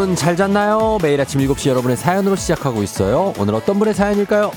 [0.00, 0.96] 여러분 잘 잤나요?
[1.02, 3.34] 매일 아침 7시 여러분의 사연으로 시작하고 있어요.
[3.38, 4.50] 오늘 어떤 분의 사연일까요?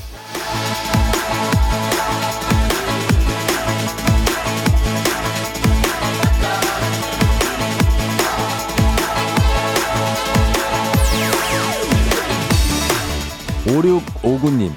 [13.65, 14.71] 5659님.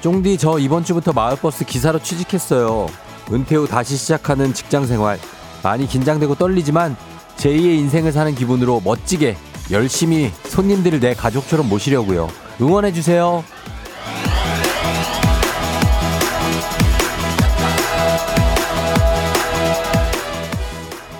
[0.00, 2.86] 쫑디 저 이번 주부터 마을버스 기사로 취직했어요.
[3.30, 5.18] 은퇴 후 다시 시작하는 직장 생활.
[5.62, 6.96] 많이 긴장되고 떨리지만
[7.36, 9.36] 제2의 인생을 사는 기분으로 멋지게
[9.70, 12.28] 열심히 손님들을 내 가족처럼 모시려고요.
[12.60, 13.44] 응원해주세요.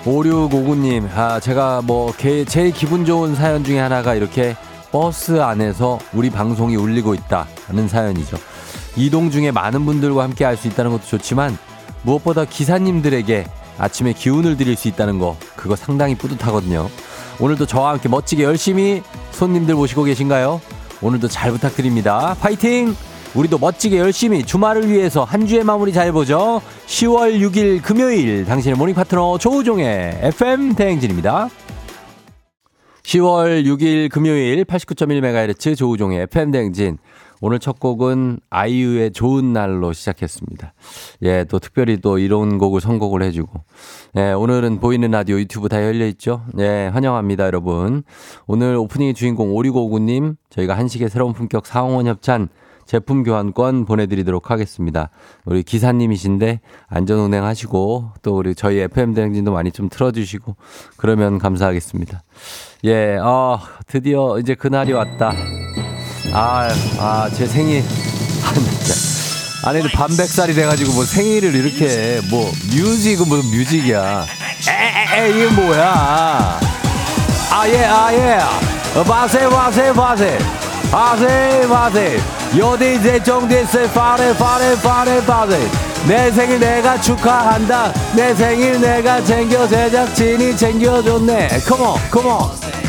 [0.05, 4.55] 5659님, 아, 제가 뭐, 게, 제일 기분 좋은 사연 중에 하나가 이렇게
[4.91, 8.37] 버스 안에서 우리 방송이 울리고 있다는 사연이죠.
[8.95, 11.57] 이동 중에 많은 분들과 함께 할 수 있다는 것도 좋지만
[12.03, 13.45] 무엇보다 기사님들에게
[13.79, 16.89] 아침에 기운을 드릴 수 있다는 거 그거 상당히 뿌듯하거든요.
[17.39, 20.61] 오늘도 저와 함께 멋지게 열심히 손님들 모시고 계신가요?
[21.01, 22.35] 오늘도 잘 부탁드립니다.
[22.39, 22.95] 파이팅!
[23.35, 26.61] 우리도 멋지게 열심히 주말을 위해서 한 주의 마무리 잘 보죠.
[26.85, 31.49] 10월 6일 금요일 당신의 모닝 파트너 조우종의 FM 대행진입니다.
[33.01, 36.97] 10월 6일 금요일 89.1MHz 조우종의 FM 대행진.
[37.45, 40.73] 오늘 첫 곡은 아이유의 좋은 날로 시작했습니다.
[41.23, 43.59] 예, 또 특별히 또 이런 곡을 선곡을 해주고.
[44.15, 46.45] 예, 오늘은 보이는 라디오 유튜브 다 열려있죠?
[46.59, 48.03] 예, 환영합니다, 여러분.
[48.47, 52.47] 오늘 오프닝의 주인공 오리고구님, 저희가 한식의 새로운 품격 사홍원 협찬
[52.85, 55.09] 제품 교환권 보내드리도록 하겠습니다.
[55.43, 60.55] 우리 기사님이신데 안전 운행하시고 또 우리 저희 FM 대행진도 많이 좀 틀어주시고
[60.95, 62.23] 그러면 감사하겠습니다.
[62.85, 65.33] 예, 어, 드디어 이제 그날이 왔다.
[66.35, 66.67] 아,
[66.97, 67.83] 아, 제 생일.
[69.63, 74.25] 아니, 반백살이 돼가지고 뭐 생일을 이렇게 뭐 뮤직은 무슨 뮤직이야.
[74.67, 76.59] 에에에, 이게 뭐야.
[77.51, 79.03] 아, 예, 아, 예.
[79.03, 80.37] 바세, 바세, 바세.
[80.91, 82.19] 바세, 바세.
[82.57, 83.87] 여디 제정됐어.
[83.91, 85.59] 파레, 파레, 파레, 파레.
[86.07, 87.93] 내 생일 내가 축하한다.
[88.15, 91.59] 내 생일 내가 챙겨 제작진이 챙겨줬네.
[91.67, 92.82] 컴온, 컴온.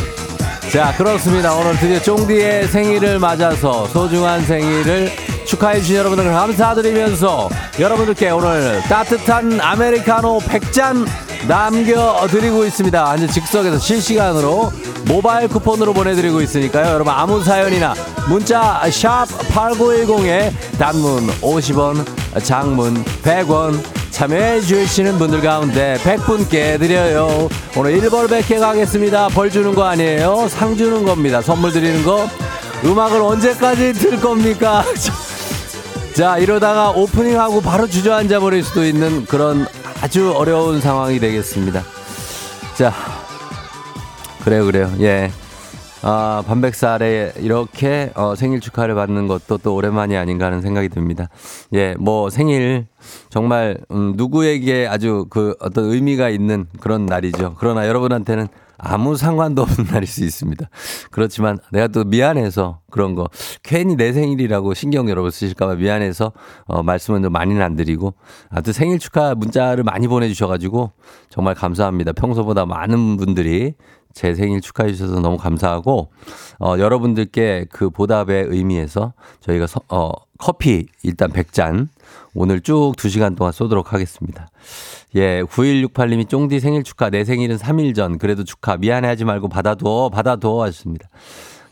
[0.74, 1.54] 자, 그렇습니다.
[1.54, 5.08] 오늘 드디어 쫑디의 생일을 맞아서 소중한 생일을
[5.46, 7.48] 축하해주신 여러분들 감사드리면서
[7.78, 11.06] 여러분들께 오늘 따뜻한 아메리카노 100잔
[11.46, 13.04] 남겨드리고 있습니다.
[13.04, 14.72] 완전 즉석에서 실시간으로
[15.06, 16.92] 모바일 쿠폰으로 보내드리고 있으니까요.
[16.94, 17.94] 여러분 아무 사연이나
[18.28, 22.04] 문자 샵 8910에 단문 50원,
[22.42, 23.80] 장문 100원
[24.14, 27.48] 참여해 주시는 분들 가운데 100분께 드려요.
[27.76, 29.26] 오늘 1벌 100개 가겠습니다.
[29.30, 30.46] 벌 주는 거 아니에요.
[30.48, 31.42] 상 주는 겁니다.
[31.42, 32.28] 선물 드리는 거.
[32.84, 34.84] 음악을 언제까지 들 겁니까?
[36.14, 39.66] 자, 이러다가 오프닝하고 바로 주저앉아 버릴 수도 있는 그런
[40.00, 41.82] 아주 어려운 상황이 되겠습니다.
[42.76, 42.94] 자,
[44.44, 44.92] 그래요, 그래요.
[45.00, 45.32] 예.
[46.06, 51.30] 아, 반백살에 이렇게 어, 생일 축하를 받는 것도 또 오랜만이 아닌가 하는 생각이 듭니다.
[51.72, 52.88] 예, 뭐 생일
[53.30, 57.56] 정말 음, 누구에게 아주 그 어떤 의미가 있는 그런 날이죠.
[57.58, 60.68] 그러나 여러분한테는 아무 상관도 없는 날일 수 있습니다.
[61.10, 63.30] 그렇지만 내가 또 미안해서 그런 거
[63.62, 66.32] 괜히 내 생일이라고 신경 여러분 쓰실까봐 미안해서
[66.66, 68.12] 어, 말씀은 좀 많이는 안 드리고
[68.50, 70.92] 아무튼 생일 축하 문자를 많이 보내주셔가지고
[71.30, 72.12] 정말 감사합니다.
[72.12, 73.74] 평소보다 많은 분들이
[74.14, 76.10] 제 생일 축하해 주셔서 너무 감사하고
[76.60, 81.88] 어, 여러분들께 그 보답의 의미에서 저희가 서, 어, 커피 일단 100잔
[82.34, 84.48] 오늘 쭉 2시간 동안 쏘도록 하겠습니다.
[85.16, 87.08] 예, 9168님이 쫑디 생일 축하.
[87.10, 88.18] 내 생일은 3일 전.
[88.18, 88.76] 그래도 축하.
[88.76, 90.10] 미안해 하지 말고 받아둬.
[90.12, 91.08] 받아둬 하셨습니다.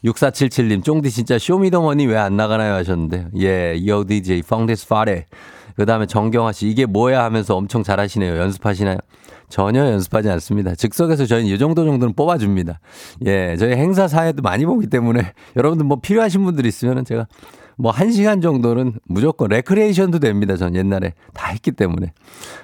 [0.04, 3.28] 6477님, 쫑디 진짜 쇼미더머니 왜 안 나가나요 하셨는데.
[3.40, 5.26] 예, 이어 DJ, 펑데스 파레.
[5.76, 8.36] 그 다음에 정경화 씨, 이게 뭐야 하면서 엄청 잘하시네요.
[8.36, 8.98] 연습하시나요?
[9.52, 10.74] 전혀 연습하지 않습니다.
[10.74, 12.80] 즉석에서 저희는 이 정도 정도는 뽑아줍니다.
[13.26, 17.26] 예, 저희 행사 사회도 많이 보기 때문에 여러분들 뭐 필요하신 분들 있으면 제가
[17.76, 20.56] 뭐 한 시간 정도는 무조건 레크레이션도 됩니다.
[20.56, 22.14] 전 옛날에 다 했기 때문에.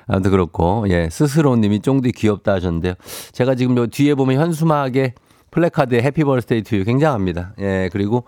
[0.07, 2.95] 아무튼 그렇고, 예, 스스로님이 쫑디 귀엽다 하셨는데요.
[3.33, 5.13] 제가 지금 요 뒤에 보면 현수막에
[5.51, 7.53] 플래카드에 Happy birthday to you 굉장합니다.
[7.59, 8.25] 예, 그리고,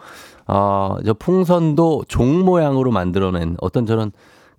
[0.46, 4.12] 어, 저 풍선도 종 모양으로 만들어낸 어떤 저런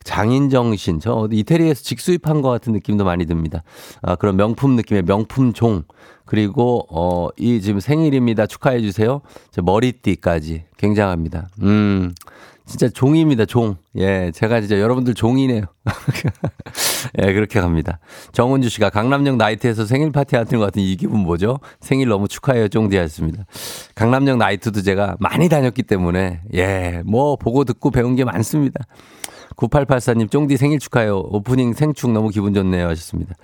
[0.03, 3.63] 장인 정신, 저 이태리에서 직수입한 것 같은 느낌도 많이 듭니다.
[4.01, 5.83] 아, 그런 명품 느낌의 명품 종.
[6.25, 8.47] 그리고, 어, 이 지금 생일입니다.
[8.47, 9.21] 축하해 주세요.
[9.51, 10.63] 저 머리띠까지.
[10.77, 11.49] 굉장합니다.
[11.61, 12.13] 음,
[12.65, 13.75] 진짜 종입니다, 종.
[13.97, 15.63] 예, 제가 진짜 여러분들 종이네요.
[17.21, 17.99] 예, 그렇게 갑니다.
[18.31, 21.59] 정은주 씨가 강남역 나이트에서 생일 파티 하는 것 같은 이 기분 뭐죠?
[21.81, 23.45] 생일 너무 축하해요, 쫑디 하셨습니다.
[23.95, 28.85] 강남역 나이트도 제가 많이 다녔기 때문에, 예, 뭐 보고 듣고 배운 게 많습니다.
[29.61, 31.19] 9884님, 쫑디 생일 축하해요.
[31.19, 32.87] 오프닝 생축 너무 기분 좋네요.
[32.87, 33.35] 하셨습니다.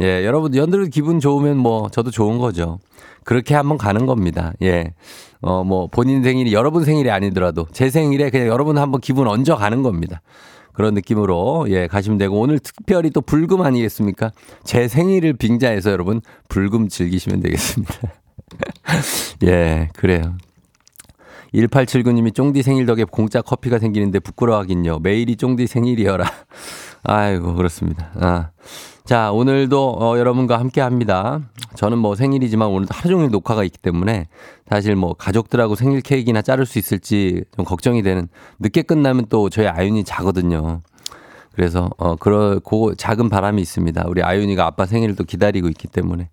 [0.00, 2.78] 예, 여러분, 연들 기분 좋으면 뭐, 저도 좋은 거죠.
[3.24, 4.52] 그렇게 한번 가는 겁니다.
[4.62, 4.94] 예.
[5.42, 9.82] 어, 뭐, 본인 생일이 여러분 생일이 아니더라도 제 생일에 그냥 여러분 한번 기분 얹어 가는
[9.82, 10.22] 겁니다.
[10.72, 14.32] 그런 느낌으로 예 가시면 되고 오늘 특별히 또 불금 아니겠습니까?
[14.62, 16.20] 제 생일을 빙자해서 여러분
[16.50, 17.94] 불금 즐기시면 되겠습니다.
[19.44, 20.36] 예 그래요.
[21.54, 25.00] 1879님이 쫑디 생일 덕에 공짜 커피가 생기는데 부끄러워하긴요.
[25.00, 26.24] 매일이 쫑디 생일이어라.
[27.04, 28.10] 아이고 그렇습니다.
[28.16, 28.50] 아.
[29.04, 31.40] 자, 오늘도 어, 여러분과 함께 합니다.
[31.76, 34.26] 저는 뭐 생일이지만 오늘도 하루 종일 녹화가 있기 때문에
[34.68, 38.26] 사실 뭐 가족들하고 생일 케이크나 자를 수 있을지 좀 걱정이 되는
[38.58, 40.82] 늦게 끝나면 또 저희 아윤이 자거든요.
[41.54, 44.04] 그래서 어 그런 고 작은 바람이 있습니다.
[44.08, 46.28] 우리 아윤이가 아빠 생일을 또 기다리고 있기 때문에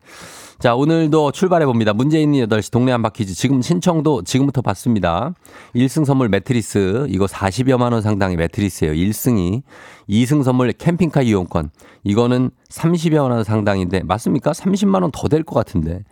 [0.64, 1.92] 자, 오늘도 출발해 봅니다.
[1.92, 5.34] 문제 있는 8시 동네 한바퀴즈 지금 신청도 지금부터 받습니다.
[5.76, 8.94] 1승 선물 매트리스 이거 40여만 원 상당의 매트리스예요.
[8.94, 9.62] 1승이
[10.08, 11.70] 2승 선물 캠핑카 이용권
[12.06, 14.54] 이거는 30여 원 상당인데 맞습니까?
[14.54, 16.06] 30만 원 더 될 것 같은데.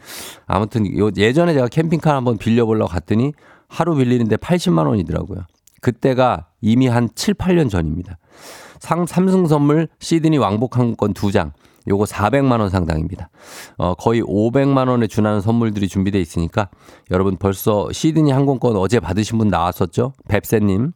[0.48, 3.32] 아무튼 예전에 제가 캠핑카 한번 빌려 보려고 갔더니
[3.70, 5.46] 하루 빌리는데 80만 원이더라고요.
[5.80, 8.18] 그때가 이미 한 7, 8년 전입니다.
[8.80, 11.52] 상 삼승 선물 시드니 왕복 항공권 2장.
[11.88, 13.30] 요거 400만 원 상당입니다.
[13.78, 16.70] 어, 거의 500만 원에 준하는 선물들이 준비되어 있으니까
[17.10, 20.14] 여러분 벌써 시드니 항공권 어제 받으신 분 나왔었죠?
[20.28, 20.92] 뱁새님.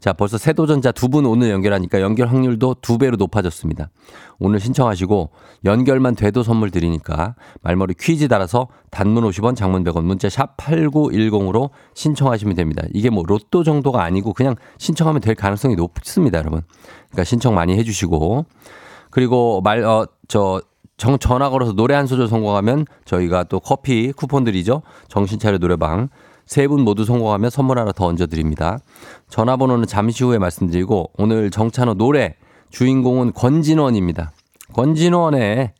[0.00, 3.90] 자, 벌써 새 도전자 두 분 오늘 연결하니까 연결 확률도 두 배로 높아졌습니다.
[4.38, 5.30] 오늘 신청하시고
[5.66, 12.56] 연결만 돼도 선물 드리니까 말머리 퀴즈 달아서 단문 50원, 장문 100원, 문자 샵 8910으로 신청하시면
[12.56, 12.82] 됩니다.
[12.94, 16.62] 이게 뭐 로또 정도가 아니고 그냥 신청하면 될 가능성이 높습니다, 여러분.
[17.10, 18.46] 그러니까 신청 많이 해 주시고
[19.12, 20.60] 그리고 말, 어, 저,
[20.96, 24.82] 정, 전화 걸어서 노래 한 소절 성공하면 저희가 또 커피 쿠폰 드리죠.
[25.08, 26.08] 정신차려 노래방.
[26.44, 28.78] 세 분 모두 성공하면 선물 하나 더 얹어드립니다.
[29.28, 32.34] 전화번호는 잠시 후에 말씀드리고 오늘 정찬호 노래
[32.70, 34.32] 주인공은 권진원입니다.
[34.74, 35.72] 권진원의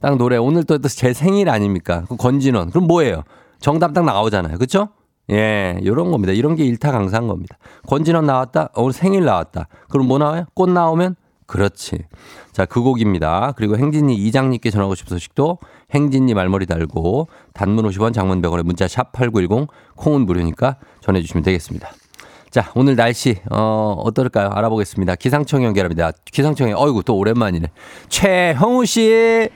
[0.00, 2.04] 딱 노래 오늘 또 제 생일 아닙니까?
[2.08, 2.70] 그 권진원.
[2.70, 3.22] 그럼 뭐예요?
[3.60, 4.56] 정답 딱 나오잖아요.
[4.58, 4.88] 그렇죠?
[5.30, 6.32] 예, 요런 겁니다.
[6.32, 7.56] 이런 게 일타 강사한 겁니다.
[7.86, 8.70] 권진원 나왔다.
[8.76, 9.68] 오늘 생일 나왔다.
[9.88, 10.44] 그럼 뭐 나와요?
[10.54, 11.16] 꽃 나오면
[11.50, 11.98] 그렇지.
[12.52, 13.54] 자, 그 곡입니다.
[13.56, 15.58] 그리고 행진이 이장님께 전하고 싶은 소식도
[15.92, 21.90] 행진이 말머리 달고 단문 50원 장문 100원에 문자 샵 8910 콩은 무료니까 전해주시면 되겠습니다.
[22.50, 24.50] 자, 오늘 날씨, 어, 어떨까요?
[24.50, 25.16] 알아보겠습니다.
[25.16, 26.12] 기상청 연결합니다.
[26.24, 27.66] 기상청에, 어이구, 또 오랜만이네.
[28.08, 29.48] 최형우 씨!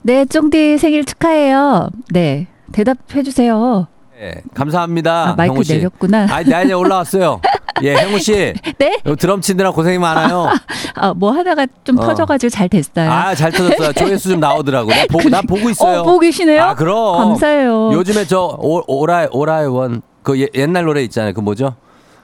[0.00, 1.90] 네, 쫑디 생일 축하해요.
[2.12, 3.88] 네, 대답해주세요.
[4.18, 5.30] 네, 감사합니다.
[5.30, 6.28] 아, 마이크 내렸구나.
[6.30, 7.42] 아니, 나 이제 올라왔어요.
[7.82, 8.52] 예, 형우 씨.
[8.78, 8.98] 네?
[9.18, 10.48] 드럼 치느라 고생이 많아요.
[10.94, 12.02] 아, 뭐 하다가 좀 어.
[12.04, 13.10] 터져가지고 잘 됐어요.
[13.10, 13.92] 아, 잘 터졌어요.
[13.94, 14.90] 조회수 좀 나오더라고.
[14.90, 16.00] 나 보고, 나 보고 있어요.
[16.00, 16.62] 어, 보고 계시네요?
[16.62, 17.18] 아, 그럼.
[17.18, 17.92] 감사해요.
[17.92, 21.32] 요즘에 저, 오, 오라이, 오라이 원, 그 예, 옛날 노래 있잖아요.
[21.32, 21.74] 그 뭐죠?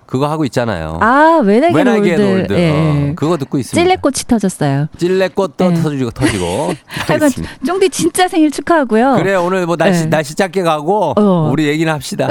[0.09, 0.99] 그거 하고 있잖아요.
[1.03, 2.53] 아, 웨나게 웨나게 놀드.
[2.55, 2.71] 예.
[2.71, 3.85] 어, 그거 듣고 있습니다.
[3.85, 4.87] 찔레꽃이 터졌어요.
[4.97, 5.75] 찔레꽃도 예.
[5.83, 6.73] 터지고 터지고.
[6.87, 7.31] 하여간
[7.67, 9.17] 쫑디 진짜 생일 축하하고요.
[9.19, 10.07] 그래 오늘 뭐 날씨 예.
[10.07, 11.51] 날씨 짧게 가고 어.
[11.53, 12.27] 우리 얘기는 합시다.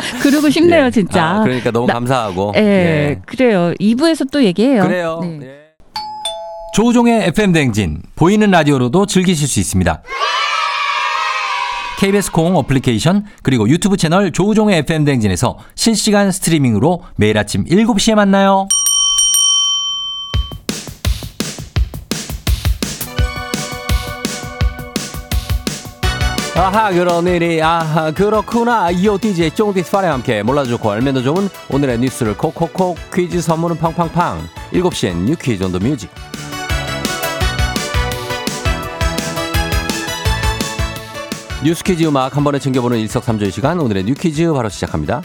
[0.22, 0.90] 그러고 싶네요, 예.
[0.90, 1.24] 진짜.
[1.24, 2.52] 아, 그러니까 너무 나, 감사하고.
[2.56, 3.20] 예, 예.
[3.26, 3.72] 그래요.
[3.80, 4.82] 2부에서 또 얘기해요.
[4.82, 5.20] 그래요.
[5.22, 5.38] 네.
[5.42, 5.58] 예.
[6.74, 10.02] 조종의 FM 댕진 보이는 라디오로도 즐기실 수 있습니다.
[11.98, 18.68] KBS 콩 어플리케이션 그리고 유튜브 채널 조우종의 FM 댕진에서 실시간 스트리밍으로 매일 아침 7시에 만나요.
[26.58, 28.90] 아하 그런 일이 아하 그렇구나.
[28.90, 33.78] 이오 DJ 쫑디 스파레와 함께 몰라도 좋고 알면 더 좋은 오늘의 뉴스를 콕콕콕 퀴즈 선물은
[33.78, 34.48] 팡팡팡.
[34.72, 36.10] 7시엔 New Quiz on the Music.
[41.62, 45.22] 뉴스 퀴즈 음악 한 번에 챙겨보는 일석삼조의 시간 오늘의 New Quiz 바로 시작합니다.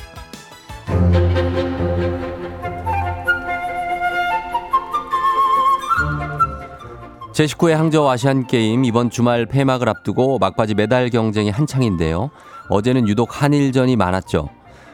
[7.34, 12.30] 제19회 항저우 아시안게임 이번 주말 폐막을 앞두고 막바지 메달 경쟁이 한창인데요.
[12.70, 14.50] 어제는 유독 한일전이 많았죠.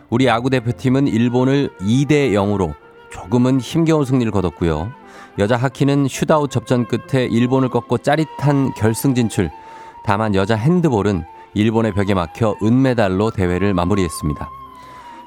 [0.10, 2.74] 우리 야구 대표팀은 일본을 2대 0으로
[3.12, 4.90] 조금은 힘겨운 승리를 거뒀고요.
[5.38, 9.52] 여자 하키는 슈다웃 접전 끝에 일본을 꺾고 짜릿한 결승 진출.
[10.06, 14.59] 다만 여자 핸드볼은 일본의 벽에 막혀 은메달로 대회를 마무리했습니다.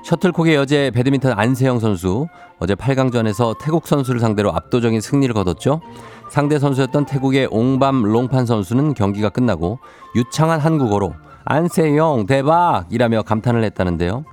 [0.02, 2.26] 셔틀콕의 여제 배드민턴 안세영 선수
[2.58, 5.80] 어제 8강전에서 태국 선수를 상대로 압도적인 승리를 거뒀죠.
[6.28, 9.78] 상대 선수였던 태국의 옹밤 롱판 선수는 경기가 끝나고
[10.16, 14.24] 유창한 한국어로 안세영 대박이라며 감탄을 했다는데요.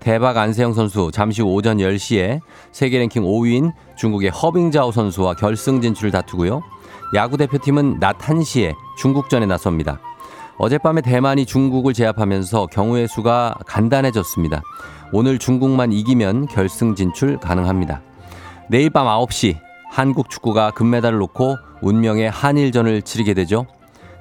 [0.00, 2.40] 대박 안세영 선수 잠시 후 오전 10시에
[2.72, 6.62] 세계 랭킹 5위인 중국의 허빙자오 선수와 결승 진출을 다투고요.
[7.14, 10.00] 야구 대표팀은 낮 1시에 중국전에 나섭니다.
[10.58, 14.62] 어젯밤에 대만이 중국을 제압하면서 경우의 수가 간단해졌습니다.
[15.12, 18.00] 오늘 중국만 이기면 결승 진출 가능합니다.
[18.68, 19.58] 내일 밤 9시
[19.90, 23.66] 한국 축구가 금메달을 놓고 운명의 한일전을 치르게 되죠.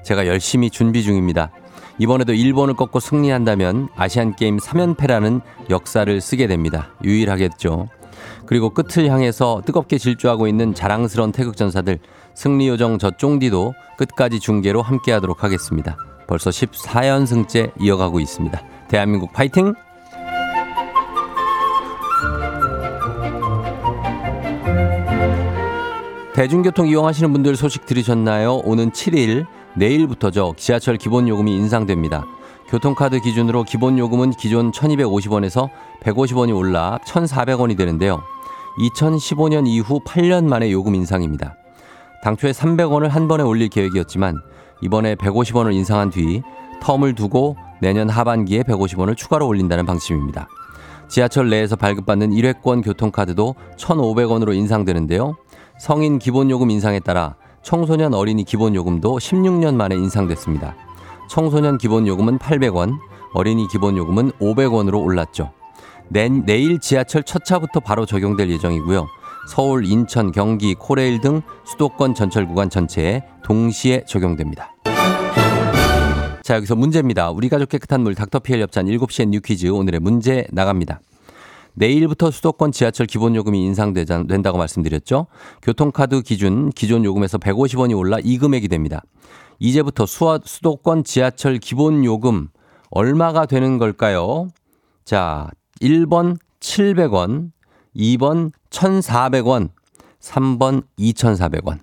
[0.03, 1.51] 제가 열심히 준비 중입니다.
[1.97, 6.89] 이번에도 일본을 꺾고 승리한다면 아시안게임 3연패라는 역사를 쓰게 됩니다.
[7.03, 7.87] 유일하겠죠.
[8.45, 11.99] 그리고 끝을 향해서 뜨겁게 질주하고 있는 자랑스러운 태극전사들
[12.33, 15.95] 승리 요정 저 쫑디도 끝까지 중계로 함께하도록 하겠습니다.
[16.27, 18.61] 벌써 14연승째 이어가고 있습니다.
[18.89, 19.73] 대한민국 파이팅!
[26.33, 28.61] 대중교통 이용하시는 분들 소식 들으셨나요?
[28.63, 29.45] 오는 7일
[29.75, 30.53] 내일부터죠.
[30.55, 32.25] 지하철 기본 요금이 인상됩니다.
[32.69, 35.69] 교통카드 기준으로 기본 요금은 기존 1250원에서
[36.01, 38.21] 150원이 올라 1400원이 되는데요.
[38.79, 41.57] 2015년 이후 8년 만에 요금 인상입니다.
[42.23, 44.37] 당초에 300원을 한 번에 올릴 계획이었지만
[44.81, 46.41] 이번에 150원을 인상한 뒤
[46.81, 50.47] 텀을 두고 내년 하반기에 150원을 추가로 올린다는 방침입니다.
[51.09, 55.35] 지하철 내에서 발급받는 1회권 교통카드도 1,500원으로 인상되는데요.
[55.81, 57.33] 성인 기본요금 인상에 따라
[57.63, 60.75] 청소년 어린이 기본요금도 16년 만에 인상됐습니다.
[61.27, 62.99] 청소년 기본요금은 800원,
[63.33, 65.51] 어린이 기본요금은 500원으로 올랐죠.
[66.07, 69.07] 내, 내일 지하철 첫 차부터 바로 적용될 예정이고요.
[69.49, 74.75] 서울, 인천, 경기, 코레일 등 수도권 전철 구간 전체에 동시에 적용됩니다.
[76.43, 77.31] 자, 여기서 문제입니다.
[77.31, 80.99] 우리 가족 깨끗한 물 닥터피엘 협찬 7시엔 뉴퀴즈 오늘의 문제 나갑니다.
[81.73, 85.27] 내일부터 수도권 지하철 기본 요금이 인상된다고 말씀드렸죠.
[85.61, 89.01] 교통카드 기준 기존 요금에서 150원이 올라 이 금액이 됩니다.
[89.59, 92.47] 이제부터 수화, 수도권 지하철 기본 요금
[92.89, 94.47] 얼마가 되는 걸까요?
[95.05, 95.49] 자,
[95.81, 97.51] 1번 700원,
[97.95, 99.69] 2번 1,400원,
[100.19, 101.79] 3번 2,400원.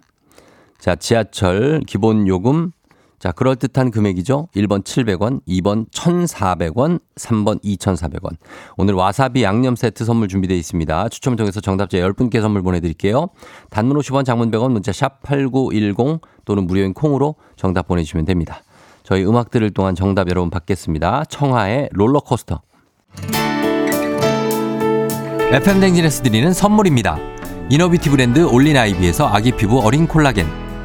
[0.78, 2.73] 자, 지하철 기본 요금
[3.18, 4.48] 자, 그럴듯한 금액이죠.
[4.54, 8.37] 1번 700원, 2번 1,400원, 3번 2,400원.
[8.76, 11.08] 오늘 와사비 양념 세트 선물 준비되어 있습니다.
[11.08, 13.28] 추첨을 통해서 정답자 10분께 선물 보내드릴게요.
[13.70, 18.62] 단문 50원, 장문 100원, 문자 샵 8910 또는 무료인 콩으로 정답 보내주시면 됩니다.
[19.02, 21.25] 저희 음악 들을 동안 정답 여러분 받겠습니다.
[21.25, 22.60] 청하의 롤러코스터.
[25.50, 27.18] FM댕진에서 드리는 선물입니다.
[27.71, 30.67] inner beauty 브랜드 올린 아이비에서 아기 피부 어린 콜라겐.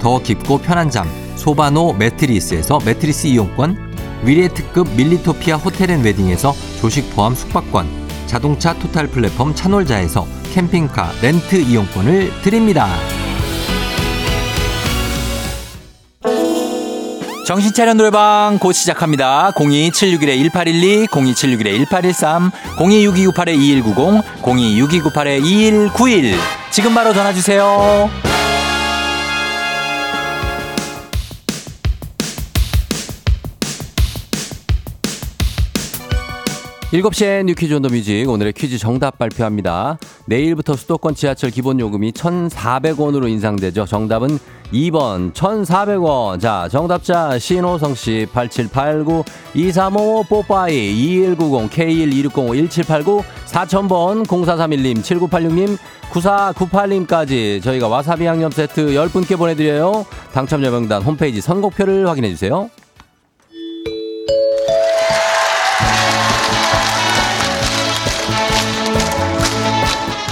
[0.00, 3.90] 더 깊고 편한 잠 소바노 매트리스에서 매트리스 이용권
[4.24, 7.88] 위례 특급 밀리토피아 호텔 앤 웨딩에서 조식 포함 숙박권
[8.26, 12.88] 자동차 토탈 플랫폼 차놀자에서 캠핑카 렌트 이용권을 드립니다.
[17.50, 19.50] 정신차려 노래방 곧 시작합니다.
[19.56, 26.36] 02761-1812, 02761-1813, 026298-2190, 026298-2191.
[26.70, 28.29] 지금 바로 전화주세요.
[36.92, 39.96] 7시에 You Quiz on the Music 오늘의 퀴즈 정답 발표합니다.
[40.24, 43.86] 내일부터 수도권 지하철 기본 요금이 1,400원으로 인상되죠.
[43.86, 44.40] 정답은
[44.72, 46.40] 2번 1,400원.
[46.40, 49.22] 자, 정답자 신호성 씨 8789
[49.54, 55.78] 2355 뽀빠이 2190 K12605 1789 4000번 0431님 7986님
[56.10, 60.04] 9498님까지 저희가 와사비 양념 세트 10분께 보내드려요.
[60.32, 62.68] 당첨자 명단 홈페이지 선곡표를 확인해주세요.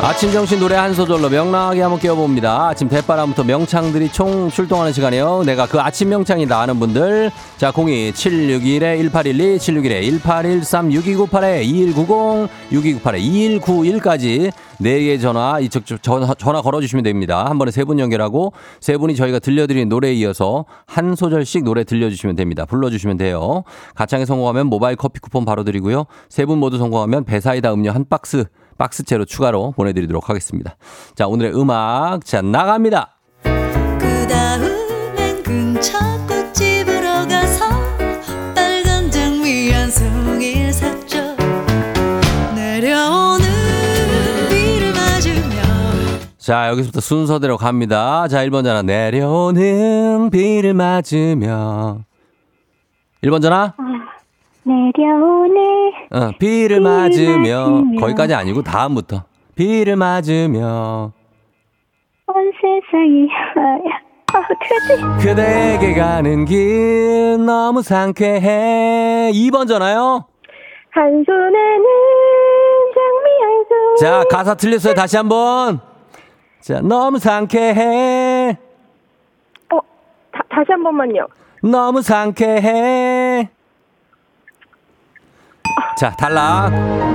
[0.00, 2.68] 아침 정신 노래 한 소절로 명랑하게 한번 깨워봅니다.
[2.68, 5.42] 아침 대바람부터 명창들이 총 출동하는 시간이요.
[5.44, 7.32] 내가 그 아침 명창이다 하는 분들.
[7.56, 17.44] 자, 02-761-1812, 761-1813-6298-2190, 6298-2191까지 네개 전화, 이쪽 전화, 전화 걸어주시면 됩니다.
[17.46, 22.36] 한 번에 세 분 연결하고 세 분이 저희가 들려드린 노래에 이어서 한 소절씩 노래 들려주시면
[22.36, 22.64] 됩니다.
[22.66, 23.64] 불러주시면 돼요.
[23.96, 26.04] 가창에 성공하면 모바일 커피 쿠폰 바로 드리고요.
[26.28, 28.44] 세 분 모두 성공하면 배사이다 음료 한 박스
[28.78, 30.76] 박스채로 추가로 보내드리도록 하겠습니다.
[31.14, 33.16] 자, 오늘의 음악, 자, 나갑니다.
[33.42, 37.68] 그 다음엔 근처꽃집으로 가서
[38.54, 41.36] 빨간 장미 한 송이 샀죠
[42.54, 43.44] 내려오는
[44.48, 45.62] 비를 맞으며
[46.38, 48.28] 자, 여기서부터 순서대로 갑니다.
[48.28, 48.82] 자, 1번 전화.
[48.82, 51.98] 내려오는 비를 맞으며.
[53.22, 53.74] 1번 전화.
[54.68, 57.70] 내려오네 어, 비를 비를 맞으며.
[57.70, 58.00] 맞으며.
[58.00, 59.24] 거기까지 아니고 다음부터.
[59.54, 61.12] 비를 맞으며.
[62.26, 63.28] 온 세상이
[64.34, 69.30] 아 어떡하지 그대에게 가는 길 너무 상쾌해.
[69.32, 70.24] 2번 전화요.
[70.90, 71.84] 한 손에는
[72.94, 74.94] 장미 한 송이 자, 가사 틀렸어요.
[74.94, 75.80] 다시 한 번.
[76.60, 78.58] 자, 너무 상쾌해.
[79.72, 79.78] 어
[80.32, 81.26] 다, 다시 한 번만요
[81.62, 83.48] 너무 상쾌해.
[85.98, 86.70] 자, 탈락.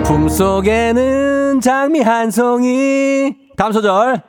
[0.06, 3.34] 품속에는 장미 한 송이.
[3.56, 4.22] 다음 소절.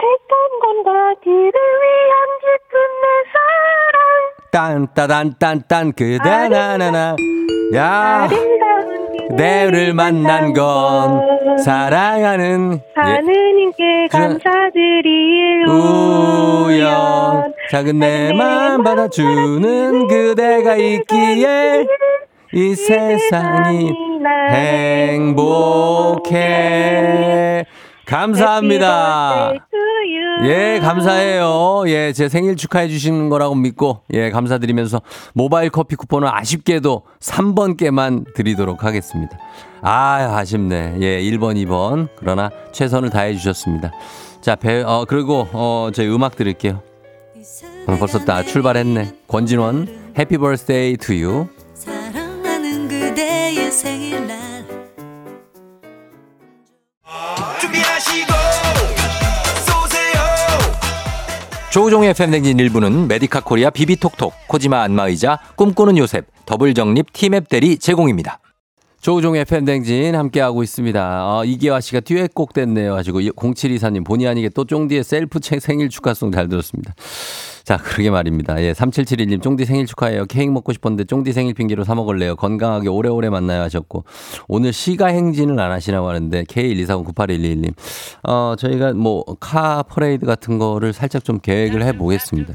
[0.00, 1.52] 색감과 그를
[1.82, 7.14] 위한 기쁜 내 사랑 딴따단딴딴 그대 나나나.
[7.76, 8.28] 야,
[9.30, 11.22] 내를 만난 건
[11.58, 14.28] 사랑하는 예, 하느님께 그래.
[14.28, 17.54] 감사드릴 우연.
[17.70, 21.86] 작은 내 맘 받아주는 그대가 있기에
[22.54, 23.90] 이 세상이
[26.20, 27.64] 행복해.
[28.04, 29.52] 감사합니다.
[30.44, 31.84] 예, 감사해요.
[31.86, 35.00] 예, 제 생일 축하해 주시는 거라고 믿고, 예, 감사드리면서
[35.34, 39.38] 모바일 커피 쿠폰은 아쉽게도 3분께만 드리도록 하겠습니다.
[39.80, 40.96] 아, 아쉽네.
[41.00, 42.08] 예, 1번, 2번.
[42.16, 43.92] 그러나 최선을 다해 주셨습니다.
[44.42, 46.82] 자, 배, 어, 그리고, 어, 저희 음악 드릴게요.
[47.86, 49.12] 어, 벌써 다 출발했네.
[49.28, 51.46] 권진원, Happy Birthday to You.
[53.82, 54.64] 생일날
[57.60, 58.32] 준비하시고
[59.66, 60.22] 쏘세요
[61.72, 68.41] 조우종의 FM댕진 일부는 메디카 코리아 비비톡톡, 코지마 안마의자, 꿈꾸는 요셉, 더블정립 티맵 대리 제공입니다.
[69.02, 71.26] 조우종의 FM댕진 함께하고 있습니다.
[71.26, 72.94] 어, 이기화 씨가 듀엣곡 됐네요.
[72.94, 76.94] 하시고 0724님 본의 아니게 또 쫑디의 셀프 책 생일 축하송 잘 들었습니다.
[77.64, 78.62] 자, 그러게 말입니다.
[78.62, 80.26] 예, 3771님 쫑디 생일 축하해요.
[80.26, 82.36] 케이크 먹고 싶었는데 쫑디 생일 핑계로 사 먹을래요.
[82.36, 84.04] 건강하게 오래오래 만나요 하셨고
[84.46, 87.74] 오늘 시가 행진을 안 하시라고 하는데 K124098121님
[88.22, 92.54] 어, 저희가 뭐 카 퍼레이드 같은 거를 살짝 좀 계획을 해 보겠습니다.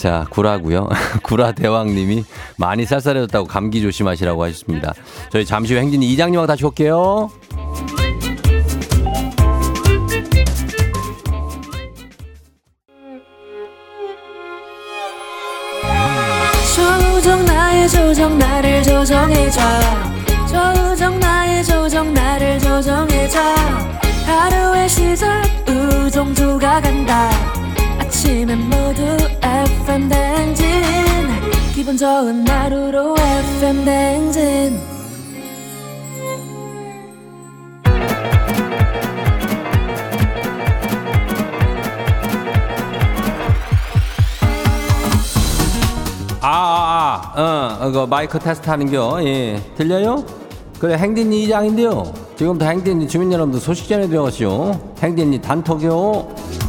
[0.00, 0.88] 자, 구라고요.
[1.22, 2.24] 구라 대왕님이
[2.56, 4.94] 많이 쌀쌀해졌다고 감기 조심하시라고 하셨습니다.
[5.30, 7.30] 저희 잠시 후 행진 이장님하고 다시 올게요.
[16.74, 19.60] 조정 나의 조정 나를 조정해줘
[20.48, 23.38] 조정 나의 조정 나를 조정해줘
[24.24, 27.30] 하루의 시절 우정조가 간다
[28.30, 29.02] 아침엔 모두
[29.42, 30.64] FM 댕진
[31.74, 34.80] 기분 좋은 하루로 FM 댕진
[46.40, 49.24] 아, 아, 아, 어, 이거 마이크 테스트 하는겨.
[49.24, 49.60] 예.
[49.76, 50.24] 들려요?
[50.78, 52.14] 그래, 행진이 이장인데요.
[52.36, 54.94] 지금부터 행진이 주민 여러분들 소식 전해드려가시오.
[55.02, 56.59] 행진이 단톡이요.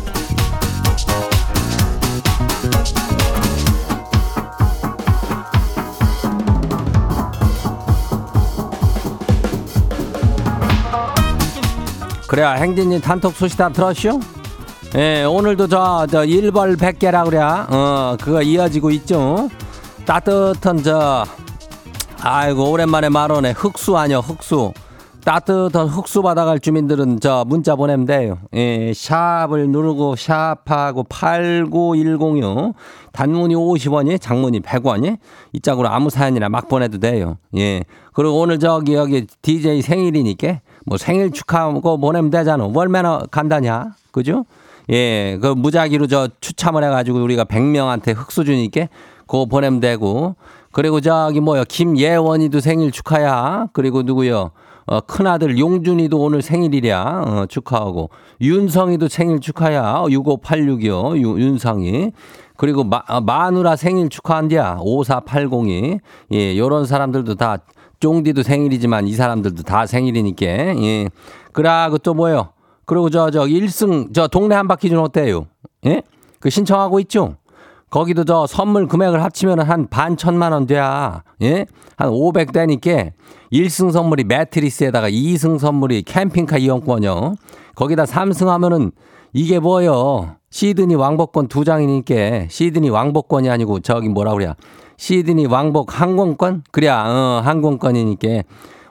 [12.31, 14.17] 그래야 행진이 단톡 소식 다 들었쇼?
[14.95, 17.39] 예, 오늘도 저, 저, 일벌 백개라 그래.
[17.41, 19.49] 어, 그거 이어지고 있죠.
[20.05, 21.25] 따뜻한 저,
[22.21, 23.51] 아이고, 오랜만에 말오네.
[23.51, 24.71] 흑수 아니여, 흑수.
[25.25, 28.37] 따뜻한 흑수 받아갈 주민들은 저 문자 보내면 돼요.
[28.53, 32.73] 예, 샵을 누르고 샵하고 8910요.
[33.11, 35.17] 단문이 50원이, 장문이 100원이.
[35.51, 37.39] 이 짝으로 아무 사연이나 막 보내도 돼요.
[37.57, 37.83] 예.
[38.13, 42.69] 그리고 오늘 저기 여기 DJ 생일이니까 뭐 생일 축하하고 보내면 되잖아.
[42.73, 43.93] 얼마나 간다냐?
[44.11, 44.45] 그죠?
[44.89, 48.87] 예, 그 무작위로 저 추첨을 해가지고 우리가 100명한테 흑수 주니까
[49.27, 50.35] 그거 보내면 되고.
[50.71, 53.67] 그리고 저기 뭐요, 김예원이도 생일 축하야.
[53.73, 54.51] 그리고 누구요?
[54.85, 57.23] 어, 큰아들 용준이도 오늘 생일이랴.
[57.25, 58.09] 어, 축하하고.
[58.41, 60.03] 윤성이도 생일 축하야.
[60.07, 61.17] 65862요.
[61.17, 62.11] 윤성이.
[62.57, 64.79] 그리고 마, 아, 마누라 생일 축하한디야.
[64.79, 65.99] 5480이.
[66.33, 67.59] 예, 요런 사람들도 다
[68.01, 70.45] 쫑디도 생일이지만 이 사람들도 다 생일이니까.
[70.45, 71.09] 예.
[71.53, 72.49] 그러고 또 뭐요?
[72.85, 75.45] 그리고 저, 저, 1승, 저 동네 한 바퀴 좀 어때요?
[75.85, 76.01] 예?
[76.39, 77.35] 그 신청하고 있죠?
[77.89, 81.23] 거기도 저 선물 금액을 합치면 한 반 천만 원 돼야.
[81.41, 81.65] 예?
[81.97, 83.11] 한500 되니까
[83.53, 87.35] 1승 선물이 매트리스에다가 2승 선물이 캠핑카 이용권이요.
[87.75, 88.91] 거기다 3승 하면은
[89.33, 90.35] 이게 뭐요?
[90.49, 94.55] 시드니 왕복권 두 장이니까 시드니 왕복권이 아니고 저기 뭐라 그래야
[95.05, 96.61] 시드니 왕복 항공권?
[96.69, 98.43] 그래야 어, 항공권이니까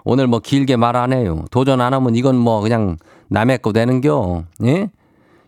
[0.02, 1.44] 오늘 뭐 길게 말 안 해요.
[1.52, 2.96] 도전 안 하면 이건 뭐 그냥
[3.28, 4.42] 남의 거 되는겨.
[4.64, 4.90] 예?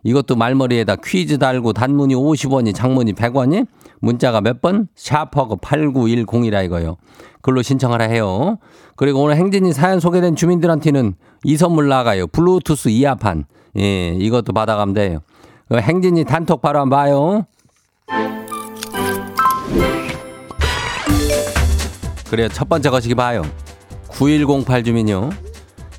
[0.05, 3.67] 이것도 말머리에다 퀴즈 달고 단문이 50원이 장문이 100원이
[4.01, 4.87] 문자가 몇 번?
[4.95, 6.97] 샤퍼고 8910이라 이거요.
[7.41, 8.59] 글로 신청하라 해요.
[8.95, 12.29] 그리고 오늘 행진이 사연 소개된 주민들한테는 이 선물 나가요.
[12.29, 13.47] 블루투스 이어판.
[13.79, 15.19] 예, 이것도 받아가면 돼요.
[15.69, 17.47] 그 행진이 단톡 바로 한번 봐요.
[22.33, 22.49] 그래요.
[22.49, 23.43] 첫 번째 거시기 봐요.
[24.09, 25.29] 9108 주민요.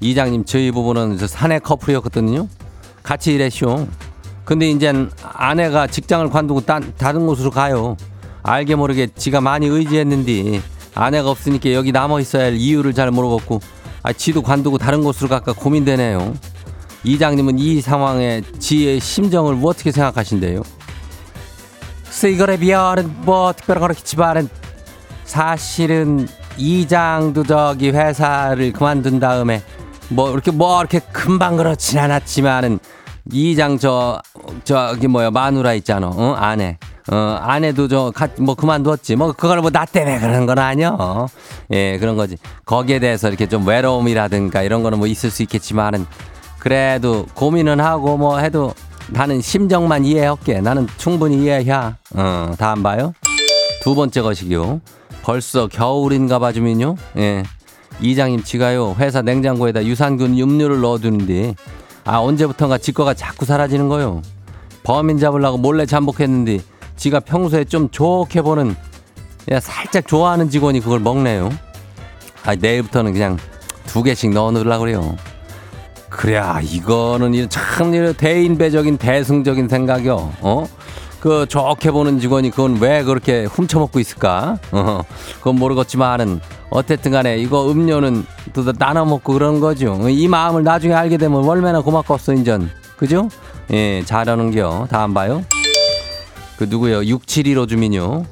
[0.01, 2.47] 이장님, 저희 부부는 저 사내 커플이었거든요.
[3.03, 3.87] 같이 일했쇼.
[4.43, 7.97] 근데 이젠 아내가 직장을 관두고 딴, 다른 곳으로 가요.
[8.41, 10.59] 알게 모르게 지가 많이 의지했는데
[10.95, 13.59] 아내가 없으니까 여기 남아 있어야 할 이유를 잘 모르겠고
[14.01, 16.33] 아, 지도 관두고 다른 곳으로 갈까 고민되네요.
[17.03, 20.63] 이장님은 이 상황에 지의 심정을 뭐 어떻게 생각하신대요?
[22.27, 24.49] 이거에 비하는 뭐 특별한 거겠지만은
[25.25, 29.61] 사실은 이장도 저기 회사를 그만둔 다음에
[30.09, 32.79] 뭐 이렇게 뭐 이렇게 금방 그렇진 않았지만은
[33.31, 34.21] 이장 저
[34.63, 36.33] 저기 뭐야 마누라 있잖아 어?
[36.37, 36.77] 아내.
[37.11, 39.15] 어 아내도 저 뭐 그만두었지.
[39.15, 41.27] 뭐 그걸 뭐 나 때문에 그런 건 아니여
[41.71, 42.37] 예 그런 거지.
[42.65, 46.05] 거기에 대해서 이렇게 좀 외로움이라든가 이런 거는 뭐 있을 수 있겠지만은
[46.59, 48.73] 그래도 고민은 하고 뭐 해도
[49.09, 50.61] 나는 심정만 이해할게.
[50.61, 51.71] 나는 충분히 이해해.
[52.15, 53.13] 어다 안 봐요.
[53.83, 54.79] 두 번째 것이요
[55.23, 56.95] 벌써 겨울인가 봐 주민요?
[57.17, 57.43] 예.
[58.01, 61.55] 이장님 지가요 회사 냉장고에다 유산균 음료를 넣어두는데
[62.03, 64.21] 아 언제부턴가 지 거가 자꾸 사라지는 거요.
[64.83, 66.59] 범인 잡으려고 몰래 잠복했는데
[66.97, 68.75] 지가 평소에 좀 좋게 보는
[69.51, 71.49] 야 살짝 좋아하는 직원이 그걸 먹네요.
[72.43, 73.37] 아 내일부터는 그냥
[73.85, 75.15] 두 개씩 넣어놓으려고 그래요.
[76.09, 80.33] 그래야 이거는 이참 대인배적인 대승적인 생각이요.
[80.41, 80.67] 어?
[81.23, 84.57] 그 좋게 보는 직원이 그건 왜 그렇게 훔쳐먹고 있을까?
[84.73, 85.03] 어,
[85.37, 89.97] 그건 모르겠지만은 어쨌든 간에 이거 음료는 또 나눠 먹고 그런 거죠.
[90.09, 92.69] 이 마음을 나중에 알게 되면 얼마나 고맙겠어, 인전.
[92.97, 93.29] 그죠?
[93.71, 94.87] 예, 잘하는겨.
[94.89, 95.45] 다안 봐요?
[96.57, 97.05] 그 누구요?
[97.05, 98.25] 6715 주민요.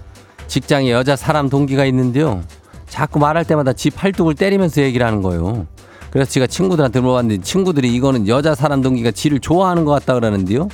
[0.47, 2.41] 직장에 여자 사람 동기가 있는데요.
[2.89, 5.65] 자꾸 말할 때마다 지 팔뚝을 때리면서 얘기를 하는 거예요.
[6.09, 10.67] 그래서 제가 친구들한테 물어봤는데 친구들이 이거는 여자 사람 동기가 지를 좋아하는 것 같다 그러는데요.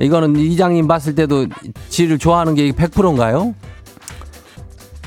[0.00, 1.46] 이거는 이장님 봤을 때도
[1.88, 3.54] 지를 좋아하는 게 100%인가요?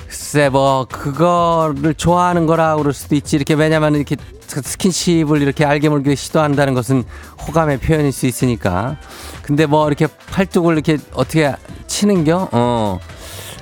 [0.08, 4.16] 글쎄 뭐 그거를 좋아하는 거라 그럴 수도 있지 이렇게 왜냐면 이렇게
[4.48, 7.04] 스킨십을 이렇게 알게 모르게 시도한다는 것은
[7.48, 8.98] 호감의 표현일 수 있으니까
[9.42, 11.54] 근데 뭐 이렇게 팔뚝을 이렇게 어떻게
[11.88, 12.50] 치는겨?
[12.52, 13.00] 어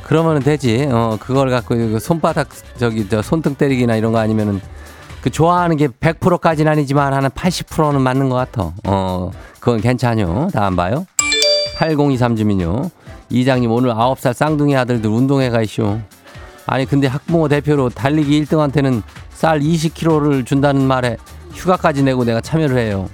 [0.03, 4.61] 그러면은 되지 어 그걸 갖고 손바닥 저기 저 손등 때리기나 이런 거 아니면은
[5.21, 10.75] 그 좋아하는 게 100%까지는 아니지만 한 80%는 맞는 것 같아 어 그건 괜찮요 다 안
[10.75, 11.05] 봐요?
[11.83, 12.89] 8023 주민요.
[13.29, 15.99] 이장님 오늘 9살 쌍둥이 아들들 운동회 가이쇼.
[16.65, 21.17] 아니 근데 학부모 대표로 달리기 1등한테는 쌀 20kg를 준다는 말에
[21.51, 23.09] 휴가까지 내고 내가 참여를 해요.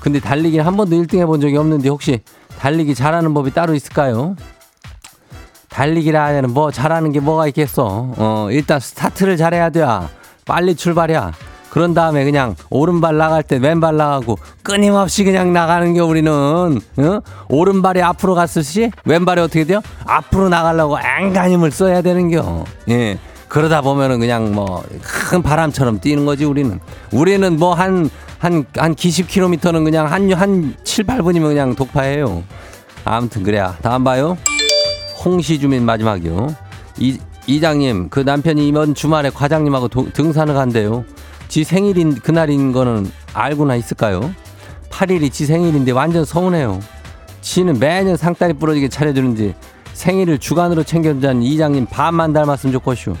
[0.00, 2.20] 근데 달리기는 한 번도 1등 해본 적이 없는데 혹시
[2.60, 4.36] 달리기 잘하는 법이 따로 있을까요?
[5.70, 8.12] 달리기라 하면 뭐 잘하는 게 뭐가 있겠어.
[8.16, 9.84] 어 일단 스타트를 잘해야 돼.
[10.44, 11.32] 빨리 출발이야.
[11.74, 17.20] 그런 다음에 그냥 오른발 나갈 때 왼발 나가고 끊임없이 그냥 나가는 게 우리는 어?
[17.48, 19.80] 오른발이 앞으로 갔을시 왼발이 어떻게 돼요?
[20.06, 22.64] 앞으로 나가려고 앵간힘을 써야 되는겨.
[22.90, 23.18] 예.
[23.48, 26.78] 그러다 보면은 그냥 뭐 큰 바람처럼 뛰는 거지 우리는.
[27.10, 28.08] 우리는 뭐 한
[28.38, 32.44] 한한 기십 킬로미터는 그냥 한한 7, 8분이면 그냥 독파해요.
[33.04, 34.38] 아무튼 그래야 다음 봐요.
[35.24, 36.54] 홍시 주민 마지막이요.
[37.00, 41.04] 이 이장님 그 남편이 이번 주말에 과장님하고 도, 등산을 간대요.
[41.48, 44.34] 지 생일인 그날인 거는 알고나 있을까요?
[44.90, 46.80] 8일이 지 생일인데 완전 서운해요.
[47.40, 49.54] 지는 매년 상다리 부러지게 차려주는지
[49.92, 53.14] 생일을 주간으로 챙겨주자는 이장님 반만 닮았으면 좋겠슈.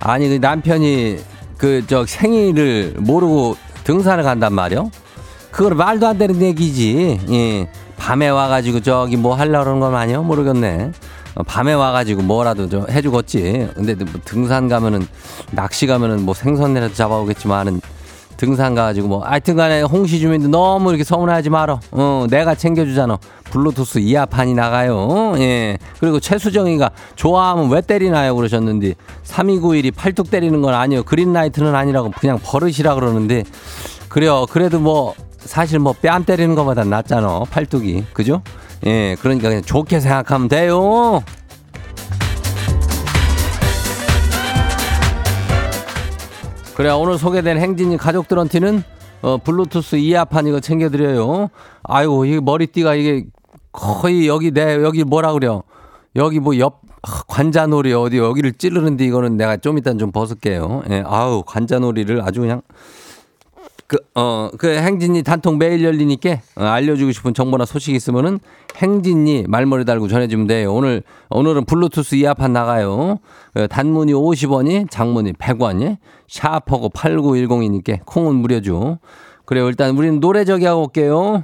[0.00, 1.18] 아니 그 남편이
[1.58, 4.90] 그 저 생일을 모르고 등산을 간단 말이요?
[5.50, 7.20] 그걸 말도 안 되는 얘기지.
[7.30, 7.68] 예.
[7.96, 10.20] 밤에 와가지고 저기 뭐 하려고 그러는 건 아니야?
[10.20, 10.92] 모르겠네.
[11.34, 13.68] 어, 밤에 와가지고 뭐라도 좀 해주겠지.
[13.74, 15.06] 근데 뭐 등산 가면은,
[15.52, 17.80] 낚시 가면은 뭐 생선이라도 잡아오겠지만은
[18.36, 21.78] 등산 가가지고 뭐 하여튼 간에 홍시 주민들 너무 이렇게 서운해하지 말어.
[21.90, 23.18] 어, 내가 챙겨주잖아.
[23.50, 24.96] 블루투스 이어판이 나가요.
[24.96, 25.34] 어?
[25.38, 25.76] 예.
[25.98, 28.34] 그리고 최수정이가 좋아하면 왜 때리나요?
[28.34, 31.02] 그러셨는데 3291이 팔뚝 때리는 건 아니에요.
[31.02, 33.44] 그린라이트는 아니라고 그냥 버릇이라 그러는데
[34.08, 34.46] 그래요.
[34.48, 37.40] 그래도 뭐 사실 뭐 뺨 때리는 것보다 낫잖아.
[37.50, 38.04] 팔뚝이.
[38.14, 38.42] 그죠?
[38.86, 39.16] 예.
[39.20, 41.22] 그러니까 그냥 좋게 생각하면 돼요.
[46.76, 48.82] 그래 오늘 소개된 행진이 가족들한테는
[49.22, 51.50] 어, 블루투스 이어판 이거 챙겨드려요.
[51.82, 53.26] 아이고 이 머리띠가 이게
[53.72, 55.62] 거의 여기 내 여기 뭐라 그래요?
[56.16, 56.80] 여기 뭐 옆
[57.28, 60.82] 관자놀이 어디 여기를 찌르는데 이거는 내가 좀 이따 좀 벗을게요.
[60.90, 62.60] 예, 아우 관자놀이를 아주 그냥
[63.90, 68.38] 그, 어, 그 행진이 단통 매일 열리니까 어, 알려주고 싶은 정보나 소식 있으면은
[68.76, 70.72] 행진이 말머리 달고 전해주면 돼요.
[70.72, 73.18] 오늘, 오늘은 블루투스 이어판 나가요.
[73.56, 75.96] 어, 단문이 50원이, 장문이 100원이,
[76.28, 79.00] 샤퍼고 8910이니까 콩은 무료죠.
[79.44, 79.66] 그래요.
[79.66, 81.42] 일단 우리는 노래 저기 하고 올게요.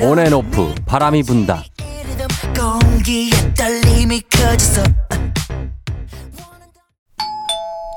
[0.00, 1.62] 온앤오프, 바람이 분다.
[2.58, 4.82] 공기에 떨림이 커져서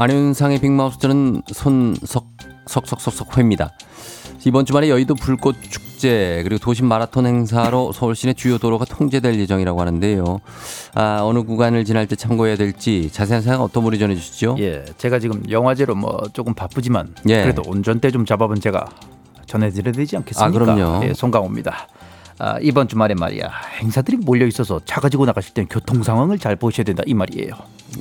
[0.00, 2.28] 안윤상의 빅마우스는 손석
[2.68, 3.72] 석석석석 회입니다.
[4.46, 9.80] 이번 주말에 여의도 불꽃 축제 그리고 도심 마라톤 행사로 서울 시내 주요 도로가 통제될 예정이라고
[9.80, 10.40] 하는데요.
[10.94, 14.54] 아, 어느 구간을 지날 때 참고해야 될지 자세한 사항 어떤 분이 전해 주시죠?
[14.60, 17.42] 예, 제가 지금 영화제로 뭐 조금 바쁘지만 예.
[17.42, 18.86] 그래도 운전대 좀 잡아본 제가
[19.46, 20.46] 전해드려야 되지 않겠습니까?
[20.46, 21.06] 아, 그럼요.
[21.06, 21.88] 예, 송강호입니다.
[22.40, 26.84] 아, 이번 주말에 말이야 행사들이 몰려 있어서 차 가지고 나가실 땐 교통 상황을 잘 보셔야
[26.84, 27.52] 된다 이 말이에요.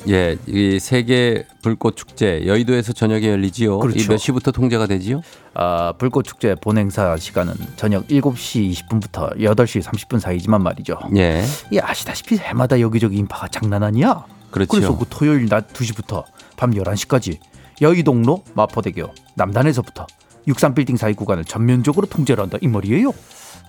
[0.10, 3.80] 예, 이 세계 불꽃 축제 여의도에서 저녁에 열리지요.
[3.80, 4.00] 그렇죠.
[4.00, 5.21] 이몇 시부터 통제가 되지요?
[5.56, 11.00] 아, 불꽃 축제 본 행사 시간은 저녁 7시 20분부터 8시 30분 사이지만 말이죠.
[11.15, 11.43] 예.
[11.71, 14.26] 이 아시다시피 해마다 여기저기 인파가 장난 아니야.
[14.52, 14.69] 그렇죠.
[14.69, 16.23] 그래서 그 토요일 낮 2시부터
[16.56, 17.39] 밤 11시까지
[17.82, 20.06] 여의동로 마포대교 남단에서부터
[20.47, 23.12] 63빌딩 사이 구간을 전면적으로 통제를 한다 이 말이에요.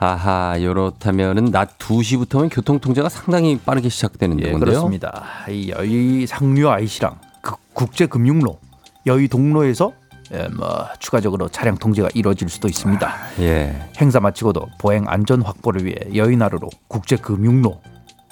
[0.01, 4.61] 아하, 요렇다면은 낮 2시부터면 교통 통제가 상당히 빠르게 시작되는 예, 건데요.
[4.61, 5.25] 그렇습니다.
[5.49, 8.59] 이 여의 상류 아이시랑 그 국제 금융로
[9.07, 9.93] 여의 동로에서
[10.33, 13.13] 예, 뭐 추가적으로 차량 통제가 이루어질 수도 있습니다.
[13.41, 13.89] 예.
[14.01, 17.81] 행사 마치고도 보행 안전 확보를 위해 여의나루로 국제 금융로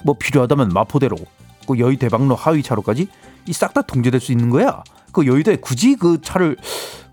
[0.05, 1.17] 뭐 필요하다면 마포대로
[1.67, 3.07] 그 여의 대방로 하위 차로까지
[3.47, 4.83] 이 싹 다 통제될 수 있는 거야.
[5.11, 6.55] 그 여의도에 굳이 그 차를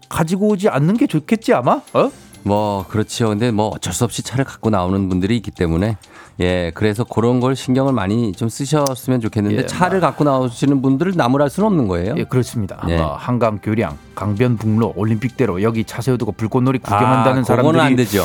[0.09, 1.81] 가지고 오지 않는 게 좋겠지 아마?
[1.95, 2.11] 어?
[2.45, 3.29] 뭐 그렇죠.
[3.29, 5.97] 근데 뭐 어쩔 수 없이 차를 갖고 나오는 분들이 있기 때문에
[6.41, 11.49] 예 그래서 그런 걸 신경을 많이 좀 쓰셨으면 좋겠는데 예, 차를 갖고 나오시는 분들을 나무랄
[11.49, 12.15] 수는 없는 거예요.
[12.19, 12.85] 예, 그렇습니다.
[12.89, 12.99] 예.
[12.99, 18.25] 뭐 한강 교량, 강변북로, 올림픽대로 여기 차 세워두고 불꽃놀이 구경한다는 아, 사람들이 안 되죠.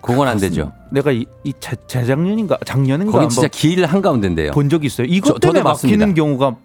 [0.00, 0.72] 그건 안 되죠.
[0.90, 4.50] 내가 이, 이 재, 재작년인가 작년인가 거기 진짜 길 한 가운데인데요.
[4.52, 5.06] 본 적이 있어요.
[5.08, 5.62] 이것 저- 때문에.
[5.62, 6.56] 막히는 경우가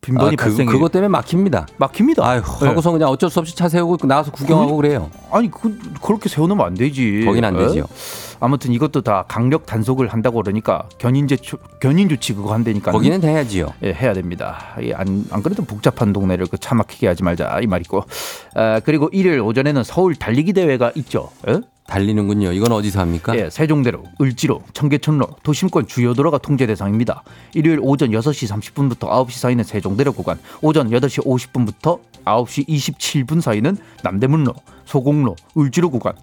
[0.00, 0.72] 빈번히 아, 그, 발생해요.
[0.72, 1.66] 그것 때문에 막힙니다.
[1.76, 2.26] 막힙니다.
[2.26, 2.66] 아유, 예.
[2.66, 5.10] 하고서 그냥 어쩔 수 없이 차 세우고 나와서 구경하고 그 래요.
[5.30, 7.22] 아니 그, 그렇게 세워놓으면 안 되지.
[7.26, 7.66] 거긴 안 예?
[7.66, 7.84] 되지요.
[8.42, 12.90] 아무튼 이것도 다 강력 단속을 한다고 그러니까 견인제 조- 견인 조치 그거 한다니까.
[12.92, 13.66] 거기는 해야지요.
[13.82, 14.74] 예, 해야 됩니다.
[14.80, 18.02] 이 안, 안 그래도 복잡한 동네를 그 차 막히게 하지 말자 이 말이고.
[18.54, 21.28] 아, 그리고 일요일 오전에는 서울 달리기 대회가 있죠.
[21.48, 21.60] 예?
[21.90, 22.52] 달리는군요.
[22.52, 23.36] 이건 어디서 합니까?
[23.36, 27.22] 예, 세종대로, 을지로, 청계천로, 도심권 주요 도로가 통제 대상입니다.
[27.54, 34.54] 일요일 오전 6시 30분부터 9시 사이는 세종대로 구간, 오전 8시 50분부터 9시 27분 사이는 남대문로,
[34.84, 36.14] 소공로, 을지로 구간,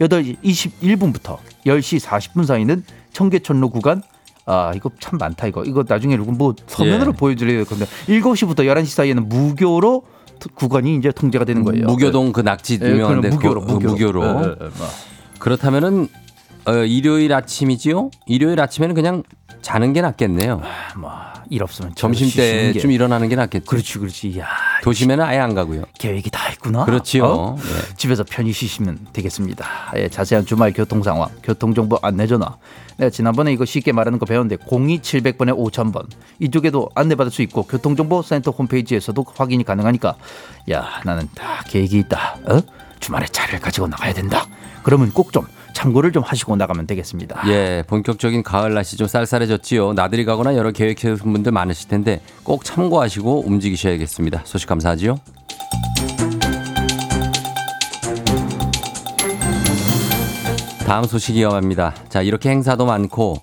[0.00, 4.02] 8시 21분부터 10시 40분 사이는 청계천로 구간,
[4.48, 7.16] 아 이거 참 많다 이거 이거 나중에 뭐 서면으로 예.
[7.18, 10.04] 보여드려야 될 건데 7시부터 11시 사이에는 무교로
[10.38, 11.86] 트- 구간이 이제 통제가 되는 거예요.
[11.86, 14.22] 무교동 그 낙지 예, 유명한데 그건 무교로 그- 그 무교로.
[14.22, 14.44] 무교로.
[14.44, 14.86] 예, 예, 예, 뭐.
[15.46, 16.08] 그렇다면은
[16.64, 18.10] 어, 일요일 아침이지요?
[18.26, 19.22] 일요일 아침에는 그냥
[19.62, 20.60] 자는 게 낫겠네요.
[20.96, 22.72] 뭐일 없으면 점심 게.
[22.72, 23.64] 때좀 일어나는 게 낫겠죠.
[23.64, 24.40] 그렇지 그렇지.
[24.40, 24.48] 야
[24.82, 25.84] 도심에는 아예 안 가고요.
[26.00, 26.84] 계획이 다 있구나.
[26.84, 27.24] 그렇지요.
[27.24, 27.56] 어?
[27.60, 27.94] 네.
[27.96, 29.64] 집에서 편히 쉬시면 되겠습니다.
[29.94, 32.56] 예, 자세한 주말 교통 상황, 교통 정보 안내 전화.
[32.96, 36.06] 내가 지난번에 이거 쉽게 말하는 거 배웠는데 02700번에 5000번
[36.40, 40.16] 이쪽에도 안내받을 수 있고 교통 정보 센터 홈페이지에서도 확인이 가능하니까
[40.72, 42.36] 야 나는 다 계획이 있다.
[42.48, 42.60] 어?
[42.98, 44.44] 주말에 차를 가지고 나가야 된다.
[44.86, 47.42] 그러면 꼭 좀 참고를 좀 하시고 나가면 되겠습니다.
[47.48, 49.94] 예, 본격적인 가을 날씨 좀 쌀쌀해졌지요.
[49.94, 54.42] 나들이 가거나 여러 계획 세우신 분들 많으실 텐데 꼭 참고하시고 움직이셔야겠습니다.
[54.44, 55.16] 소식 감사하지요.
[60.86, 61.94] 다음 소식이 이어갑니다.
[62.08, 63.38] 자, 이렇게 행사도 많고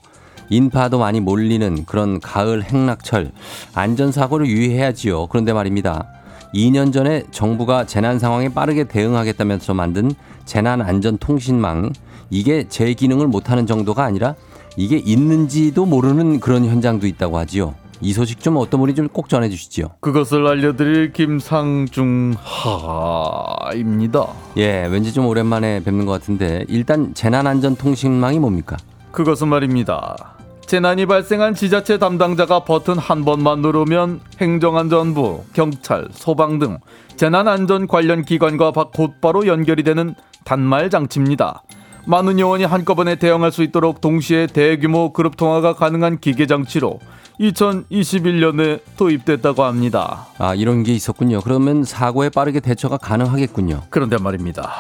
[0.50, 3.32] 인파도 많이 몰리는 그런 가을 행락철
[3.76, 5.28] 안전사고를 유의해야지요.
[5.28, 6.08] 그런데 말입니다.
[6.54, 10.12] 2년 전에 정부가 재난 상황에 빠르게 대응하겠다면서 만든
[10.46, 11.94] 재난안전통신망
[12.30, 14.36] 이게 제 기능을 못하는 정도가 아니라
[14.78, 17.76] 이게 있는지도 모르는 그런 현장도 있다고 하지요.
[18.02, 19.88] 이 소식 좀 어떤 분이 좀 꼭 전해주시지요.
[20.02, 24.28] 그것을 알려드릴 김상중 하입니다.
[24.58, 28.78] 예, 왠지 좀 오랜만에 뵙는 것 같은데 일단 재난안전통신망이 뭡니까?
[29.12, 30.33] 그것은 말입니다.
[30.66, 36.78] 재난이 발생한 지자체 담당자가 버튼 한 번만 누르면 행정안전부, 경찰, 소방 등
[37.16, 41.64] 재난안전 관련 기관과 바- 곧바로 연결이 되는 단말 장치입니다.
[42.06, 47.00] 많은 요원이 한꺼번에 대응할 수 있도록 동시에 대규모 그룹 통화가 가능한 기계 장치로
[47.40, 50.28] 2021년에 도입됐다고 합니다.
[50.38, 51.42] 아, 이런 게 있었군요.
[51.42, 53.84] 그러면 사고에 빠르게 대처가 가능하겠군요.
[53.90, 54.72] 그런데 말입니다.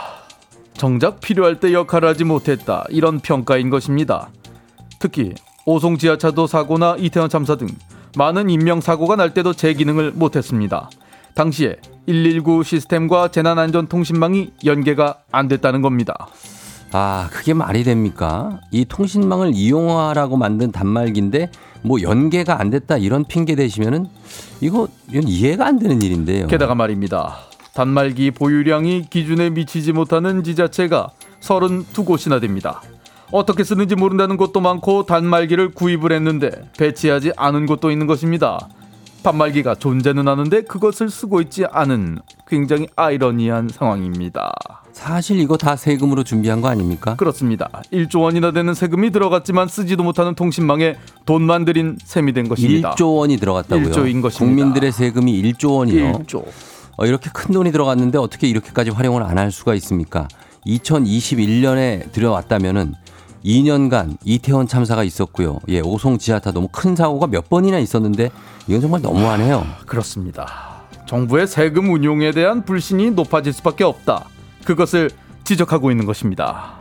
[0.73, 2.83] 정작 필요할 때 역할을 하지 못했다.
[2.89, 4.29] 이런 평가인 것입니다.
[4.99, 5.33] 특히
[5.65, 7.67] 오송 지하차도 사고나 이태원 참사 등
[8.17, 10.89] 많은 인명 사고가 날 때도 제 기능을 못했습니다.
[11.35, 16.27] 당시에 119 시스템과 재난안전통신망이 연계가 안 됐다는 겁니다.
[16.91, 18.59] 아, 그게 말이 됩니까?
[18.69, 21.49] 이 통신망을 이용하라고 만든 단말기인데
[21.81, 24.05] 뭐 연계가 안 됐다 이런 핑계 대시면은
[24.61, 26.47] 이거 이건 이해가 안 되는 일인데요.
[26.47, 27.37] 게다가 말입니다.
[27.73, 31.09] 단말기 보유량이 기준에 미치지 못하는 지자체가
[31.41, 32.81] 32곳이나 됩니다.
[33.33, 38.69] 어떻게 쓰는지 모른다는 곳도 많고 단말기를 구입을 했는데 배치하지 않은 곳도 있는 것입니다.
[39.23, 44.51] 단말기가 존재는 하는데 그것을 쓰고 있지 않은 굉장히 아이러니한 상황입니다.
[44.91, 47.15] 사실 이거 다 세금으로 준비한 거 아닙니까?
[47.15, 47.69] 그렇습니다.
[47.91, 52.93] 1조 원이나 되는 세금이 들어갔지만 쓰지도 못하는 통신망에 돈만 들인 셈이 된 것입니다.
[52.93, 53.87] 1조 원이 들어갔다고요.
[53.89, 54.37] 1조인 것입니다.
[54.39, 56.11] 국민들의 세금이 1조 원이요.
[56.19, 56.45] 1조.
[56.97, 60.27] 어, 이렇게 큰 돈이 들어갔는데 어떻게 이렇게까지 활용을 안 할 수가 있습니까?
[60.67, 62.93] 2021년에 들여왔다면은
[63.45, 65.59] 2년간 이태원 참사가 있었고요.
[65.67, 68.31] 예, 오송 지하타 너무 큰 사고가 몇 번이나 있었는데
[68.67, 69.65] 이건 정말 너무하네요.
[69.85, 70.83] 그렇습니다.
[71.07, 74.25] 정부의 세금 운용에 대한 불신이 높아질 수밖에 없다.
[74.63, 75.09] 그것을
[75.43, 76.75] 지적하고 있는 것입니다.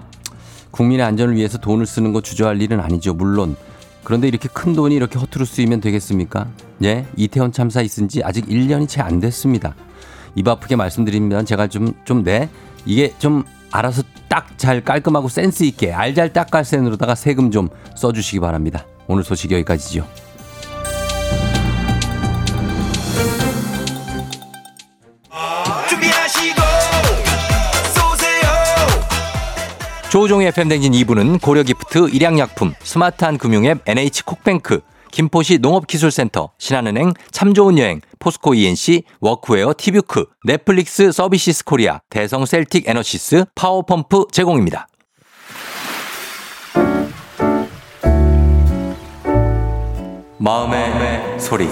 [0.70, 3.12] 국민의 안전을 위해서 돈을 쓰는 거 주저할 일은 아니죠.
[3.12, 3.56] 물론.
[4.04, 6.46] 그런데 이렇게 큰 돈이 이렇게 허투루 쓰이면 되겠습니까?
[6.84, 9.74] 예, 이태원 참사 있은 지 아직 1년이 채 안 됐습니다.
[10.34, 12.48] 입 아프게 말씀드리면 제가 좀, 좀, 네,
[12.86, 18.86] 이게 좀 알아서 딱 잘 깔끔하고 센스 있게 알잘 딱깔센으로다가 세금 좀 써주시기 바랍니다.
[19.08, 20.06] 오늘 소식 여기까지죠.
[25.88, 26.60] 준비하시고
[27.94, 28.42] 쏘세요
[30.10, 34.80] 조우종의 FM댕진 2부는 고려기프트, 일양약품, 스마트한 금융앱 NH콕뱅크,
[35.12, 42.88] 김포시 농업기술센터, 신한은행, 참 좋은 여행, 포스코 E&C, 워크웨어 티뷰크, 넷플릭스 서비스 코리아, 대성 셀틱
[42.88, 44.88] 에너시스, 파워펌프 제공입니다.
[50.38, 51.68] 마음의, 소리.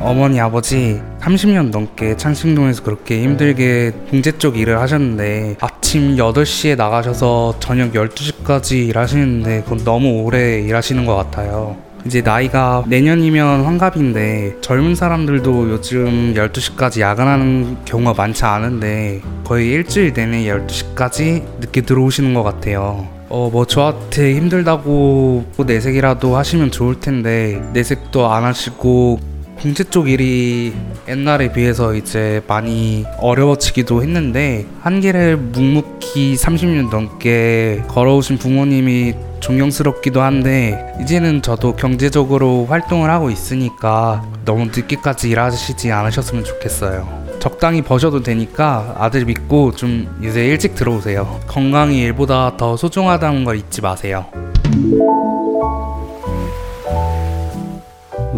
[0.00, 7.92] 어머니 아버지 30년 넘게 창신동에서 그렇게 힘들게 봉제 쪽 일을 하셨는데 아침 8시에 나가셔서 저녁
[7.92, 11.76] 12시까지 일하시는데 그건 너무 오래 일하시는 것 같아요.
[12.06, 20.44] 이제 나이가 내년이면 환갑인데 젊은 사람들도 요즘 12시까지 야근하는 경우가 많지 않은데 거의 일주일 내내
[20.44, 23.06] 12시까지 늦게 들어오시는 것 같아요.
[23.28, 29.18] 어, 뭐 저한테 힘들다고 뭐 내색이라도 하시면 좋을 텐데 내색도 안 하시고
[29.60, 30.72] 공채 쪽 일이
[31.08, 41.42] 옛날에 비해서 이제 많이 어려워지기도 했는데 한길을 묵묵히 30년 넘게 걸어오신 부모님이 존경스럽기도 한데 이제는
[41.42, 47.26] 저도 경제적으로 활동을 하고 있으니까 너무 늦게까지 일하시지 않으셨으면 좋겠어요.
[47.40, 51.40] 적당히 버셔도 되니까 아들 믿고 좀 이제 일찍 들어오세요.
[51.46, 54.26] 건강이 일보다 더 소중하다는 걸 잊지 마세요.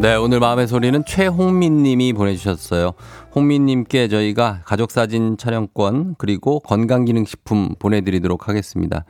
[0.00, 2.92] 네, 오늘 마음의 소리는 최홍민 님이 보내주셨어요.
[3.34, 9.04] 홍민 님께 저희가 가족사진 촬영권 그리고 건강기능식품 보내드리도록 하겠습니다.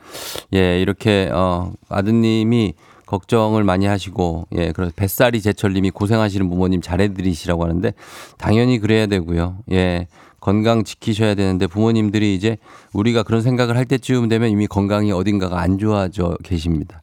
[0.53, 2.74] 예, 이렇게, 어, 아드님이
[3.07, 7.93] 걱정을 많이 하시고, 예, 그래서 뱃살이 제철 님이 고생하시는 부모님 잘해드리시라고 하는데,
[8.36, 9.59] 당연히 그래야 되고요.
[9.70, 10.09] 예.
[10.41, 12.57] 건강 지키셔야 되는데 부모님들이 이제
[12.95, 17.03] 우리가 그런 생각을 할 때쯤 되면 이미 건강이 어딘가가 안 좋아져 계십니다.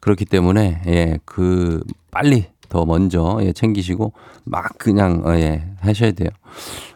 [0.00, 4.14] 그렇기 때문에 예, 그 빨리 더 먼저 예, 챙기시고
[4.44, 6.30] 막 그냥 어, 예, 하셔야 돼요.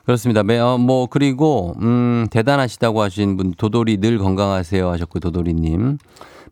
[0.07, 0.43] 그렇습니다.
[0.43, 5.99] 매- 어, 뭐 그리고 음 대단하시다고 하신 분 도돌이 늘 건강하세요 하셨고 도돌이님.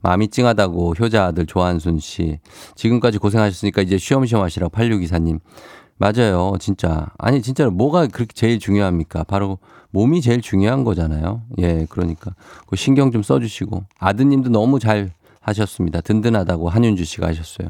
[0.03, 2.39] 마음이 찡하다고 효자 아들 조한순 씨.
[2.75, 5.41] 지금까지 고생하셨으니까 이제 쉬엄쉬엄 하시라고 8624님.
[5.97, 6.53] 맞아요.
[6.61, 7.07] 진짜.
[7.16, 9.25] 아니 진짜로 뭐가 그렇게 제일 중요합니까?
[9.25, 9.59] 바로
[9.91, 11.41] 몸이 제일 중요한 거잖아요.
[11.61, 12.35] 예 그러니까.
[12.66, 13.85] 그 신경 좀 써주시고.
[13.99, 16.01] 아드님도 너무 잘 하셨습니다.
[16.01, 17.68] 든든하다고 한윤주 씨가 하셨어요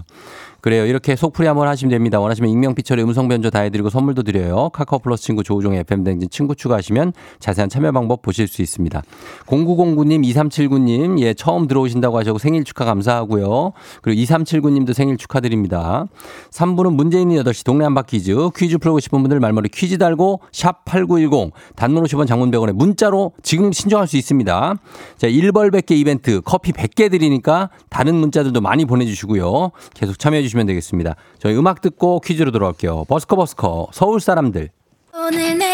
[0.65, 0.87] 그래요.
[0.87, 2.19] 이렇게 속풀이 한번 하시면 됩니다.
[2.21, 4.71] 원하시면 익명 피처리 음성 변조 다 해드리고 선물도 드려요.
[4.71, 9.03] 카카오 플러스 친구 조우종의 FM 댕진 친구 추가하시면 자세한 참여 방법 보실 수 있습니다.
[9.45, 13.73] 0909님, 2379님, 예, 처음 들어오신다고 하셔고 생일 축하 감사하고요.
[14.01, 16.07] 그리고 2379님도 생일 축하드립니다.
[16.51, 21.53] 3부는 문재인이 8시 동네 한바 퀴즈, 퀴즈 풀고 싶은 분들 말머리 퀴즈 달고 샵 8910,
[21.77, 24.77] 단문 50원 장문 100원에 문자로 지금 신청할 수 있습니다.
[25.19, 29.71] 자, 1벌 100개 이벤트 커피 100개 드리니까 다른 문자들도 많이 보내주시고요.
[29.93, 31.17] 계속 참여해 주시면 되겠습니다.
[31.39, 33.05] 저희 음악 듣고 퀴즈로 돌아올게요.
[33.05, 34.71] 버스커 버스커 서울 사람들.
[35.17, 35.74] 오늘 내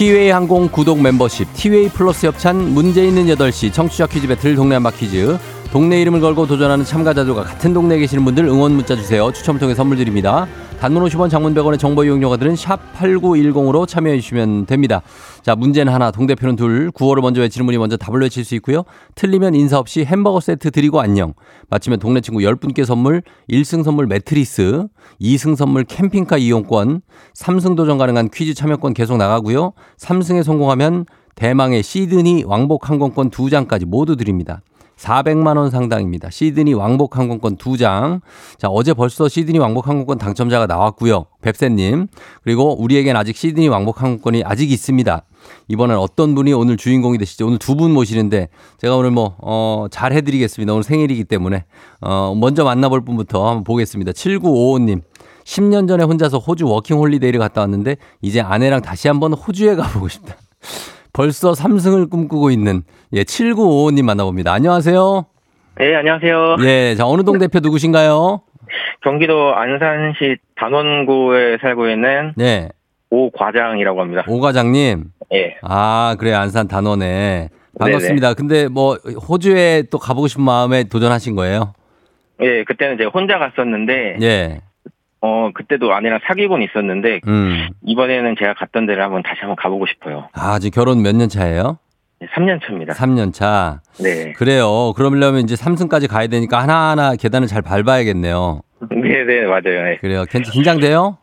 [0.00, 4.92] 티웨이 항공 구독 멤버십, 티웨이 플러스 협찬 문제 있는 8시 청취자 퀴즈 배틀 동네 한바
[4.92, 5.36] 퀴즈.
[5.72, 9.30] 동네 이름을 걸고 도전하는 참가자들과 같은 동네에 계시는 분들 응원 문자 주세요.
[9.30, 10.48] 추첨을 통해 선물 드립니다.
[10.80, 15.02] 단문 50원 장문 100원의 정보 이용료가 드는 샵 8910으로 참여해 주시면 됩니다.
[15.42, 18.84] 자, 문제는 하나, 동대표는 둘, 구호를 먼저 외치는 분이 먼저 답을 외칠 수 있고요.
[19.14, 21.34] 틀리면 인사 없이 햄버거 세트 드리고 안녕.
[21.68, 23.20] 맞히면 동네 친구 10분께 선물,
[23.50, 24.86] 1승 선물 매트리스,
[25.20, 27.02] 2승 선물 캠핑카 이용권,
[27.34, 29.74] 3승 도전 가능한 퀴즈 참여권 계속 나가고요.
[29.98, 31.04] 3승에 성공하면
[31.34, 34.62] 대망의 시드니 왕복 항공권 2장까지 모두 드립니다.
[35.00, 36.28] 400만 원 상당입니다.
[36.30, 38.20] 시드니 왕복 항공권 2장.
[38.58, 41.24] 자, 어제 벌써 시드니 왕복 항공권 당첨자가 나왔고요.
[41.40, 42.06] 뱁새 님.
[42.42, 45.22] 그리고 우리에겐 아직 시드니 왕복 항공권이 아직 있습니다.
[45.68, 47.46] 이번엔 어떤 분이 오늘 주인공이 되시죠?
[47.46, 48.48] 오늘 두 분 모시는데
[48.78, 50.70] 제가 오늘 뭐, 어, 잘 해드리겠습니다.
[50.72, 51.64] 오늘 생일이기 때문에.
[52.02, 54.12] 어, 먼저 만나볼 분부터 한번 보겠습니다.
[54.12, 55.00] 7955님.
[55.44, 60.36] 10년 전에 혼자서 호주 워킹 홀리데이를 갔다 왔는데 이제 아내랑 다시 한번 호주에 가보고 싶다.
[61.12, 62.82] 벌써 3승을 꿈꾸고 있는
[63.12, 64.52] 예, 7955님 만나봅니다.
[64.52, 65.26] 안녕하세요.
[65.78, 66.56] 네, 안녕하세요.
[66.64, 68.42] 예, 자, 어느 동 대표 누구신가요?
[69.02, 72.68] 경기도 안산시 단원구에 살고 있는 네,
[73.10, 74.24] 오 과장이라고 합니다.
[74.28, 75.04] 오 과장님.
[75.32, 75.56] 예.
[75.62, 77.48] 아, 그래, 안산 단원에.
[77.78, 78.34] 반갑습니다.
[78.34, 78.96] 근데 뭐,
[79.28, 81.72] 호주에 또 가보고 싶은 마음에 도전하신 거예요?
[82.42, 84.60] 예, 그때는 제가 혼자 갔었는데, 예,
[85.22, 87.68] 어, 그때도 아내랑 사귀고는 있었는데, 음.
[87.84, 90.28] 이번에는 제가 갔던 데를 한번 다시 한번 가보고 싶어요.
[90.32, 91.78] 아, 지금 결혼 몇 년 차예요?
[92.34, 92.94] 3년 차입니다.
[92.94, 93.80] 3년 차.
[94.02, 94.32] 네.
[94.32, 94.92] 그래요.
[94.94, 98.60] 그러려면 이제 3승까지 가야 되니까 하나하나 계단을 잘 밟아야겠네요.
[98.90, 99.84] 네, 네, 맞아요.
[99.84, 99.96] 네.
[100.00, 100.24] 그래요.
[100.28, 101.16] 괜- 긴장돼요?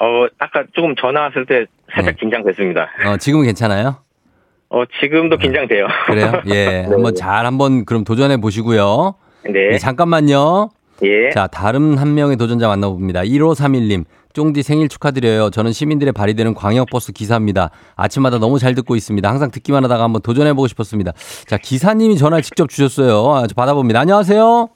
[0.00, 0.06] 어,
[0.38, 2.20] 아까 조금 전화 왔을 때 살짝 네.
[2.20, 2.88] 긴장됐습니다.
[3.06, 3.96] 어, 지금은 괜찮아요?
[4.70, 5.86] 어, 지금도 긴장돼요.
[6.06, 6.42] 그래요?
[6.52, 6.84] 예.
[6.90, 9.14] 한번 잘 한번 그럼 도전해 보시고요.
[9.44, 9.70] 네.
[9.72, 10.70] 네, 잠깐만요.
[11.02, 11.30] 예.
[11.30, 13.22] 자, 다른 한 명의 도전자 만나봅니다.
[13.22, 14.04] 1531님.
[14.34, 15.50] 쫑디 생일 축하드려요.
[15.50, 17.70] 저는 시민들의 발이 되는 광역버스 기사입니다.
[17.96, 19.28] 아침마다 너무 잘 듣고 있습니다.
[19.28, 21.12] 항상 듣기만 하다가 한번 도전해보고 싶었습니다.
[21.46, 23.32] 자, 기사님이 전화 직접 주셨어요.
[23.34, 24.00] 아, 저 받아봅니다.
[24.00, 24.68] 안녕하세요.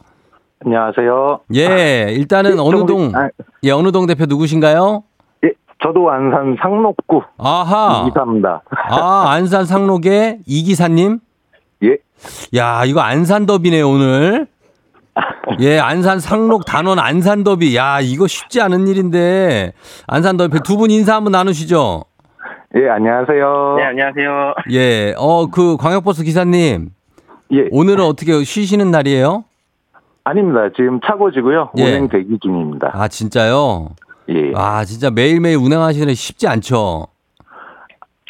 [0.65, 1.41] 안녕하세요.
[1.57, 3.29] 예, 일단은 어느 동, 아,
[3.65, 5.03] 예, 어느 동 대표 누구신가요?
[5.45, 5.51] 예,
[5.83, 8.07] 저도 안산 상록구 아하.
[8.09, 8.63] 이사입니다.
[8.89, 11.19] 아, 안산 상록의 이기사님?
[11.83, 11.97] 예.
[12.57, 14.47] 야, 이거 안산 더비네요, 오늘.
[15.61, 17.77] 예, 안산 상록 단원 안산 더비.
[17.77, 19.73] 야, 이거 쉽지 않은 일인데.
[20.07, 22.05] 안산 더비 두 분 인사 한번 나누시죠.
[22.77, 23.75] 예, 안녕하세요.
[23.77, 24.55] 네, 안녕하세요.
[24.71, 26.91] 예, 어, 그 광역버스 기사님.
[27.53, 29.45] 예, 오늘은 어떻게 쉬시는 날이에요?
[30.25, 30.61] 아닙니다.
[30.75, 31.73] 지금 차고지고요.
[31.79, 31.83] 예.
[31.83, 32.91] 운행 대기 중입니다.
[32.95, 33.89] 아, 진짜요?
[34.31, 34.53] 예.
[34.55, 37.09] 아, 진짜 매일매일 운행하시는 쉽지 않죠?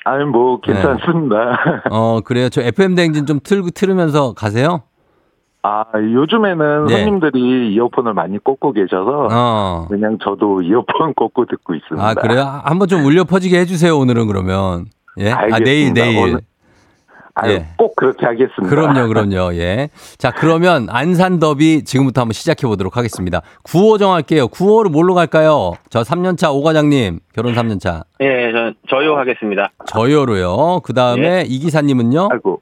[0.04, 1.84] 아니, 뭐, 괜찮습니다.
[1.90, 2.48] 어, 그래요.
[2.48, 4.82] 저 FM 대행진 좀 틀고 틀으면서 가세요?
[5.64, 6.96] 아, 요즘에는 네.
[6.98, 9.86] 손님들이 이어폰을 많이 꽂고 계셔서 어.
[9.88, 12.04] 그냥 저도 이어폰 꽂고 듣고 있습니다.
[12.08, 12.42] 아, 그래요?
[12.64, 14.86] 한번 좀 울려 퍼지게 해 주세요, 오늘은 그러면.
[15.18, 15.30] 예?
[15.30, 15.64] 아, 알겠습니다.
[15.64, 16.18] 내일, 내일.
[16.18, 16.40] 오늘-
[17.34, 17.66] 아유, 예.
[17.78, 18.68] 꼭 그렇게 하겠습니다.
[18.68, 19.54] 그럼요, 그럼요.
[19.54, 19.88] 예.
[20.18, 23.40] 자, 그러면 안산 더비 지금부터 한번 시작해 보도록 하겠습니다.
[23.62, 24.48] 구호 정할게요.
[24.48, 25.72] 구호를 뭘로 갈까요?
[25.88, 28.02] 저 3년차 오 과장님, 결혼 3년차.
[28.20, 29.70] 예, 저 저요 하겠습니다.
[29.86, 30.80] 저요로요.
[30.84, 32.28] 그 다음에 이 기사님은요?
[32.32, 32.60] 아이고.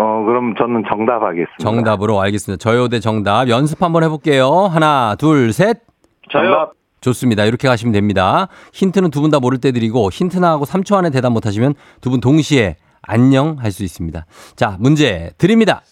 [0.00, 1.58] 어, 그럼 저는 정답 하겠습니다.
[1.58, 2.58] 정답으로 알겠습니다.
[2.62, 3.48] 저요 대 정답.
[3.50, 4.48] 연습 한번 해볼게요.
[4.50, 5.80] 하나, 둘, 셋.
[6.32, 6.44] 저요.
[6.44, 6.72] 정답.
[7.02, 7.44] 좋습니다.
[7.44, 8.48] 이렇게 가시면 됩니다.
[8.72, 12.10] 힌트는 두 분 다 모를 때 드리고 힌트 나 하고 3초 안에 대답 못하시면 두
[12.10, 14.24] 분 동시에 안녕 할 수 있습니다.
[14.56, 15.82] 자, 문제 드립니다.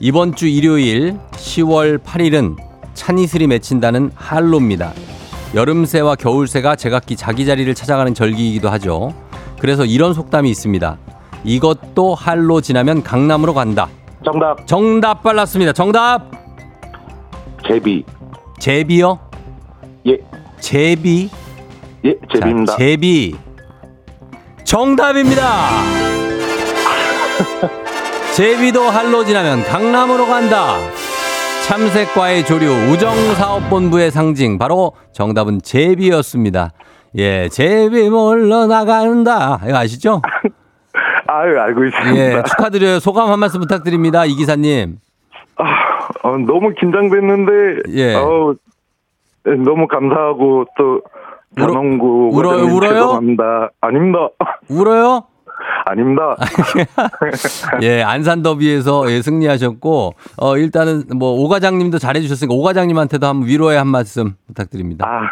[0.00, 2.56] 이번 주 일요일 10월 8일은
[2.94, 4.92] 찬이슬이 맺힌다는 한로입니다.
[5.54, 9.12] 여름새와 겨울새가 제각기 자기 자리를 찾아가는 절기이기도 하죠.
[9.62, 10.98] 그래서 이런 속담이 있습니다.
[11.44, 13.88] 이것도 한로 지나면 강남으로 간다.
[14.24, 14.66] 정답.
[14.66, 15.72] 정답 빨랐습니다.
[15.72, 16.32] 정답
[17.68, 18.04] 제비.
[18.58, 19.20] 제비요?
[20.08, 20.18] 예.
[20.58, 21.30] 제비.
[22.04, 22.72] 예, 제비입니다.
[22.72, 23.36] 자, 제비.
[24.64, 25.68] 정답입니다.
[28.34, 30.78] 제비도 할로 지나면 강남으로 간다.
[31.68, 36.72] 참새과의 조류 우정사업본부의 상징 바로 정답은 제비였습니다.
[37.16, 39.60] 예, 제비 몰러 나간다.
[39.66, 40.22] 이거 아시죠?
[41.26, 42.16] 아유, 알고 있습니다.
[42.16, 42.98] 예, 축하드려요.
[43.00, 44.24] 소감 한 말씀 부탁드립니다.
[44.24, 44.98] 이 기사님.
[45.56, 45.64] 아,
[46.28, 47.52] 어, 너무 긴장됐는데,
[47.94, 48.14] 예.
[48.14, 48.54] 어,
[49.44, 51.02] 너무 감사하고 또
[51.56, 52.92] 울어- 전원구 과장님 울어요?
[52.92, 53.70] 죄송합니다.
[53.80, 54.18] 아닙니다.
[54.68, 55.24] 울어요?
[55.84, 56.36] 아닙니다.
[57.82, 63.48] 예, 안산 더비에서 예, 승리하셨고, 어, 일단은 뭐, 오 과장님도 잘해 주셨으니까, 오 과장님한테도 한번
[63.48, 65.06] 위로의 한 말씀 부탁드립니다.
[65.06, 65.30] 아,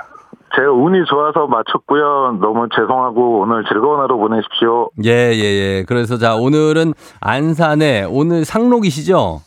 [0.57, 2.39] 제 운이 좋아서 맞췄고요.
[2.41, 4.91] 너무 죄송하고 오늘 즐거운 하루 보내십시오.
[5.05, 5.85] 예, 예, 예.
[5.87, 9.43] 그래서 자, 오늘은 안산에, 오늘 상록이시죠?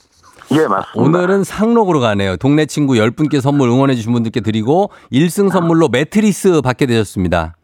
[0.51, 0.91] 예, 맞습니다.
[0.95, 2.37] 오늘은 상록으로 가네요.
[2.37, 7.55] 동네 친구 10분께 선물 응원해 주신 분들께 드리고, 1승 선물로 매트리스 받게 되셨습니다.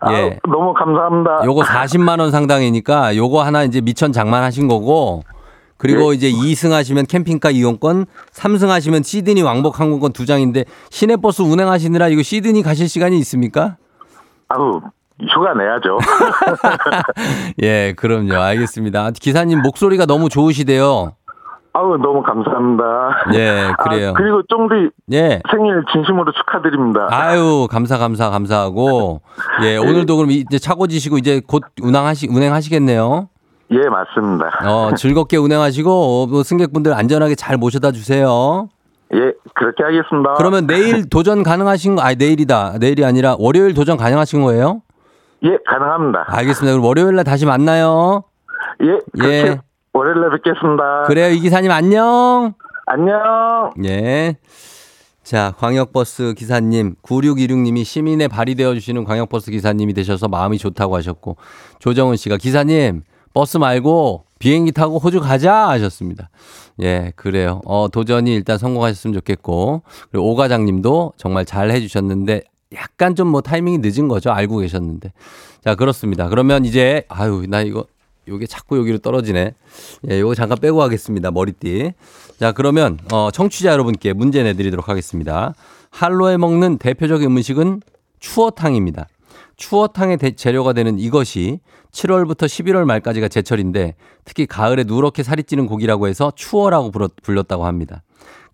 [0.00, 0.38] 아, 예.
[0.48, 1.42] 너무 감사합니다.
[1.44, 5.24] 요거 40만 원 상당이니까, 요거 하나 이제 미천 장만하신 거고,
[5.78, 12.08] 그리고 이제 2승 하시면 캠핑카 이용권, 3승 하시면 시드니 왕복 항공권 두 장인데, 시내버스 운행하시느라
[12.08, 13.76] 이거 시드니 가실 시간이 있습니까?
[14.48, 14.80] 아우,
[15.30, 15.98] 휴가 내야죠.
[17.62, 18.34] 예, 그럼요.
[18.34, 19.10] 알겠습니다.
[19.12, 21.12] 기사님 목소리가 너무 좋으시대요.
[21.74, 22.84] 아우, 너무 감사합니다.
[23.34, 24.10] 예, 그래요.
[24.10, 25.40] 아, 그리고 쫑디 예.
[25.48, 27.06] 생일 진심으로 축하드립니다.
[27.10, 29.20] 아유, 감사, 감사, 감사하고.
[29.62, 33.28] 예, 오늘도 그럼 이제 차고 지시고 이제 곧 운항하시, 운행하시겠네요.
[33.70, 34.48] 예, 맞습니다.
[34.64, 38.68] 어, 즐겁게 운행하시고, 어, 뭐 승객분들 안전하게 잘 모셔다 주세요.
[39.14, 40.34] 예, 그렇게 하겠습니다.
[40.34, 42.78] 그러면 내일 도전 가능하신 거, 아니, 내일이다.
[42.80, 44.82] 내일이 아니라 월요일 도전 가능하신 거예요?
[45.44, 46.26] 예, 가능합니다.
[46.28, 46.72] 알겠습니다.
[46.72, 48.24] 그럼 월요일 날 다시 만나요.
[48.82, 49.60] 예, 예.
[49.92, 51.04] 월요일에 뵙겠습니다.
[51.06, 52.54] 그래요, 이 기사님 안녕.
[52.86, 53.72] 안녕.
[53.84, 54.36] 예.
[55.22, 61.36] 자, 광역버스 기사님, 9616님이 시민의 발이 되어주시는 광역버스 기사님이 되셔서 마음이 좋다고 하셨고,
[61.80, 63.02] 조정은 씨가 기사님,
[63.34, 66.30] 버스 말고 비행기 타고 호주 가자 하셨습니다.
[66.80, 67.60] 예, 그래요.
[67.64, 72.42] 어, 도전이 일단 성공하셨으면 좋겠고, 그리고 오 과장님도 정말 잘 해주셨는데,
[72.74, 74.30] 약간 좀 뭐 타이밍이 늦은 거죠.
[74.30, 75.12] 알고 계셨는데.
[75.64, 76.28] 자, 그렇습니다.
[76.28, 77.84] 그러면 이제, 아유, 나 이거,
[78.28, 79.54] 요게 자꾸 여기로 떨어지네.
[80.10, 81.30] 예, 요거 잠깐 빼고 하겠습니다.
[81.32, 81.92] 머리띠.
[82.38, 85.54] 자, 그러면, 어, 청취자 여러분께 문제 내드리도록 하겠습니다.
[85.90, 87.80] 한로에 먹는 대표적인 음식은
[88.20, 89.08] 추어탕입니다.
[89.56, 91.58] 추어탕의 대- 재료가 되는 이것이
[91.92, 98.02] 7월부터 11월 말까지가 제철인데 특히 가을에 누렇게 살이 찌는 고기라고 해서 추어라고 불렀- 불렸다고 합니다.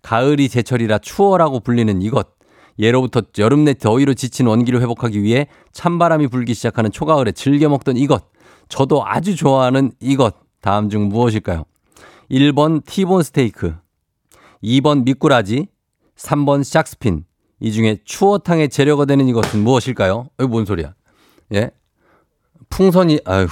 [0.01, 2.27] 가을이 제철이라 추어라고 불리는 이것.
[2.77, 8.25] 예로부터 여름 내 더위로 지친 원기를 회복하기 위해 찬바람이 불기 시작하는 초가을에 즐겨 먹던 이것.
[8.67, 10.35] 저도 아주 좋아하는 이것.
[10.61, 11.63] 다음 중 무엇일까요?
[12.31, 13.75] 1번 티본 스테이크,
[14.63, 15.67] 2번 미꾸라지,
[16.17, 17.23] 3번 샥스핀.
[17.59, 20.27] 이 중에 추어탕의 재료가 되는 이것은 무엇일까요?
[20.39, 20.93] 이거 뭔 소리야?
[21.53, 21.69] 예?
[22.75, 23.47] 풍선이, 아유,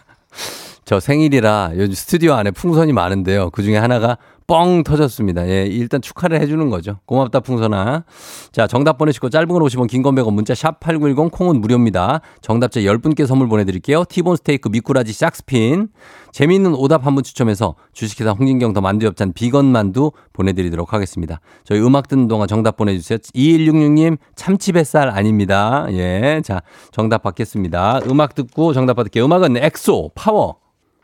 [0.86, 3.50] 저 생일이라 요즘 스튜디오 안에 풍선이 많은데요.
[3.50, 4.16] 그 중에 하나가
[4.48, 5.46] 뻥 터졌습니다.
[5.46, 7.00] 예, 일단 축하를 해주는 거죠.
[7.04, 8.04] 고맙다, 풍선아.
[8.50, 12.22] 자, 정답 보내시고 짧은 걸 50원, 긴 건 100원, 문자 샵 8910, 콩은 무료입니다.
[12.40, 14.04] 정답자 10분께 선물 보내드릴게요.
[14.08, 15.90] 티본 스테이크, 미꾸라지, 샥스핀.
[16.32, 21.40] 재미있는 오답 한 분 추첨해서 주식회사 홍진경 더 만두엽찬 비건 만두 보내드리도록 하겠습니다.
[21.64, 23.18] 저희 음악 듣는 동안 정답 보내주세요.
[23.18, 25.86] 2166님, 참치 뱃살 아닙니다.
[25.90, 28.00] 예, 자, 정답 받겠습니다.
[28.08, 29.26] 음악 듣고 정답 받을게요.
[29.26, 30.56] 음악은 엑소, 파워.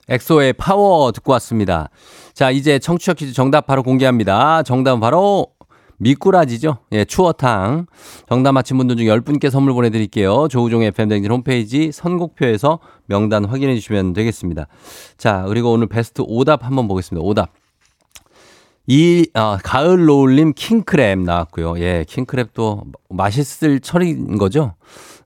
[0.07, 1.88] 엑소의 파워 듣고 왔습니다.
[2.35, 4.64] 자, 이제 청취자 퀴즈 정답 바로 공개합니다.
[4.64, 5.47] 정답은 바로
[5.99, 6.78] 미꾸라지죠.
[6.91, 7.87] 예, 추어탕.
[8.28, 10.49] 정답 맞힌 분들 중 10분께 선물 보내드릴게요.
[10.49, 14.66] 조우종의 FM댕진 홈페이지 선곡표에서 명단 확인해 주시면 되겠습니다.
[15.16, 17.24] 자, 그리고 오늘 베스트 오답 한번 보겠습니다.
[17.24, 17.53] 오답.
[18.89, 21.78] 이, 아, 가을 노을님 킹크랩 나왔고요.
[21.78, 24.74] 예, 킹크랩도 맛있을 철인 거죠?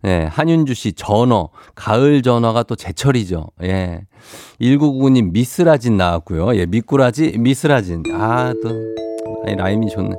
[0.05, 1.49] 예, 한윤주 씨 전어.
[1.75, 3.49] 가을 전어가 또 제철이죠.
[3.63, 4.07] 예.
[4.61, 6.57] 1999님 미스라진 나왔고요.
[6.57, 8.03] 예, 미꾸라지, 미스라진.
[8.15, 8.71] 아, 또.
[9.47, 10.17] 아니, 라임이 좋네.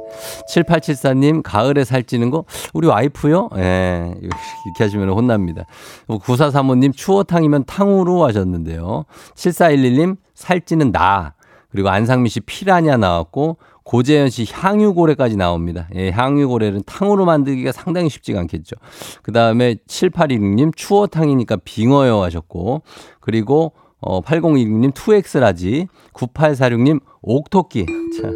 [0.50, 2.46] 7874님, 가을에 살찌는 거?
[2.74, 3.50] 우리 와이프요?
[3.58, 5.66] 예, 이렇게 하시면 혼납니다.
[6.08, 9.06] 9435님, 추어탕이면 탕후루 하셨는데요.
[9.36, 11.34] 7411님, 살찌는 나.
[11.70, 13.58] 그리고 안상민 씨 피라냐 나왔고,
[13.90, 15.88] 고재현 씨 향유고래까지 나옵니다.
[15.96, 18.76] 예, 향유고래는 탕으로 만들기가 상당히 쉽지가 않겠죠.
[19.24, 22.84] 그 다음에 7816님 추어탕이니까 빙어요 하셨고,
[23.20, 27.88] 그리고 어, 8016님 two X large, 9846님 옥토끼.
[28.22, 28.30] 자.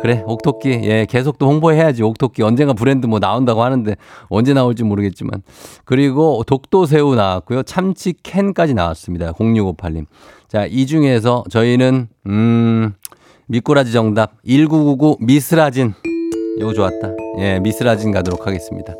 [0.00, 0.70] 그래, 옥토끼.
[0.70, 2.02] 예, 계속 또 홍보해야지.
[2.02, 2.42] 옥토끼.
[2.42, 3.96] 언젠가 브랜드 뭐 나온다고 하는데
[4.30, 5.42] 언제 나올지 모르겠지만.
[5.84, 7.64] 그리고 독도새우 나왔고요.
[7.64, 9.32] 참치 캔까지 나왔습니다.
[9.32, 10.06] 0658님.
[10.48, 12.94] 자, 이 중에서 저희는, 음,
[13.50, 15.92] 미꾸라지 정답 1999 미스라진.
[16.60, 17.10] 요거 좋았다.
[17.38, 18.94] 예, 미스라진 가도록 하겠습니다.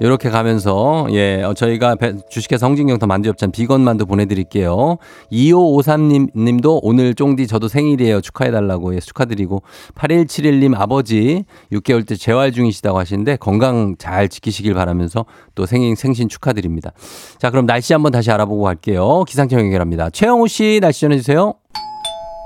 [0.00, 4.96] 이렇게 가면서 예 어, 저희가 배- 주식회사 성진경더 만두엽찬 비건 만두 보내드릴게요.
[5.30, 8.20] 2553님 님도 오늘 쫑디 저도 생일이에요.
[8.22, 9.62] 축하해달라고 예, 축하드리고
[9.94, 16.92] 8171님 아버지 6개월 때 재활 중이시다고 하시는데 건강 잘 지키시길 바라면서 또 생일 생신 축하드립니다.
[17.38, 19.22] 자 그럼 날씨 한번 다시 알아보고 갈게요.
[19.28, 20.10] 기상청 연결합니다.
[20.10, 21.54] 최영우 씨 날씨 전해주세요.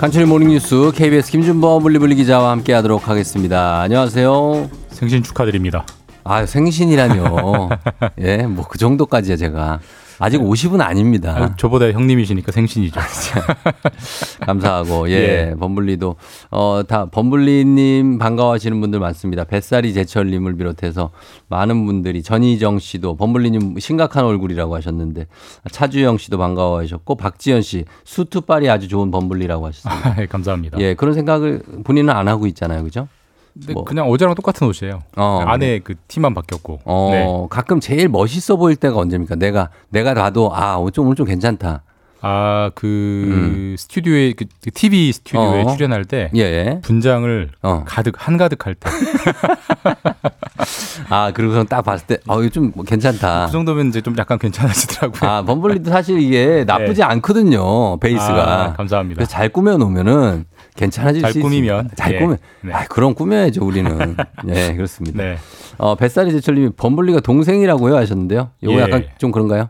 [0.00, 3.80] 간추리 모닝뉴스 KBS 김준범 물리블리 기자와 함께하도록 하겠습니다.
[3.80, 4.70] 안녕하세요.
[4.90, 5.86] 생신 축하드립니다.
[6.24, 7.68] 아 생신이라뇨.
[8.20, 9.80] 예, 뭐 그 정도까지야 제가.
[10.18, 11.34] 아직 50은 아닙니다.
[11.36, 13.00] 아, 저보다 형님이시니까 생신이죠.
[14.46, 15.14] 감사하고 예,
[15.50, 15.54] 예.
[15.58, 16.16] 범블리도
[16.50, 19.44] 어 다 범블리님 반가워하시는 분들 많습니다.
[19.44, 21.10] 뱃살이 제철님을 비롯해서
[21.48, 25.26] 많은 분들이 전희정 씨도 범블리님 심각한 얼굴이라고 하셨는데
[25.70, 30.08] 차주영 씨도 반가워하셨고 박지현 씨 수트빨이 아주 좋은 범블리라고 하셨습니다.
[30.10, 30.78] 아, 예, 감사합니다.
[30.80, 33.08] 예 그런 생각을 본인은 안 하고 있잖아요, 그죠?
[33.58, 33.84] 근데 뭐.
[33.84, 35.00] 그냥 어제랑 똑같은 옷이에요.
[35.16, 35.42] 어.
[35.46, 36.80] 안에 그 티만 바뀌었고.
[36.84, 37.46] 어 네.
[37.50, 39.36] 가끔 제일 멋있어 보일 때가 언제입니까?
[39.36, 41.82] 내가 내가 봐도 아 오늘 좀 오늘 좀 괜찮다.
[42.28, 45.66] 아, 그 스튜디오에 그 TV 스튜디오에 음.
[45.68, 45.76] 어.
[45.76, 46.40] 출연할 때 예.
[46.40, 46.80] 예.
[46.82, 47.84] 분장을 어.
[47.86, 48.90] 가득 한 가득 할 때.
[51.08, 53.46] 아 그리고서 딱 봤을 때 어 이거 좀 괜찮다.
[53.46, 55.30] 그 정도면 이제 좀 약간 괜찮아지더라고요.
[55.30, 57.98] 아, 범블리도 사실 이게 나쁘지 않거든요.
[58.00, 58.64] 베이스가.
[58.64, 59.24] 아, 감사합니다.
[59.26, 61.90] 잘 꾸며 놓으면은 괜찮아질 잘 수 꾸미면.
[61.96, 62.18] 잘 예.
[62.18, 62.38] 꾸면.
[62.62, 62.72] 네.
[62.72, 64.16] 아, 그럼 꾸며야죠, 우리는.
[64.48, 65.22] 예, 그렇습니다.
[65.22, 65.36] 네.
[65.78, 68.50] 어, 뱃살이 제철님이 범블리가 동생이라고요 하셨는데요.
[68.62, 68.82] 요거 예.
[68.82, 69.68] 약간 좀 그런가요?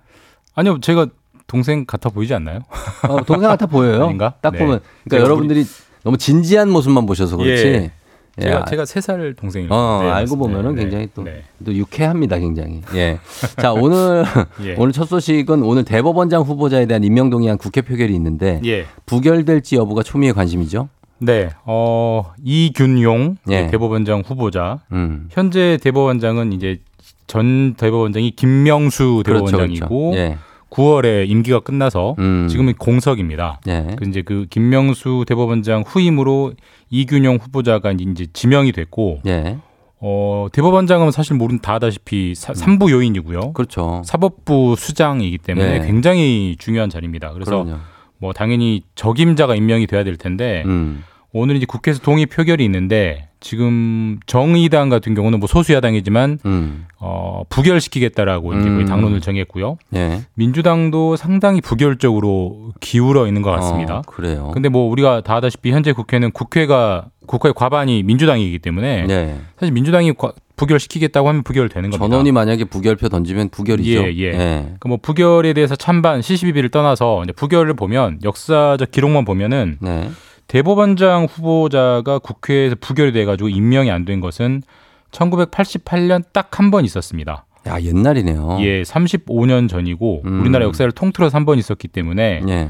[0.55, 1.07] 아니요, 제가
[1.47, 2.61] 동생 같아 보이지 않나요?
[3.09, 4.05] 어, 동생 같아 보여요.
[4.05, 4.35] 아닌가?
[4.41, 4.59] 딱 네.
[4.59, 4.81] 보면.
[5.09, 5.65] 그러니까 여러분들이
[6.03, 7.67] 너무 진지한 모습만 보셔서 그렇지.
[7.67, 7.91] 예.
[8.39, 9.73] 예, 제가 아, 제가 세 살 동생이에요.
[9.73, 10.37] 어, 네, 알고.
[10.37, 11.43] 보면은 네, 굉장히 또, 네.
[11.65, 12.83] 또 유쾌합니다, 굉장히.
[12.95, 13.19] 예.
[13.59, 14.25] 자, 오늘,
[14.63, 14.75] 예.
[14.77, 18.85] 오늘 첫 소식은 오늘 대법원장 후보자에 대한 임명 동의안 국회 표결이 있는데 예.
[19.07, 20.91] 부결될지 여부가 초미의 관심이죠.
[21.19, 21.49] 네.
[21.65, 23.69] 어, 이균용 예.
[23.69, 24.81] 대법원장 후보자.
[24.93, 25.29] 음.
[25.31, 26.81] 현재 대법원장은 이제
[27.27, 30.19] 전 대법원장이 김명수 그렇죠, 대법원장이고 그렇죠.
[30.19, 30.37] 예.
[30.71, 32.49] 9월에 임기가 끝나서 음.
[32.49, 33.61] 지금은 공석입니다.
[33.69, 33.95] 예.
[33.97, 36.55] 그 이제 그 김명수 대법원장 후임으로
[36.91, 39.59] 이균용 후보자가 이제 지명이 됐고 예.
[39.99, 43.53] 어, 대법원장은 사실 모른 다 아다시피 사, 삼부 요인이고요.
[43.53, 44.03] 그렇죠.
[44.05, 45.87] 사법부 수장이기 때문에 네.
[45.87, 47.33] 굉장히 중요한 자리입니다.
[47.33, 47.81] 그래서 그럼요.
[48.19, 51.05] 뭐 당연히 적임자가 임명이 돼야 될 텐데 음.
[51.33, 56.87] 오늘 이제 국회에서 동의 표결이 있는데 지금 정의당 같은 경우는 뭐 소수야당이지만 음.
[56.99, 58.87] 어, 부결시키겠다라고 이제 거의 음.
[58.87, 59.77] 당론을 정했고요.
[59.95, 60.23] 예.
[60.35, 63.99] 민주당도 상당히 부결적으로 기울어 있는 것 같습니다.
[63.99, 64.51] 어, 그래요.
[64.55, 69.37] 근데 뭐 우리가 다 아다시피 현재 국회는 국회가 국회 과반이 민주당이기 때문에 예.
[69.59, 72.03] 사실 민주당이 과- 부결시키겠다고 하면 부결되는 겁니다.
[72.09, 74.05] 전원이 만약에 부결표 던지면 부결이죠.
[74.05, 74.31] 예, 예.
[74.33, 80.09] 그러니까 뭐 부결에 대해서 찬반 72비를 떠나서 이제 부결을 보면 역사적 기록만 보면은 네.
[80.49, 84.63] 대법원장 후보자가 국회에서 부결이 돼가지고 임명이 안 된 것은
[85.11, 87.45] 1988년 딱 한 번 있었습니다.
[87.67, 88.59] 야 옛날이네요.
[88.61, 90.41] 예, 35년 전이고 음.
[90.41, 92.69] 우리나라 역사를 통틀어서 한 번 있었기 때문에 예.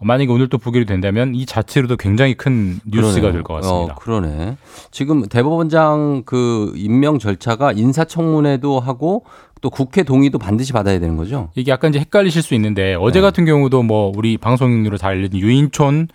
[0.00, 3.32] 만약에 오늘 또 부결이 된다면 이 자체로도 굉장히 큰 뉴스가.
[3.32, 3.94] 될 것 같습니다.
[3.94, 4.56] 어, 그러네.
[4.90, 9.24] 지금 대법원장 그 임명 절차가 인사청문회도 하고
[9.62, 11.48] 또 국회 동의도 반드시 받아야 되는 거죠.
[11.54, 13.22] 이게 약간 이제 헷갈리실 수 있는데 어제 네.
[13.22, 16.08] 같은 경우도 뭐 우리 방송인으로 잘 알려진 유인촌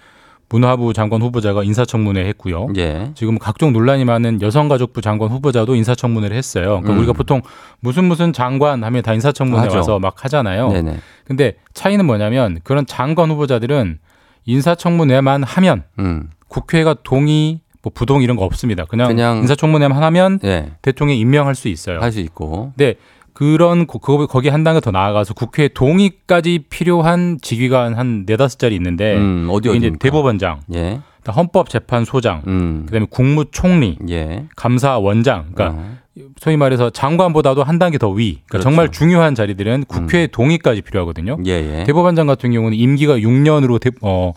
[0.49, 2.67] 문화부 장관 후보자가 인사청문회 했고요.
[2.77, 3.11] 예.
[3.15, 6.65] 지금 각종 논란이 많은 여성가족부 장관 후보자도 인사청문회를 했어요.
[6.81, 6.97] 그러니까 음.
[6.99, 7.41] 우리가 보통
[7.79, 9.77] 무슨 무슨 장관 하면 다 인사청문회 하죠.
[9.77, 10.71] 와서 막 하잖아요.
[10.71, 10.97] 네네.
[11.25, 13.99] 근데 차이는 뭐냐면 그런 장관 후보자들은
[14.45, 16.29] 인사청문회만 하면 음.
[16.47, 18.85] 국회가 동의 뭐 부동 이런 거 없습니다.
[18.85, 20.71] 그냥, 그냥- 인사청문회만 하면 예.
[20.81, 21.99] 대통령 임명할 수 있어요.
[22.01, 22.73] 할 수 있고.
[22.75, 22.95] 근데
[23.39, 28.75] 그런 거- 그거 거기 한 단계 더 나아가서 국회 동의까지 필요한 직위가 한 네다섯 자리
[28.75, 29.93] 있는데 음, 어디 이제?
[29.97, 30.99] 대법원장, 예.
[31.25, 32.83] 헌법재판소장, 음.
[32.85, 34.43] 그다음에 국무총리, 예.
[34.57, 35.97] 감사원장, 그러니까 어.
[36.41, 38.39] 소위 말해서 장관보다도 한 단계 더 위.
[38.45, 38.67] 그러니까 그렇죠.
[38.67, 38.71] 음.
[38.71, 41.37] 정말 중요한 자리들은 국회 동의까지 필요하거든요.
[41.45, 41.83] 예, 예.
[41.85, 44.33] 대법원장 같은 경우는 임기가 6년으로 대, 어,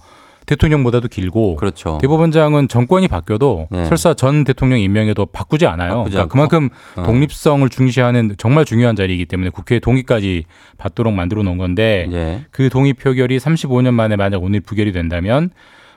[0.53, 1.98] 대통령보다도 길고 그렇죠.
[2.00, 3.84] 대법원장은 정권이 바뀌어도 네.
[3.86, 5.90] 설사 전 대통령 임명에도 바꾸지 않아요.
[5.98, 6.32] 바꾸지 그러니까.
[6.32, 7.03] 그만큼 어.
[7.05, 10.44] 독립성을 중시하는 정말 중요한 자리이기 때문에 국회 동의까지
[10.78, 12.44] 받도록 만들어 놓은 건데 예.
[12.50, 15.50] 그 동의 표결이 35년 만에 만약 오늘 부결이 된다면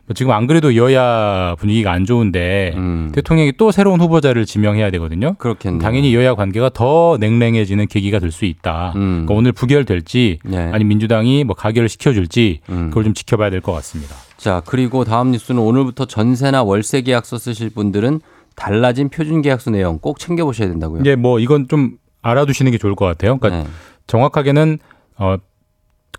[0.07, 3.11] 뭐 지금 안 그래도 여야 분위기가 안 좋은데 음.
[3.11, 5.33] 대통령이 또 새로운 후보자를 지명해야 되거든요.
[5.39, 5.81] 그렇겠네요.
[5.81, 8.93] 당연히 여야 관계가 더 냉랭해지는 계기가 될 수 있다.
[8.97, 9.01] 음.
[9.25, 10.57] 그러니까 오늘 부결될지 예.
[10.57, 12.89] 아니 민주당이 뭐 가결을 시켜줄지 음.
[12.89, 14.15] 그걸 좀 지켜봐야 될 것 같습니다.
[14.45, 18.21] 자, 그리고 다음 뉴스는 오늘부터 전세나 월세 계약서 쓰실 분들은
[18.55, 21.01] 달라진 표준 계약서 내용 꼭 챙겨 보셔야 된다고요.
[21.01, 23.39] 이제 뭐 이건 좀 알아두시는 게 좋을 것 같아요.
[23.39, 23.69] 그러니까 네.
[24.05, 24.77] 정확하게는
[25.17, 25.37] 어.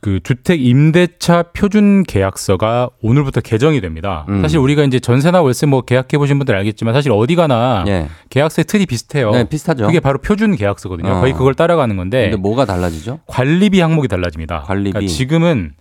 [0.00, 4.26] 그 주택 임대차 표준 계약서가 오늘부터 개정이 됩니다.
[4.28, 4.42] 음.
[4.42, 8.08] 사실 우리가 이제 전세나 월세 뭐 계약해 보신 분들 알겠지만 사실 어디 가나 예.
[8.28, 9.30] 계약서의 틀이 비슷해요.
[9.30, 9.86] 네, 비슷하죠.
[9.86, 11.12] 그게 바로 표준 계약서거든요.
[11.12, 11.20] 어.
[11.20, 13.20] 거의 그걸 따라가는 건데 근데 뭐가 달라지죠?
[13.26, 14.62] 관리비 항목이 달라집니다.
[14.62, 14.92] 관리비.
[14.92, 15.72] 그러니까 지금은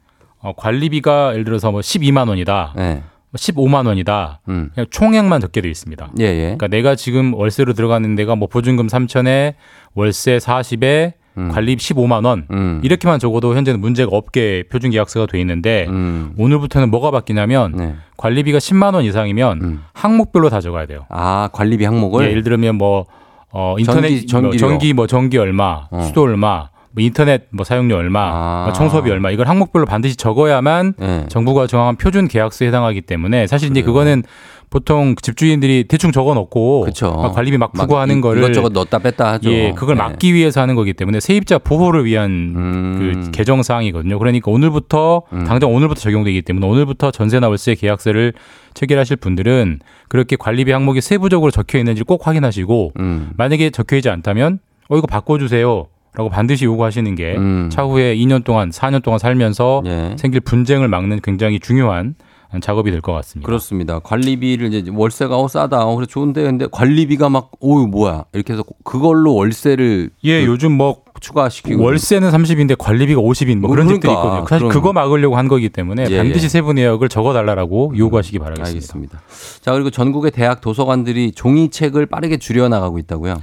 [0.45, 2.83] 어, 관리비가 예를 들어서 뭐 12만 원이다, 예.
[3.31, 4.41] 뭐 15만 원이다.
[4.47, 4.69] 음.
[4.75, 6.11] 그냥 총액만 적게 되어 있습니다.
[6.19, 6.41] 예, 예.
[6.43, 9.55] 그러니까 내가 지금 월세로 들어가는 데가 뭐 보증금 3천에
[9.95, 11.49] 월세 40에 음.
[11.51, 12.79] 관리비 15만 원 음.
[12.83, 16.33] 이렇게만 적어도 현재는 문제가 없게 표준 계약서가 돼 있는데 음.
[16.37, 17.95] 오늘부터는 뭐가 바뀌냐면 네.
[18.17, 19.83] 관리비가 10만 원 이상이면 음.
[19.93, 21.05] 항목별로 다 적어야 돼요.
[21.09, 23.05] 아, 관리비 항목을 예, 예를 들면 뭐
[23.51, 24.57] 어, 인터넷 전기- 뭐 전기료.
[24.59, 26.01] 전기 뭐 전기 얼마, 어.
[26.03, 28.63] 수도 얼마, 뭐 인터넷 뭐 사용료 얼마, 아.
[28.65, 31.25] 뭐 청소비 얼마 이걸 항목별로 반드시 적어야만 예.
[31.27, 33.93] 정부가 정한 표준 계약서에 해당하기 때문에 사실 이제 그래요.
[33.93, 34.23] 그거는
[34.69, 36.87] 보통 집주인들이 대충 적어 놓고.
[37.21, 39.51] 막 관리비 막 푸고 막 하는 이- 거를 이것저것 넣었다 뺐다 하죠.
[39.51, 40.01] 예, 그걸 네.
[40.03, 43.21] 막기 위해서 하는 거기 때문에 세입자 보호를 위한 음.
[43.25, 44.17] 그 개정 사항이거든요.
[44.17, 45.43] 그러니까 오늘부터 음.
[45.45, 48.33] 당장 오늘부터 적용되기 때문에 오늘부터 전세나 월세 계약서를
[48.73, 49.79] 체결하실 분들은
[50.09, 53.29] 그렇게 관리비 항목이 세부적으로 적혀 있는지 꼭 확인하시고 음.
[53.37, 55.85] 만약에 적혀 있지 않다면 어 이거 바꿔 주세요.
[56.15, 57.69] 라고 반드시 요구하시는 게 음.
[57.71, 60.15] 차후에 2년 동안 4년 동안 살면서 예.
[60.17, 62.15] 생길 분쟁을 막는 굉장히 중요한
[62.61, 63.45] 작업이 될 것 같습니다.
[63.47, 63.99] 그렇습니다.
[63.99, 65.83] 관리비를 이제 월세가 어 싸다.
[65.83, 70.71] 어 그래 좋은데 근데 관리비가 막 오유 뭐야 이렇게 해서 그걸로 월세를 예, 그 요즘
[70.71, 74.47] 뭐 추가시키고 월세는 30인데 관리비가 50인 뭐 뭐 그런 집들이 그러니까, 있거든요.
[74.47, 74.71] 사실 그럼.
[74.71, 76.49] 그거 막으려고 한 거기 때문에 예, 반드시 예.
[76.49, 78.69] 세부 내역을 적어 달라고 요구하시기 바라겠습니다.
[78.69, 79.21] 알겠습니다.
[79.61, 83.35] 자 그리고 전국의 대학 도서관들이 종이책을 빠르게 줄여 나가고 있다고요.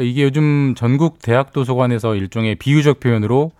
[0.00, 3.52] 그러니까 이게 요즘 전국 대학 도서관에서 일종의 비유적 표현으로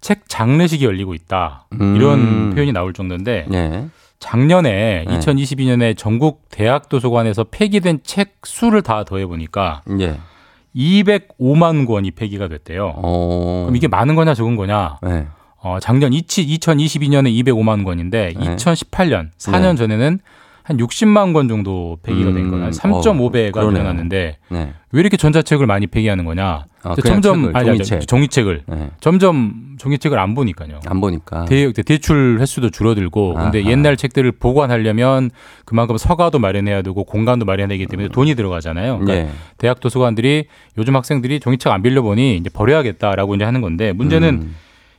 [0.00, 1.96] 책 장례식이 열리고 있다 음.
[1.96, 3.88] 이런 표현이 나올 정도인데 네.
[4.20, 5.18] 작년에 네.
[5.18, 10.18] 2022년에 전국 대학 도서관에서 폐기된 책 수를 다 더해 보니까 예.
[10.76, 12.92] 205만 권이 폐기가 됐대요.
[12.96, 13.62] 어.
[13.64, 14.98] 그럼 이게 많은 거냐 적은 거냐?
[15.02, 15.26] 네.
[15.62, 18.56] 어, 작년 2022년에 205만 권인데 네.
[18.56, 20.20] 2018년 4년 전에는
[20.66, 22.46] 한 60만 권 정도 폐기가 된.
[22.52, 23.70] 한 음, 3.5배가 어.
[23.70, 24.72] 늘어났는데 네.
[24.90, 26.64] 왜 이렇게 전자책을 많이 폐기하는 거냐?
[26.82, 28.08] 아, 점점 아니, 아니, 종이책.
[28.08, 28.90] 종이책을 네.
[28.98, 30.80] 점점 종이책을 안 보니까요.
[30.86, 31.44] 안 보니까.
[31.44, 33.70] 대, 대출 횟수도 줄어들고 근데 아하.
[33.70, 35.30] 옛날 책들을 보관하려면
[35.64, 38.98] 그만큼 서가도 마련해야 되고 공간도 마련해야 되기 때문에 돈이 들어가잖아요.
[38.98, 39.32] 그러니까 예.
[39.58, 40.46] 대학 도서관들이
[40.78, 44.56] 요즘 학생들이 종이책 안 빌려 보니 이제 버려야겠다라고 이제 하는 건데 문제는 음.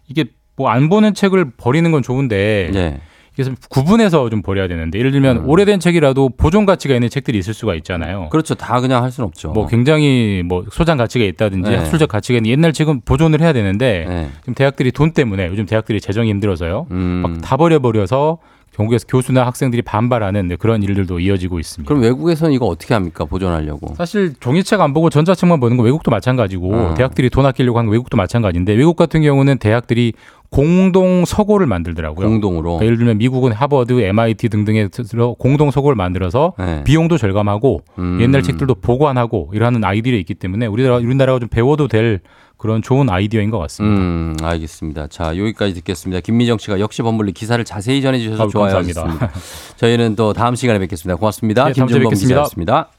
[0.08, 0.24] 이게
[0.56, 3.00] 뭐 안 보는 책을 버리는 건 좋은데 예.
[3.38, 5.50] 그래서 구분해서 좀 버려야 되는데 예를 들면 음.
[5.50, 8.30] 오래된 책이라도 보존 가치가 있는 책들이 있을 수가 있잖아요.
[8.32, 8.56] 그렇죠.
[8.56, 9.52] 다 그냥 할 수는 없죠.
[9.52, 11.78] 뭐 굉장히 뭐 소장 가치가 있다든지 네.
[11.78, 14.30] 학술적 가치가 있는 옛날 책은 보존을 해야 되는데 네.
[14.40, 16.88] 지금 대학들이 돈 때문에 요즘 대학들이 재정이 힘들어서요.
[16.90, 17.22] 음.
[17.24, 18.40] 막다 버려 버려서
[18.78, 21.88] 경북에서 교수나 학생들이 반발하는 그런 일들도 이어지고 있습니다.
[21.88, 23.26] 그럼 외국에서는 이거 어떻게 합니까?
[23.26, 23.96] 보존하려고.
[23.96, 26.94] 사실 종이책 안 보고 전자책만 보는 건 외국도 마찬가지고 어.
[26.94, 30.14] 대학들이 돈 아끼려고 하는 건 외국도 마찬가지인데 외국 같은 경우는 대학들이
[30.50, 32.28] 공동 서고를 만들더라고요.
[32.28, 32.64] 공동으로.
[32.64, 36.84] 그러니까 예를 들면 미국은 하버드, MIT 등등에 들어 공동 서고를 만들어서 네.
[36.86, 38.20] 비용도 절감하고 음.
[38.22, 42.22] 옛날 책들도 보관하고 이러는 아이디어가 있기 때문에 우리나라 우리나라가 좀 배워도 될
[42.58, 44.02] 그런 좋은 아이디어인 것 같습니다.
[44.02, 45.08] 음, 알겠습니다.
[45.08, 46.22] 자, 여기까지 듣겠습니다.
[46.22, 48.74] 김미정 씨가 역시 범블리 기사를 자세히 전해 주셔서 아유, 좋아요.
[48.74, 49.32] 감사합니다.
[49.78, 51.18] 저희는 또 다음 시간에 뵙겠습니다.
[51.18, 51.66] 고맙습니다.
[51.66, 52.14] 네, 김준범.
[52.14, 52.90] 기자였습니다.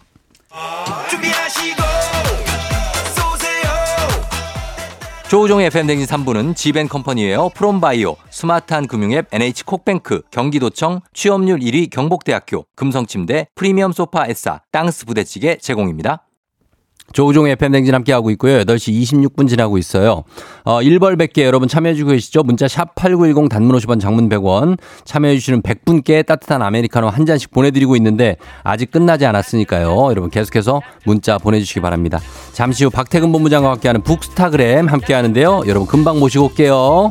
[5.28, 14.26] 조우종의 FM댕진 3부는 지벤컴퍼니웨어 프롬바이오, 스마트한 금융앱 NH콕뱅크, 경기도청, 취업률 1위 경복대학교, 금성침대, 프리미엄 소파
[14.26, 16.22] 에싸, 땅스 부대찌개 제공입니다.
[17.12, 18.58] 조우종의 FM댕진 함께하고 있고요.
[18.64, 20.24] 8시 26분 지나고 있어요.
[20.64, 22.42] 어, 1벌 100개 여러분 참여해주고 계시죠?
[22.42, 28.90] 문자 샵8910 단문 50원 장문 100원 참여해주시는 100분께 따뜻한 아메리카노 한 잔씩 보내드리고 있는데 아직
[28.90, 30.08] 끝나지 않았으니까요.
[30.10, 32.20] 여러분 계속해서 문자 보내주시기 바랍니다.
[32.52, 35.62] 잠시 후 박태근 본부장과 함께하는 북스타그램 함께하는데요.
[35.66, 37.10] 여러분 금방 모시고 올게요.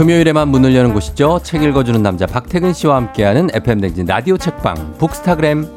[0.00, 1.40] 금요일에만 문을 여는 곳이죠.
[1.42, 5.68] 책 읽어주는 남자 박태근 씨와 함께하는 FM댕진 라디오 책방 북스타그램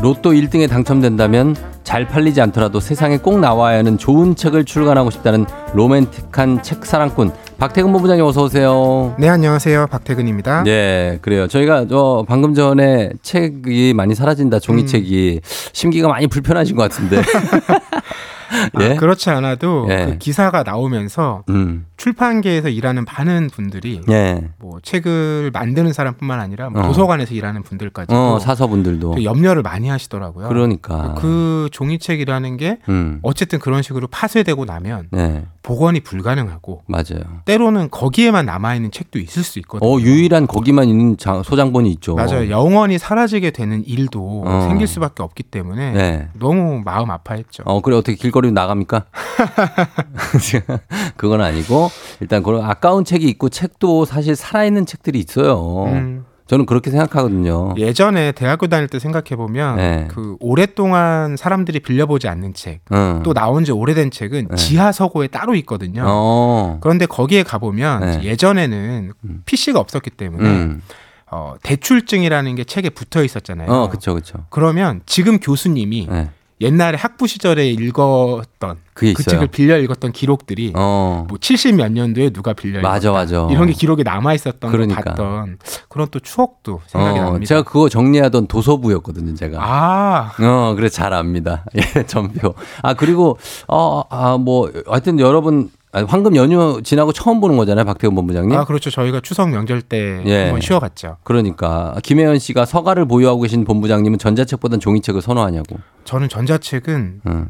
[0.00, 6.62] 로또 1등에 당첨된다면 잘 팔리지 않더라도 세상에 꼭 나와야 하는 좋은 책을 출간하고 싶다는 로맨틱한
[6.62, 9.14] 책 사랑꾼 박태근 본부장님 어서 오세요.
[9.18, 9.86] 네, 안녕하세요.
[9.86, 10.64] 박태근입니다.
[10.64, 11.46] 네, 그래요.
[11.46, 15.40] 저희가 저 방금 전에 책이 많이 사라진다 종이책이
[15.72, 17.22] 심기가 많이 불편하신 것 같은데.
[18.80, 18.92] 예?
[18.92, 20.06] 아, 그렇지 않아도 예.
[20.06, 21.86] 그 기사가 나오면서 음.
[21.96, 24.48] 출판계에서 일하는 많은 분들이 예.
[24.60, 26.86] 뭐 책을 만드는 사람뿐만 아니라 뭐 어.
[26.86, 29.14] 도서관에서 일하는 분들까지 어, 사서분들도.
[29.16, 30.48] 또 염려를 많이 하시더라고요.
[30.48, 31.14] 그러니까.
[31.18, 33.18] 그 종이책이라는 게 음.
[33.22, 35.44] 어쨌든 그런 식으로 파쇄되고 나면 네.
[35.64, 37.40] 복원이 불가능하고 맞아요.
[37.46, 39.90] 때로는 거기에만 남아 있는 책도 있을 수 있거든요.
[39.90, 42.14] 어, 유일한 거기만 있는 장- 소장본이 있죠.
[42.16, 42.50] 맞아요.
[42.50, 44.66] 영원히 사라지게 되는 일도 어.
[44.68, 46.28] 생길 수밖에 없기 때문에 네.
[46.34, 47.62] 너무 마음 아파했죠.
[47.64, 49.06] 어, 그래 어떻게 길거리로 나갑니까?
[51.16, 51.88] 그건 아니고
[52.20, 55.84] 일단 그런 아까운 책이 있고 책도 사실 살아 있는 책들이 있어요.
[55.86, 56.26] 음.
[56.46, 57.74] 저는 그렇게 생각하거든요.
[57.78, 60.08] 예전에 대학교 다닐 때 생각해 보면 네.
[60.10, 63.22] 그 오랫동안 사람들이 빌려보지 않는 책, 응.
[63.24, 64.56] 또 나온 지 오래된 책은 네.
[64.56, 66.04] 지하 서고에 따로 있거든요.
[66.06, 66.78] 어.
[66.82, 68.24] 그런데 거기에 가 보면 네.
[68.24, 69.12] 예전에는
[69.46, 70.82] PC가 없었기 때문에 음.
[71.30, 73.70] 어, 대출증이라는 게 책에 붙어 있었잖아요.
[73.70, 74.44] 어, 그쵸, 그쵸.
[74.50, 76.30] 그러면 지금 교수님이 네.
[76.64, 79.24] 옛날에 학부 시절에 읽었던 그 있어요.
[79.24, 81.26] 책을 빌려 읽었던 기록들이 어.
[81.28, 83.12] 뭐 70 몇 년도에 누가 빌려 맞아.
[83.12, 83.48] 맞아.
[83.50, 85.02] 이런 게 기록에 남아 있었던 그러니까.
[85.02, 85.58] 걸 봤던
[85.88, 87.46] 그런 또 추억도 생각이 어, 납니다.
[87.46, 89.58] 제가 그거 정리하던 도서부였거든요, 제가.
[89.60, 91.64] 아, 어, 그래 잘 압니다.
[91.76, 92.54] 예, 전표.
[92.82, 93.38] 아, 그리고
[93.68, 98.58] 어, 아, 뭐 하여튼 여러분 아, 황금 연휴 지나고 처음 보는 거잖아요, 박태훈 본부장님.
[98.58, 98.90] 아 그렇죠.
[98.90, 100.42] 저희가 추석 명절 때 예.
[100.44, 101.18] 한번 쉬어갔죠.
[101.22, 105.78] 그러니까 김혜연 씨가 서가를 보유하고 계신 본부장님은 전자책보단 종이책을 선호하냐고.
[106.04, 107.48] 저는 전자책은 응.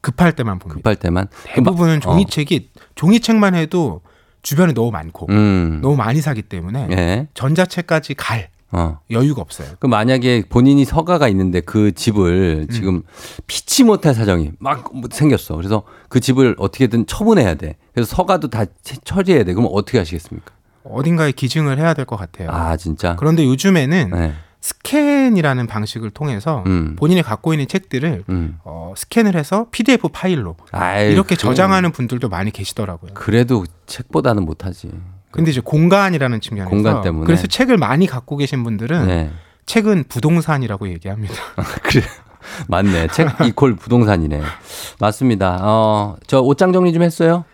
[0.00, 0.78] 급할 때만 봅니다.
[0.78, 1.28] 급할 때만.
[1.54, 4.00] 대부분은 그 마- 종이책이 종이책만 해도
[4.42, 5.28] 주변에 너무 많고 어.
[5.34, 5.78] 음.
[5.80, 7.28] 너무 많이 사기 때문에 예.
[7.34, 9.00] 전자책까지 갈 어.
[9.10, 9.68] 여유가 없어요.
[9.78, 13.02] 그 만약에 본인이 서가가 있는데 그 집을 지금
[13.46, 15.56] 피치 못할 사정이 막뭐 생겼어.
[15.56, 17.76] 그래서 그 집을 어떻게든 처분해야 돼.
[17.94, 19.54] 그래서 서가도 다 채- 처리해야 돼.
[19.54, 20.52] 그럼 어떻게 하시겠습니까?
[20.84, 22.50] 어딘가에 기증을 해야 될 것 같아요.
[22.50, 23.16] 아, 진짜.
[23.16, 24.32] 그런데 요즘에는 네.
[24.60, 26.96] 스캔이라는 방식을 통해서 음.
[26.96, 28.58] 본인이 갖고 있는 책들을 음.
[28.64, 33.12] 어, 스캔을 해서 PDF 파일로 아이, 이렇게 그- 저장하는 분들도 많이 계시더라고요.
[33.14, 34.90] 그래도 책보다는 못하지.
[35.30, 37.26] 근데 이제 공간이라는 측면에서 공간 때문에.
[37.26, 39.30] 그래서 책을 많이 갖고 계신 분들은 네.
[39.66, 41.34] 책은 부동산이라고 얘기합니다.
[41.82, 42.02] 그래.
[42.68, 43.08] 맞네.
[43.08, 44.40] 책 이콜 부동산이네.
[45.00, 45.58] 맞습니다.
[45.62, 47.44] 어, 저 옷장 정리 좀 했어요?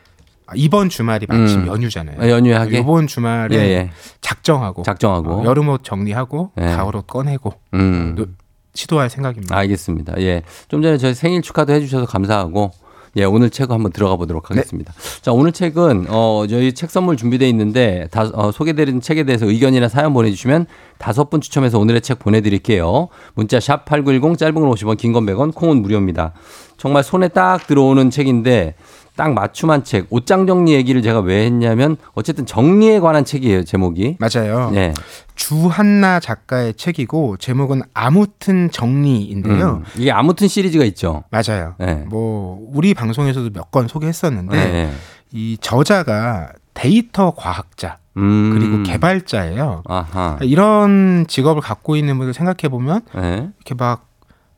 [0.55, 1.67] 이번 주말이 마침 음.
[1.67, 2.21] 연휴잖아요.
[2.21, 2.81] 아, 연휴하게?
[2.81, 3.91] 이번 주말에 예, 예.
[4.21, 5.41] 작정하고 작정하고.
[5.41, 6.67] 어, 여름옷 정리하고 예.
[6.67, 8.15] 가을옷 꺼내고 음.
[8.17, 8.27] 노-
[8.75, 9.57] 시도할 생각입니다.
[9.57, 10.15] 알겠습니다.
[10.21, 10.43] 예.
[10.69, 12.71] 좀 전에 저희 생일 축하도 해주셔서 감사하고,
[13.17, 14.95] 예, 오늘 책 한번 들어가 보도록 하겠습니다.
[15.21, 19.89] 자, 오늘 책은, 어, 저희 책 선물 준비되어 있는데, 다, 어, 소개드린 책에 대해서 의견이나
[19.89, 23.09] 사연 보내 주시면 다섯 분 추첨해서 오늘의 책 보내 드릴게요.
[23.35, 26.33] 문자 샵 8910, 짧은 건 50원, 긴 건 100원, 콩은 무료입니다.
[26.79, 28.77] 정말 손에 딱 들어오는 책인데,
[29.23, 34.17] 딱 맞춤한 책, 옷장 정리 얘기를 제가 왜 했냐면, 어쨌든 정리에 관한 책이에요, 제목이.
[34.19, 34.71] 맞아요.
[34.73, 34.93] 네.
[35.37, 39.75] 주한나 작가의 책이고 제목은 아무튼 정리인데요.
[39.75, 41.23] 음, 이게 아무튼 시리즈가 있죠.
[41.31, 41.77] 맞아요.
[41.79, 42.05] 네.
[42.09, 44.93] 뭐 우리 방송에서도 몇건 소개했었는데 네.
[45.31, 48.51] 이 저자가 데이터 과학자 음.
[48.53, 49.85] 그리고 개발자예요.
[49.87, 50.39] 아하.
[50.43, 53.49] 이런 직업을 갖고 있는 분들 생각해 보면 네.
[53.57, 54.12] 이렇게 막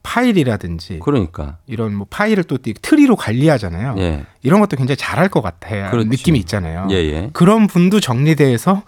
[0.05, 1.57] 파일이라든지 그러니까.
[1.67, 3.97] 이런 뭐 파일을 또 트리로 관리하잖아요.
[3.99, 4.25] 예.
[4.43, 5.91] 이런 것도 굉장히 잘할 것 같아요.
[5.91, 6.09] 그렇죠.
[6.09, 6.87] 느낌이 있잖아요.
[6.91, 7.31] 예, 예.
[7.33, 8.83] 그런 분도 정리대에서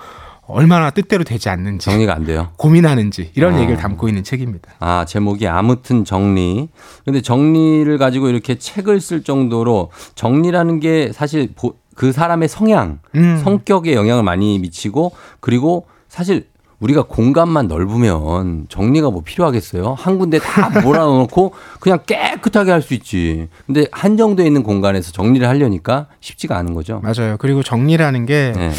[0.46, 2.50] 얼마나 뜻대로 되지 않는지 정리가 안 돼요.
[2.56, 3.58] 고민하는지 이런 어.
[3.58, 4.74] 얘기를 담고 있는 책입니다.
[4.78, 6.68] 아, 제목이 아무튼 정리.
[7.04, 13.40] 근데 정리를 가지고 이렇게 책을 쓸 정도로 정리라는 게 사실 보- 그 사람의 성향, 음.
[13.42, 16.46] 성격에 영향을 많이 미치고 그리고 사실
[16.80, 19.94] 우리가 공간만 넓으면 정리가 뭐 필요하겠어요?
[19.98, 23.48] 한 군데 다 몰아넣고 그냥 깨끗하게 할 수 있지.
[23.66, 27.00] 근데 한정되어 있는 공간에서 정리를 하려니까 쉽지가 않은 거죠.
[27.02, 27.36] 맞아요.
[27.38, 28.70] 그리고 정리라는 게 네.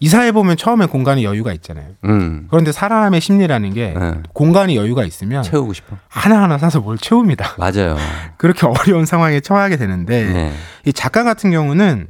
[0.00, 1.86] 이사해 보면 처음에 공간에 여유가 있잖아요.
[2.04, 2.46] 음.
[2.50, 4.12] 그런데 사람의 심리라는 게 네.
[4.34, 5.96] 공간이 여유가 있으면 채우고 싶어.
[6.08, 7.54] 하나하나 사서 뭘 채웁니다.
[7.58, 7.96] 맞아요.
[8.36, 10.52] 그렇게 어려운 상황에 처하게 되는데 네.
[10.84, 12.08] 이 작가 같은 경우는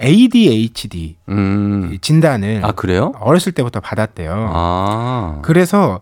[0.00, 1.98] ADHD 음.
[2.00, 3.12] 진단을 아, 그래요?
[3.20, 4.50] 어렸을 때부터 받았대요.
[4.52, 5.38] 아.
[5.42, 6.00] 그래서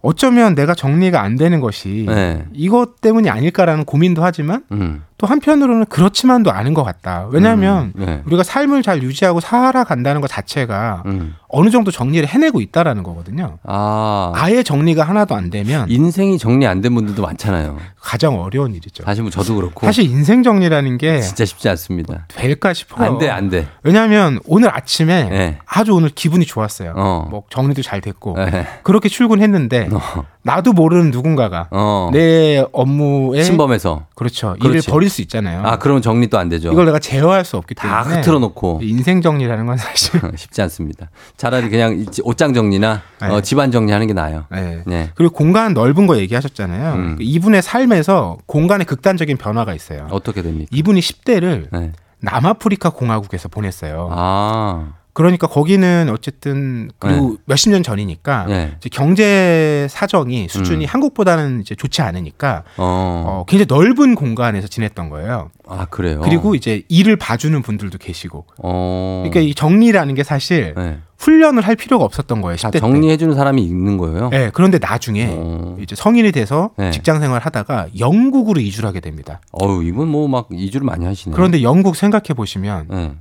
[0.00, 2.44] 어쩌면 내가 정리가 안 되는 것이 네.
[2.52, 5.04] 이것 때문이 아닐까라는 고민도 하지만 음.
[5.18, 7.26] 또 한편으로는 그렇지만도 않은 것 같다.
[7.30, 8.22] 왜냐하면 음, 네.
[8.26, 11.34] 우리가 삶을 잘 유지하고 살아간다는 것 자체가 음.
[11.48, 13.58] 어느 정도 정리를 해내고 있다라는 거거든요.
[13.64, 14.30] 아.
[14.36, 17.76] 아예 정리가 하나도 안 되면 인생이 정리 안 된 분들도 많잖아요.
[18.00, 19.02] 가장 어려운 일이죠.
[19.02, 19.84] 사실 뭐 저도 그렇고.
[19.84, 22.26] 사실 인생 정리라는 게 진짜 쉽지 않습니다.
[22.28, 23.04] 될까 싶어요.
[23.10, 23.66] 안 돼, 안 돼.
[23.82, 25.58] 왜냐하면 오늘 아침에 네.
[25.66, 26.92] 아주 오늘 기분이 좋았어요.
[26.96, 27.26] 어.
[27.28, 28.66] 뭐 정리도 잘 됐고 네.
[28.84, 30.24] 그렇게 출근했는데 어.
[30.42, 32.10] 나도 모르는 누군가가 어.
[32.12, 34.06] 내 업무에 침범해서.
[34.14, 34.90] 그렇죠 일을 그렇지.
[34.90, 35.62] 버릴 수 있잖아요.
[35.64, 36.70] 아, 그럼 정리도 안 되죠.
[36.70, 38.80] 이걸 내가 제어할 수 없기 다 때문에 흐트러 놓고.
[38.82, 41.10] 인생 정리라는 건 사실 쉽지 않습니다.
[41.36, 43.28] 차라리 그냥 이 옷장 정리나 네.
[43.28, 44.44] 어, 집안 정리하는 게 나아요.
[44.50, 44.82] 네.
[44.86, 45.10] 네.
[45.14, 46.94] 그리고 공간 넓은 거 얘기하셨잖아요.
[46.94, 47.16] 음.
[47.20, 50.06] 이분의 삶에서 공간의 극단적인 변화가 있어요.
[50.10, 50.68] 어떻게 됩니까?
[50.72, 51.92] 이분이 10대를 네.
[52.20, 54.08] 남아프리카 공화국에서 보냈어요.
[54.12, 54.92] 아.
[55.18, 58.76] 그러니까 거기는 어쨌든 그리고 몇십 년 전이니까 네.
[58.92, 60.88] 경제 사정이 수준이 음.
[60.88, 63.24] 한국보다는 이제 좋지 않으니까 어.
[63.26, 65.50] 어, 굉장히 넓은 공간에서 지냈던 거예요.
[65.66, 66.20] 아, 그래요.
[66.22, 68.46] 그리고 이제 일을 봐주는 분들도 계시고.
[68.62, 69.24] 어.
[69.26, 70.98] 그러니까 이 정리라는 게 사실 네.
[71.18, 72.56] 훈련을 할 필요가 없었던 거예요.
[72.56, 72.78] 다 10대 때.
[72.78, 74.28] 정리해주는 사람이 있는 거예요?
[74.28, 75.76] 네, 그런데 나중에 어.
[75.80, 76.92] 이제 성인이 돼서 네.
[76.92, 79.40] 직장 생활 하다가 영국으로 이주를 하게 됩니다.
[79.50, 81.34] 어우, 이분 뭐 막 이주를 많이 하시네.
[81.34, 83.14] 그런데 영국 생각해 보시면 네.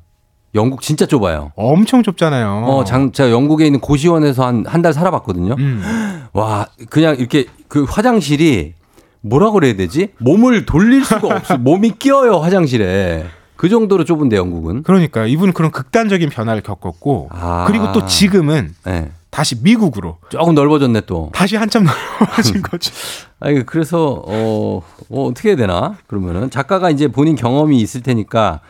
[0.56, 1.52] 영국 진짜 좁아요.
[1.56, 2.64] 엄청 좁잖아요.
[2.66, 5.56] 어, 장, 제가 영국에 있는 고시원에서 한 한 달 살아봤거든요.
[5.58, 5.82] 음.
[6.34, 8.74] 와, 그냥 이렇게 그 화장실이
[9.22, 10.10] 뭐라 그래야 되지?
[10.20, 11.58] 몸을 돌릴 수가 없어.
[11.58, 13.26] 몸이 끼어요, 화장실에.
[13.58, 14.84] 그 정도로 좁은데, 영국은.
[14.84, 17.66] 그러니까 이분은 그런 극단적인 변화를 겪었고 아.
[17.68, 19.12] 그리고 또 지금은 네.
[19.30, 21.30] 다시 미국으로 조금 넓어졌네, 또.
[21.34, 22.92] 다시 한참 넓어진 거죠.
[23.40, 25.98] 아니, 그래서, 어, 어, 어떻게 해야 되나?
[26.08, 26.50] 그러면은.
[26.50, 28.62] 작가가 이제 본인 경험이 있을 테니까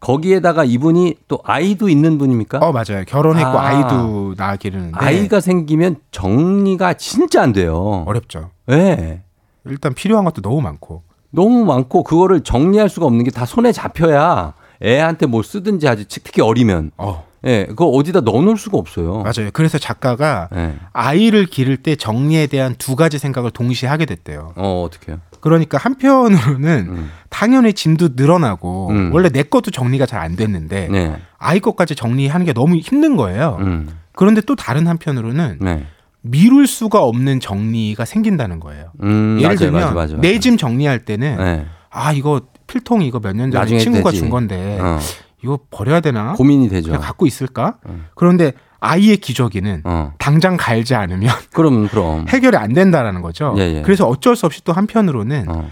[0.00, 2.58] 거기에다가 이분이 또 아이도 있는 분입니까?
[2.58, 3.04] 어 맞아요.
[3.06, 3.66] 결혼했고 아.
[3.68, 3.80] 아.
[3.80, 8.04] 이도 낳아 기르는데 아이가 생기면 정리가 진짜 안 돼요.
[8.06, 8.50] 어렵죠.
[8.70, 8.74] 예.
[8.76, 9.22] 네.
[9.64, 11.02] 일단 필요한 것도 너무 많고.
[11.36, 16.40] 너무 많고 그거를 정리할 수가 없는 게 다 손에 잡혀야 애한테 뭘 쓰든지 하지 특히
[16.42, 17.24] 어리면 어.
[17.44, 19.50] 예 그거 어디다 넣어놓을 수가 없어요 맞아요.
[19.52, 20.74] 그래서 작가가 예.
[20.94, 24.52] 아이를 기를 때 정리에 대한 두 가지 생각을 동시에 하게 됐대요.
[24.56, 27.10] 어 어떻게요 그러니까 한편으로는 음.
[27.28, 29.10] 당연히 짐도 늘어나고 음.
[29.12, 31.16] 원래 내 것도 정리가 잘 안 됐는데 네.
[31.38, 33.58] 아이 것까지 정리하는 게 너무 힘든 거예요.
[33.60, 33.88] 음.
[34.12, 35.84] 그런데 또 다른 한편으로는 네.
[36.30, 38.90] 미룰 수가 없는 정리가 생긴다는 거예요.
[39.02, 40.40] 음, 예를 맞아요, 들면 맞아요, 맞아요, 내 맞아요.
[40.40, 41.66] 짐 정리할 때는 네.
[41.90, 44.20] 아 이거 필통 이거 몇 년 전에 친구가 되지.
[44.20, 44.98] 준 건데 어.
[45.42, 46.32] 이거 버려야 되나?
[46.34, 47.76] 고민이 되죠 갖고 있을까?
[47.88, 48.06] 음.
[48.14, 50.12] 그런데 아이의 기저귀는 어.
[50.18, 53.54] 당장 갈지 않으면 그럼 그럼 해결이 안 된다라는 거죠.
[53.58, 53.82] 예, 예.
[53.82, 55.68] 그래서 어쩔 수 없이 또 한편으로는 어.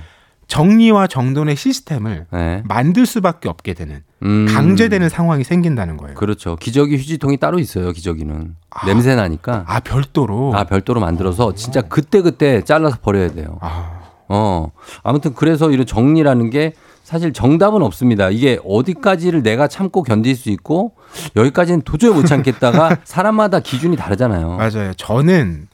[0.46, 2.62] 정리와 정돈의 시스템을 네.
[2.66, 4.46] 만들 수밖에 없게 되는 음.
[4.48, 6.14] 강제되는 상황이 생긴다는 거예요.
[6.14, 8.86] 그렇죠 기저귀 휴지통이 따로 있어요 기저귀는 아.
[8.86, 10.52] 냄새 나니까 아 별도로.
[10.54, 14.70] 아 별도로 만들어서 진짜 그때 그때 잘라서 버려야 돼요 아, 어,
[15.02, 16.72] 아무튼 그래서 이런 정리라는 게
[17.02, 18.30] 사실 정답은 없습니다.
[18.30, 20.94] 이게 어디까지를 내가 참고 견딜 수 있고
[21.36, 24.56] 여기까지는 도저히 못 참겠다가 사람마다 기준이 다르잖아요.
[24.56, 24.94] 맞아요.
[24.96, 25.68] 저는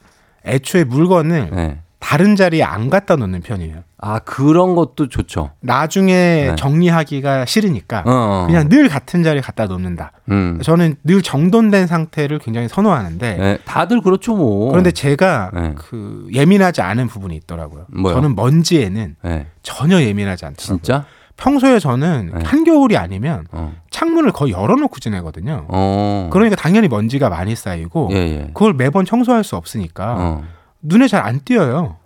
[0.45, 1.80] 애초에 물건을 네.
[2.01, 3.83] 다른 자리에 안 갖다 놓는 편이에요.
[3.99, 5.51] 아 그런 것도 좋죠.
[5.61, 6.55] 나중에 네.
[6.57, 8.47] 정리하기가 싫으니까 어, 어.
[8.47, 10.11] 그냥 늘 같은 자리에 갖다 놓는다.
[10.31, 10.59] 음.
[10.63, 14.71] 저는 늘 정돈된 상태를 굉장히 선호하는데 네, 다들 그렇죠 뭐.
[14.71, 15.73] 그런데 제가 네.
[15.77, 17.85] 그 예민하지 않은 부분이 있더라고요.
[17.93, 18.15] 뭐요?
[18.15, 19.47] 저는 먼지에는 네.
[19.61, 20.79] 전혀 예민하지 않더라고요.
[20.79, 21.05] 진짜?
[21.37, 22.43] 평소에 저는 네.
[22.43, 23.73] 한겨울이 아니면 어.
[23.91, 25.65] 창문을 거의 열어놓고 지내거든요.
[25.69, 26.29] 어.
[26.33, 28.47] 그러니까 당연히 먼지가 많이 쌓이고 예, 예.
[28.53, 30.43] 그걸 매번 청소할 수 없으니까 어.
[30.81, 31.97] 눈에 잘 안 띄어요.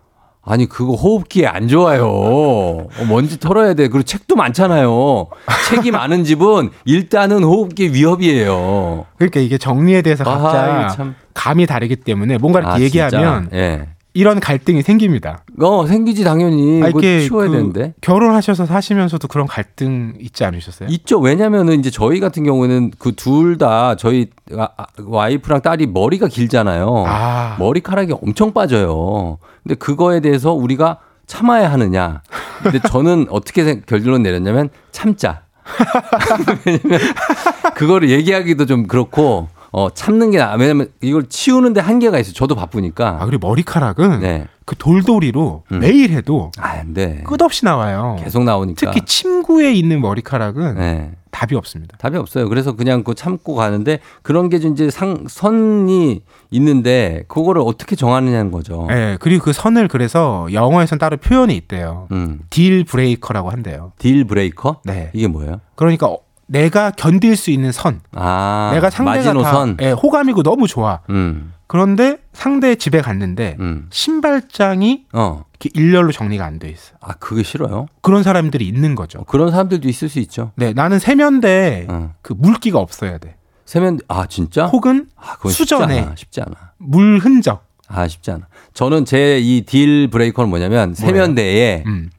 [0.48, 2.08] 아니 그거 호흡기에 안 좋아요.
[2.08, 3.88] 어, 먼지 털어야 돼.
[3.88, 5.28] 그리고 책도 많잖아요.
[5.70, 9.06] 책이 많은 집은 일단은 호흡기 위협이에요.
[9.18, 11.16] 그러니까 이게 정리에 대해서 아, 각자 참.
[11.34, 13.50] 감이 다르기 때문에 뭔가 이렇게 아, 얘기하면?
[13.54, 13.88] 예.
[14.16, 15.44] 이런 갈등이 생깁니다.
[15.62, 16.82] 어 생기지 당연히.
[16.82, 17.94] 아, 이렇게 치워야 그 되는데.
[18.02, 20.88] 결혼하셔서 사시면서도 그런 갈등 있지 않으셨어요?
[20.90, 21.20] 있죠.
[21.20, 27.04] 왜냐면은 이제 저희 같은 경우는 그 둘 다 저희 아, 아, 와이프랑 딸이 머리가 길잖아요.
[27.08, 27.58] 아.
[27.60, 29.38] 머리카락이 엄청 빠져요.
[29.64, 32.22] 근데 그거에 대해서 우리가 참아야 하느냐.
[32.64, 35.42] 근데 저는 어떻게 생- 결론 내렸냐면 참자.
[36.66, 37.00] 왜냐면
[37.76, 40.54] 그거를 얘기하기도 좀 그렇고 어 참는 게 나.
[40.54, 42.32] 왜냐면 이걸 치우는데 한계가 있어요.
[42.32, 43.18] 저도 바쁘니까.
[43.20, 44.48] 아 그리고 머리카락은 네.
[44.64, 45.80] 그 돌돌이로 음.
[45.80, 47.24] 매일 해도 아, 안 돼.
[47.26, 48.16] 끝없이 나와요.
[48.24, 48.80] 계속 나오니까.
[48.80, 51.12] 특히 침구에 있는 머리카락은 네.
[51.32, 51.98] 답이 없습니다.
[51.98, 52.48] 답이 없어요.
[52.48, 56.22] 그래서 그냥 그 참고 가는데 그런 게좀 이제 상 선이
[56.52, 58.86] 있는데 그거를 어떻게 정하느냐는 거죠.
[58.88, 62.08] 네, 그리고 그 선을 그래서 영어에선 따로 표현이 있대요.
[62.14, 62.40] 음.
[62.50, 63.92] deal breaker라고 한대요.
[63.98, 64.78] deal breaker?
[64.86, 65.12] 네.
[65.14, 65.60] 이게 뭐예요?
[65.76, 68.02] 그러니까 어, 내가 견딜 수 있는 선.
[68.14, 69.78] 아, 내가 상대가 마지노선.
[69.78, 71.00] 다 예, 호감이고 너무 좋아.
[71.10, 71.54] 음.
[71.68, 73.88] 그런데 상대 집에 갔는데 음.
[73.90, 75.44] 신발장이 어.
[75.60, 76.94] 이렇게 일렬로 정리가 안 돼 있어.
[77.02, 77.88] 아, 그게 싫어요?
[78.02, 79.20] 그런 사람들이 있는 거죠.
[79.20, 80.52] 어, 그런 사람들도 있을 수 있죠.
[80.56, 82.14] 네, 나는 세면대에 어.
[82.22, 83.36] 그 물기가 없어야 돼.
[83.66, 84.68] 세면 아, 진짜?
[84.68, 85.96] 혹은 아, 수전에.
[85.96, 86.16] 쉽지 않아.
[86.16, 86.52] 쉽지 않아.
[86.78, 87.66] 물 흔적.
[87.88, 88.48] 아, 쉽지 않아.
[88.76, 92.12] 저는 제 이 딜 브레이커는 뭐냐면 세면대에 음.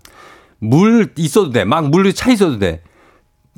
[0.58, 1.64] 물 있어도 돼.
[1.64, 2.82] 막물차 있어도 돼.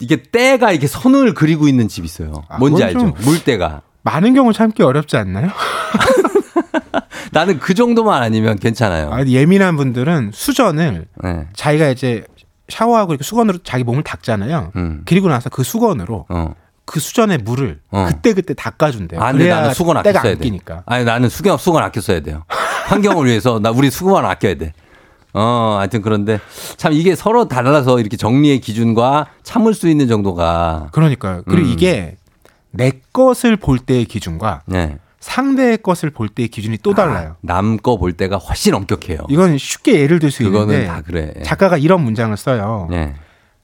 [0.00, 2.44] 이게 때가 이렇게 선을 그리고 있는 집 있어요.
[2.48, 3.14] 아, 뭔지 알죠?
[3.20, 3.82] 물때가.
[4.02, 5.50] 많은 경우 참기 어렵지 않나요?
[7.32, 9.12] 나는 그 정도만 아니면 괜찮아요.
[9.12, 11.46] 아, 예민한 분들은 수전을 네.
[11.54, 12.24] 자기가 이제
[12.68, 14.72] 샤워하고 이렇게 수건으로 자기 몸을 닦잖아요.
[14.76, 15.02] 음.
[15.04, 16.54] 그리고 나서 그 수건으로 어.
[16.84, 18.06] 그 수전의 물을 어.
[18.08, 19.20] 그때 그때 닦아준대요.
[19.20, 20.50] 아, 근데 나는 수건 아껴 써야 안 돼.
[20.86, 22.44] 아니, 나는 수건, 수건 아껴 써야 돼요.
[22.86, 24.72] 환경을 위해서 나 우리 수건 아껴야 돼.
[25.38, 26.40] 어, 하여튼 그런데
[26.76, 31.42] 참 이게 서로 달라서 이렇게 정리의 기준과 참을 수 있는 정도가 그러니까요.
[31.46, 31.72] 그리고 음.
[31.72, 32.16] 이게
[32.70, 34.98] 내 것을 볼 때의 기준과 네.
[35.20, 37.36] 상대의 것을 볼 때의 기준이 또 달라요.
[37.40, 39.18] 남거 볼 때가 훨씬 엄격해요.
[39.28, 41.32] 이건 쉽게 예를 들 수 있는데 다 그래.
[41.44, 42.88] 작가가 이런 문장을 써요.
[42.90, 43.14] 네.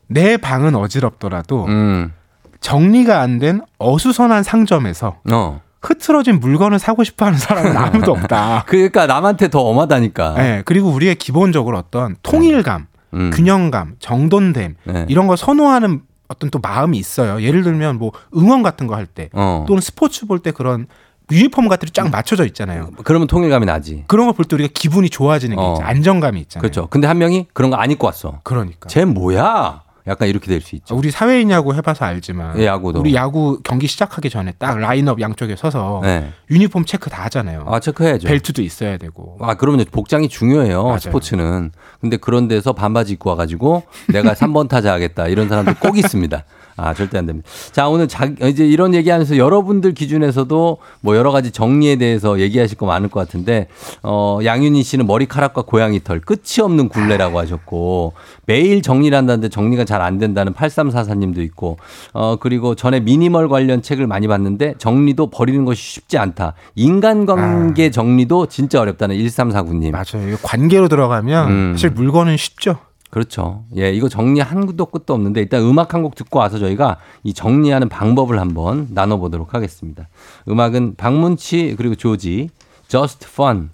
[0.06, 2.12] 내 방은 어지럽더라도 음.
[2.60, 5.60] 정리가 안 된 어수선한 상점에서 어.
[5.84, 8.64] 흐트러진 물건을 사고 싶어 하는 사람은 아무도 없다.
[8.68, 10.34] 그러니까 남한테 더 엄하다니까.
[10.34, 13.30] 네, 그리고 우리의 기본적으로 어떤 통일감, 음.
[13.32, 15.06] 균형감, 정돈됨 네.
[15.08, 17.42] 이런 걸 선호하는 어떤 또 마음이 있어요.
[17.42, 19.64] 예를 들면 뭐 응원 같은 거 할 때 어.
[19.68, 20.86] 또는 스포츠 볼 때 그런
[21.30, 22.90] 유니폼 같은 게 쫙 맞춰져 있잖아요.
[23.04, 24.04] 그러면 통일감이 나지.
[24.08, 25.74] 그런 걸 볼 때 우리가 기분이 좋아지는 게 어.
[25.74, 25.84] 있죠.
[25.84, 26.60] 안정감이 있잖아요.
[26.62, 26.86] 그렇죠.
[26.88, 28.40] 근데 한 명이 그런 거 안 입고 왔어.
[28.42, 28.88] 그러니까.
[28.88, 29.82] 쟤 뭐야?
[30.06, 30.94] 약간 이렇게 될 수 있죠.
[30.96, 33.00] 우리 사회인 야구 해봐서 알지만 예, 야구도.
[33.00, 36.30] 우리 야구 경기 시작하기 전에 딱 라인업 양쪽에 서서 네.
[36.50, 37.64] 유니폼 체크 다 하잖아요.
[37.66, 38.28] 아, 체크해야죠.
[38.28, 39.38] 벨트도 있어야 되고.
[39.40, 40.82] 아, 그러면 복장이 중요해요.
[40.84, 40.98] 맞아요.
[40.98, 41.72] 스포츠는.
[42.00, 45.26] 근데 그런 데서 반바지 입고 와가지고 내가 3번 타자 하겠다.
[45.28, 46.44] 이런 사람들 꼭 있습니다.
[46.76, 47.48] 아, 절대 안 됩니다.
[47.72, 52.76] 자, 오늘 자, 이제 이런 얘기 하면서 여러분들 기준에서도 뭐 여러 가지 정리에 대해서 얘기하실
[52.78, 53.68] 거 많을 것 같은데,
[54.02, 58.12] 어, 양윤희 씨는 머리카락과 고양이 털, 끝이 없는 굴레라고 하셨고,
[58.46, 61.78] 매일 정리를 한다는데 정리가 잘 안 된다는 8344님도 있고,
[62.12, 66.54] 어, 그리고 전에 미니멀 관련 책을 많이 봤는데, 정리도 버리는 것이 쉽지 않다.
[66.74, 69.92] 인간관계 정리도 진짜 어렵다는 1349님.
[69.92, 70.36] 맞아요.
[70.42, 71.72] 관계로 들어가면 음.
[71.74, 72.76] 사실 물건은 쉽죠.
[73.14, 73.62] 그렇죠.
[73.76, 77.88] 예, 이거 정리 한도 끝도 없는데 일단 음악 한 곡 듣고 와서 저희가 이 정리하는
[77.88, 80.08] 방법을 한번 나눠보도록 하겠습니다.
[80.48, 82.50] 음악은 박문치 그리고 조지,
[82.88, 83.70] Just Fun.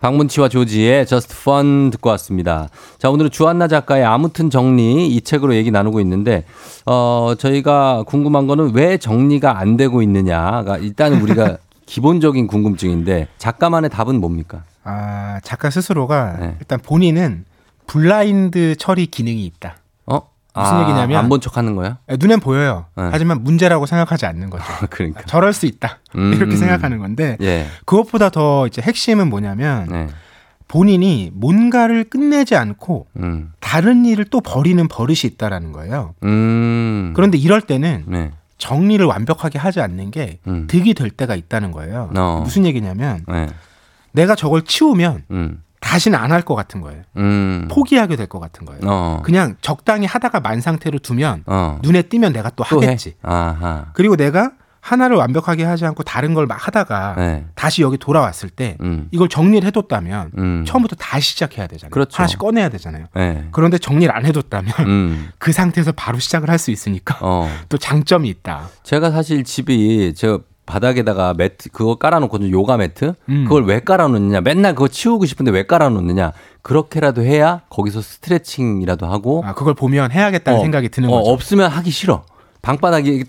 [0.00, 2.68] 박문치와 조지의 Just Fun 듣고 왔습니다.
[2.98, 6.44] 자, 오늘은 주한나 작가의 아무튼 정리 이 책으로 얘기 나누고 있는데,
[6.86, 14.18] 어, 저희가 궁금한 거는 왜 정리가 안 되고 있느냐가 일단은 우리가 기본적인 궁금증인데, 작가만의 답은
[14.20, 14.64] 뭡니까?
[14.84, 16.56] 아, 작가 스스로가 네.
[16.60, 17.44] 일단 본인은
[17.86, 19.76] 블라인드 처리 기능이 있다.
[20.06, 20.20] 어?
[20.54, 21.98] 무슨 얘기냐면- 안 본 척 하는 거야?
[22.10, 22.86] 예, 눈엔 보여요.
[22.96, 23.08] 네.
[23.10, 24.64] 하지만 문제라고 생각하지 않는 거죠.
[24.90, 25.22] 그러니까.
[25.22, 25.98] 저럴 수 있다.
[26.16, 26.32] 음.
[26.34, 27.66] 이렇게 생각하는 건데 예.
[27.84, 30.08] 그것보다 더 이제 핵심은 뭐냐면 네.
[30.68, 33.52] 본인이 뭔가를 끝내지 않고 음.
[33.60, 36.14] 다른 일을 또 버리는 버릇이 있다라는 거예요.
[36.24, 37.12] 음.
[37.14, 38.30] 그런데 이럴 때는 네.
[38.58, 40.66] 정리를 완벽하게 하지 않는 게 음.
[40.68, 42.10] 득이 될 때가 있다는 거예요.
[42.16, 42.40] 어.
[42.44, 43.48] 무슨 얘기냐면 네.
[44.12, 45.62] 내가 저걸 치우면 음.
[45.82, 47.02] 다시는 안 할 것 같은 거예요.
[47.18, 47.68] 음.
[47.70, 48.80] 포기하게 될 것 같은 거예요.
[48.86, 49.20] 어.
[49.22, 51.78] 그냥 적당히 하다가 만 상태로 두면 어.
[51.82, 52.86] 눈에 띄면 내가 또, 또 해?
[52.86, 53.14] 하겠지.
[53.92, 57.44] 그리고 내가 하나를 완벽하게 하지 않고 다른 걸 막 하다가 네.
[57.54, 59.06] 다시 여기 돌아왔을 때 음.
[59.12, 60.64] 이걸 정리를 해뒀다면 음.
[60.66, 61.90] 처음부터 다시 시작해야 되잖아요.
[61.90, 62.16] 그렇죠.
[62.16, 63.06] 하나씩 꺼내야 되잖아요.
[63.14, 63.46] 네.
[63.52, 65.28] 그런데 정리를 안 해뒀다면 음.
[65.38, 67.48] 그 상태에서 바로 시작을 할 수 있으니까 어.
[67.68, 68.68] 또 장점이 있다.
[68.82, 72.50] 제가 사실 집이 저 바닥에다가 매트 그거 깔아놓거든요.
[72.52, 73.14] 요가 매트.
[73.28, 73.44] 음.
[73.44, 74.40] 그걸 왜 깔아놓느냐.
[74.40, 76.32] 맨날 그거 치우고 싶은데 왜 깔아놓느냐.
[76.62, 79.42] 그렇게라도 해야 거기서 스트레칭이라도 하고.
[79.44, 81.30] 아, 그걸 보면 해야겠다는 어, 생각이 드는 어, 거죠.
[81.30, 82.24] 없으면 하기 싫어.
[82.62, 83.24] 방바닥이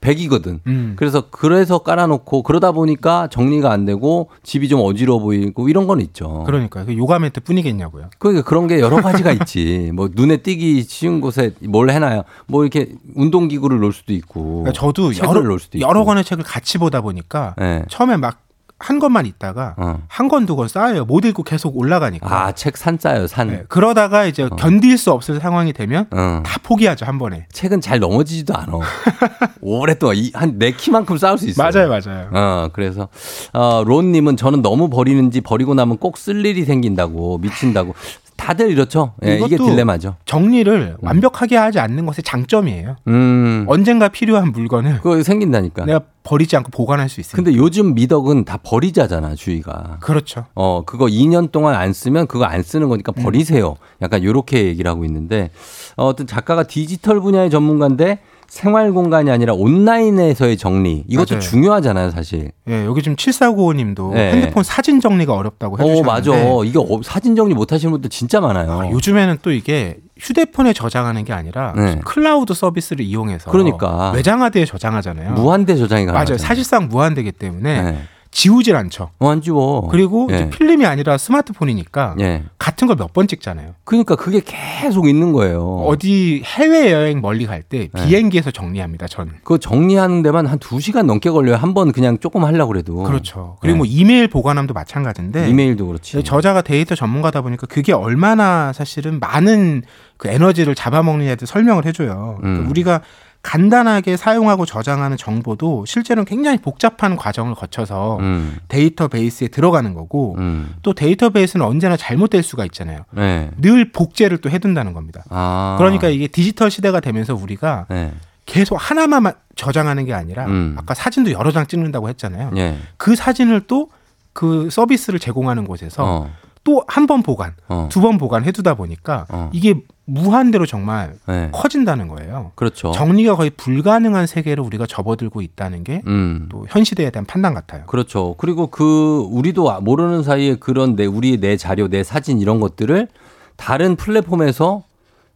[0.00, 0.60] 백이거든.
[0.68, 0.94] 음.
[0.96, 6.44] 그래서 그래서 깔아놓고 그러다 보니까 정리가 안 되고 집이 좀 어지러워 보이고 이런 건 있죠.
[6.46, 8.10] 그러니까 그 요가 매트 뿐이겠냐고요.
[8.18, 9.90] 그러니까 그런 게 여러 가지가 있지.
[9.92, 12.22] 뭐 눈에 띄기 쉬운 곳에 뭘 해놔요.
[12.46, 14.62] 뭐 이렇게 운동기구를 놓을 수도 있고.
[14.62, 15.88] 그러니까 저도 책을 여러, 놓을 수도 있고.
[15.88, 17.84] 여러 권의 책을 같이 보다 보니까 네.
[17.88, 18.45] 처음에 막
[18.78, 20.00] 한 권만 있다가 어.
[20.08, 21.04] 한권 두 권 쌓여요.
[21.06, 22.26] 못 읽고 계속 올라가니까.
[22.46, 23.48] 아, 책산 짜요, 산.
[23.48, 26.42] 네, 그러다가 이제 견딜 수 없을 상황이 되면 어.
[26.44, 27.46] 다 포기하죠 한 번에.
[27.52, 28.72] 책은 잘 넘어지지도 않아.
[29.62, 31.62] 오랫동안 한내 키만큼 쌓을 수 있어.
[31.62, 32.28] 맞아요, 맞아요.
[32.32, 33.08] 어, 그래서
[33.52, 37.94] 어, 론 님은 저는 너무 버리는지 버리고 나면 꼭 쓸 일이 생긴다고 미친다고.
[38.36, 39.14] 다들 이렇죠.
[39.24, 40.16] 예, 이게 딜레마죠.
[40.24, 42.96] 정리를 완벽하게 하지 않는 것의 장점이에요.
[43.08, 45.84] 음, 언젠가 필요한 물건을 그거 생긴다니까.
[45.86, 47.36] 내가 버리지 않고 보관할 수 있어요.
[47.36, 49.98] 근데 요즘 미덕은 다 버리자잖아, 주의가.
[50.00, 50.46] 그렇죠.
[50.54, 53.22] 어, 그거 2년 동안 안 쓰면 그거 안 쓰는 거니까 음.
[53.22, 53.76] 버리세요.
[54.02, 55.50] 약간 요렇게 얘기를 하고 있는데,
[55.96, 58.18] 어, 어떤 작가가 디지털 분야의 전문가인데
[58.48, 61.04] 생활 공간이 아니라 온라인에서의 정리.
[61.08, 61.40] 이것도 맞아요.
[61.40, 62.52] 중요하잖아요, 사실.
[62.68, 64.32] 예, 여기 지금 7495님도 네.
[64.32, 66.30] 핸드폰 사진 정리가 어렵다고 어, 해주셨는데 맞아.
[66.64, 68.80] 이게 어, 사진 정리 못 하시는 분들 진짜 많아요.
[68.80, 72.00] 아, 요즘에는 또 이게 휴대폰에 저장하는 게 아니라 네.
[72.04, 74.12] 클라우드 서비스를 이용해서 그러니까.
[74.12, 75.32] 외장하드에 저장하잖아요.
[75.32, 76.32] 무한대 저장이 가능하죠.
[76.34, 76.38] 맞아요.
[76.38, 77.98] 사실상 무한대기 때문에 네.
[78.36, 79.08] 지우질 않죠.
[79.18, 79.88] 어, 안 지워.
[79.88, 80.50] 그리고 예.
[80.50, 82.42] 필름이 아니라 스마트폰이니까 예.
[82.58, 83.72] 같은 걸 몇 번 찍잖아요.
[83.84, 85.84] 그러니까 그게 계속 있는 거예요.
[85.86, 88.04] 어디 해외 여행 멀리 갈때 네.
[88.04, 89.06] 비행기에서 정리합니다.
[89.06, 89.32] 저는.
[89.42, 91.56] 그거 정리하는 데만 한 두시간 넘게 걸려요.
[91.56, 93.02] 한 번 그냥 조금 하려고 그래도.
[93.04, 93.56] 그렇죠.
[93.60, 93.78] 그리고 네.
[93.78, 96.22] 뭐 이메일 보관함도 마찬가지인데 이메일도 그렇지.
[96.22, 99.82] 저자가 데이터 전문가다 보니까 그게 얼마나 사실은 많은
[100.18, 102.36] 그 에너지를 잡아먹느냐도 설명을 해 줘요.
[102.40, 102.70] 그러니까 음.
[102.70, 103.00] 우리가
[103.46, 108.56] 간단하게 사용하고 저장하는 정보도 실제로는 굉장히 복잡한 과정을 거쳐서 음.
[108.66, 110.74] 데이터베이스에 들어가는 거고 음.
[110.82, 113.02] 또 데이터베이스는 언제나 잘못될 수가 있잖아요.
[113.12, 113.50] 네.
[113.58, 115.22] 늘 복제를 또 해둔다는 겁니다.
[115.30, 115.76] 아.
[115.78, 118.12] 그러니까 이게 디지털 시대가 되면서 우리가 네.
[118.46, 120.74] 계속 하나만 마- 저장하는 게 아니라 음.
[120.76, 122.50] 아까 사진도 여러 장 찍는다고 했잖아요.
[122.56, 122.76] 예.
[122.96, 123.88] 그 사진을 또
[124.36, 126.30] 그 서비스를 제공하는 곳에서 어.
[126.62, 127.88] 또한번 보관, 어.
[127.90, 129.48] 두번 보관해두다 보니까 어.
[129.54, 131.50] 이게 무한대로 정말 네.
[131.52, 132.52] 커진다는 거예요.
[132.54, 132.92] 그렇죠.
[132.92, 136.48] 정리가 거의 불가능한 세계로 우리가 접어들고 있다는 게또 음.
[136.68, 137.84] 현 시대에 대한 판단 같아요.
[137.86, 138.34] 그렇죠.
[138.38, 143.08] 그리고 그 우리도 아- 모르는 사이에 그런 내 우리 내 자료, 내 사진 이런 것들을
[143.56, 144.84] 다른 플랫폼에서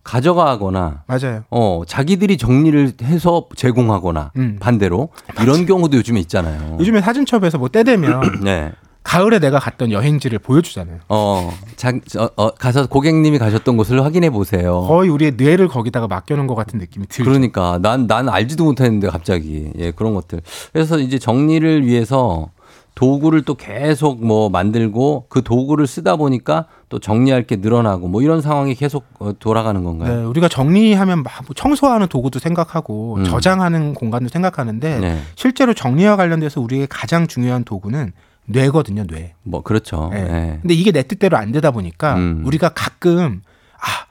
[0.03, 1.45] 가져가거나 맞아요.
[1.51, 4.57] 어 자기들이 정리를 해서 제공하거나 음.
[4.61, 5.11] 반대로
[5.43, 6.77] 이런 경우도 요즘에 있잖아요.
[6.81, 8.73] 요즘에 사진첩에서 뭐 때 되면 네.
[9.03, 10.99] 가을에 내가 갔던 여행지를 보여주잖아요.
[11.09, 14.83] 어, 자, 어, 어, 가서 고객님이 가셨던 곳을 확인해 보세요.
[14.83, 17.25] 거의 우리의 뇌를 거기다가 맡겨놓은 것 같은 느낌이 들죠.
[17.25, 20.43] 그러니까 난, 난 알지도 못했는데 갑자기 예 그런 것들.
[20.73, 22.51] 그래서 이제 정리를 위해서
[22.95, 28.43] 도구를 또 계속 뭐 만들고 그 도구를 쓰다 보니까 또 정리할 게 늘어나고 뭐 이런
[28.43, 30.15] 상황이 계속 어, 돌아가는 건가요?
[30.15, 33.25] 네, 우리가 정리하면 막뭐 청소하는 도구도 생각하고 음.
[33.25, 35.19] 저장하는 공간도 생각하는데 네.
[35.35, 38.13] 실제로 정리와 관련돼서 우리에게 가장 중요한 도구는
[38.51, 39.35] 뇌거든요, 뇌.
[39.43, 40.11] 뭐 그렇죠.
[40.13, 40.21] 네.
[40.21, 40.59] 예.
[40.61, 42.43] 근데 이게 내 뜻대로 안 되다 보니까 음.
[42.45, 43.43] 우리가 가끔
[43.75, 44.07] 아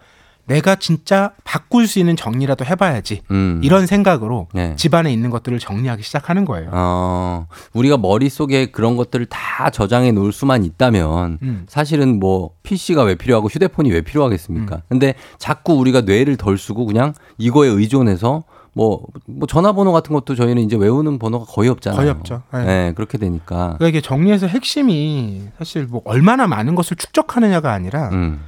[0.45, 3.61] 내가 진짜 바꿀 수 있는 정리라도 해봐야지 음.
[3.63, 4.75] 이런 생각으로 네.
[4.75, 6.69] 집안에 있는 것들을 정리하기 시작하는 거예요.
[6.73, 11.65] 어, 우리가 머릿속에 그런 것들을 다 저장해 놓을 수만 있다면 음.
[11.67, 14.75] 사실은 뭐 PC가 왜 필요하고 휴대폰이 왜 필요하겠습니까?
[14.77, 14.81] 음.
[14.89, 18.43] 근데 자꾸 우리가 뇌를 덜 쓰고 그냥 이거에 의존해서
[18.79, 21.97] 뭐, 뭐 전화번호 같은 것도 저희는 이제 외우는 번호가 거의 없잖아요.
[21.97, 22.43] 거의 없죠.
[22.53, 22.63] 네.
[22.63, 23.75] 네, 그렇게 되니까.
[23.77, 28.39] 그러니까 이게 정리해서 핵심이 사실 뭐 얼마나 많은 것을 축적하느냐가 아니라 음,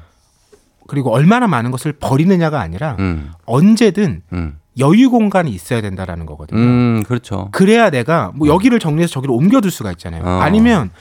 [0.88, 6.62] 그리고 얼마나 많은 것을 버리느냐가 아니라 음, 언제든 음, 여유 공간이 있어야 된다라는 거거든요.
[6.62, 7.50] 음, 그렇죠.
[7.52, 10.24] 그래야 내가 뭐 여기를 정리해서 저기로 옮겨둘 수가 있잖아요.
[10.24, 10.40] 어.
[10.40, 10.92] 아니면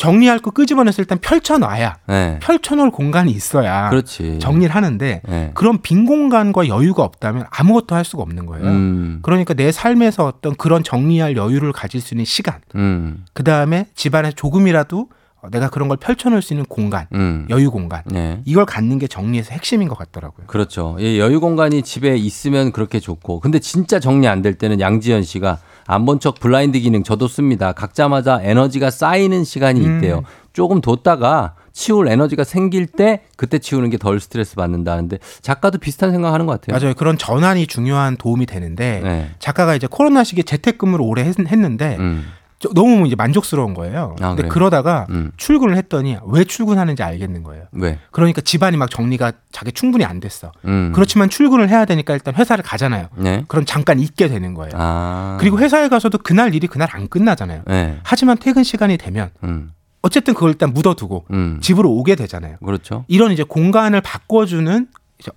[0.00, 4.38] 정리할 거 끄집어내서 일단 펼쳐놔야 네, 펼쳐놓을 공간이 있어야 그렇지.
[4.40, 5.50] 정리를 하는데 네.
[5.54, 8.64] 그런 빈 공간과 여유가 없다면 아무것도 할 수가 없는 거예요.
[8.66, 13.88] 음, 그러니까 내 삶에서 어떤 그런 정리할 여유를 가질 수 있는 시간, 음, 그 다음에
[13.94, 15.08] 집안에 조금이라도
[15.42, 17.46] 어, 내가 그런 걸 펼쳐놓을 수 있는 공간, 음.
[17.50, 18.40] 여유 공간 네.
[18.46, 20.46] 이걸 갖는 게 정리에서 핵심인 것 같더라고요.
[20.46, 20.96] 그렇죠.
[20.98, 23.40] 이 여유 공간이 집에 있으면 그렇게 좋고.
[23.40, 25.58] 근데 진짜 정리 안 될 때는 양지연 씨가
[25.90, 27.72] 안 본 척 블라인드 기능 저도 씁니다.
[27.72, 29.96] 각자마다 에너지가 쌓이는 시간이 음.
[29.96, 30.22] 있대요.
[30.52, 36.46] 조금 뒀다가 치울 에너지가 생길 때 그때 치우는 게 덜 스트레스 받는다는데 작가도 비슷한 생각하는
[36.46, 36.78] 것 같아요.
[36.78, 36.94] 맞아요.
[36.94, 39.30] 그런 전환이 중요한 도움이 되는데 네.
[39.38, 42.26] 작가가 이제 코로나 시기에 재택근무를 오래 했, 는데 음.
[42.74, 44.16] 너무 이제 만족스러운 거예요.
[44.20, 44.52] 아, 근데 그래요?
[44.52, 45.32] 그러다가 음.
[45.38, 47.64] 출근을 했더니 왜 출근하는지 알겠는 거예요.
[47.72, 47.98] 왜?
[48.10, 50.52] 그러니까 집안이 막 정리가 자기 충분히 안 됐어.
[50.66, 50.92] 음.
[50.94, 53.08] 그렇지만 출근을 해야 되니까 일단 회사를 가잖아요.
[53.16, 53.44] 네.
[53.48, 54.72] 그럼 잠깐 있게 되는 거예요.
[54.74, 55.38] 아.
[55.40, 57.62] 그리고 회사에 가서도 그날 일이 그날 안 끝나잖아요.
[57.66, 57.98] 네.
[58.02, 59.70] 하지만 퇴근 시간이 되면 음.
[60.02, 61.58] 어쨌든 그걸 일단 묻어두고 음.
[61.62, 62.56] 집으로 오게 되잖아요.
[62.64, 63.04] 그렇죠.
[63.08, 64.86] 이런 이제 공간을 바꿔주는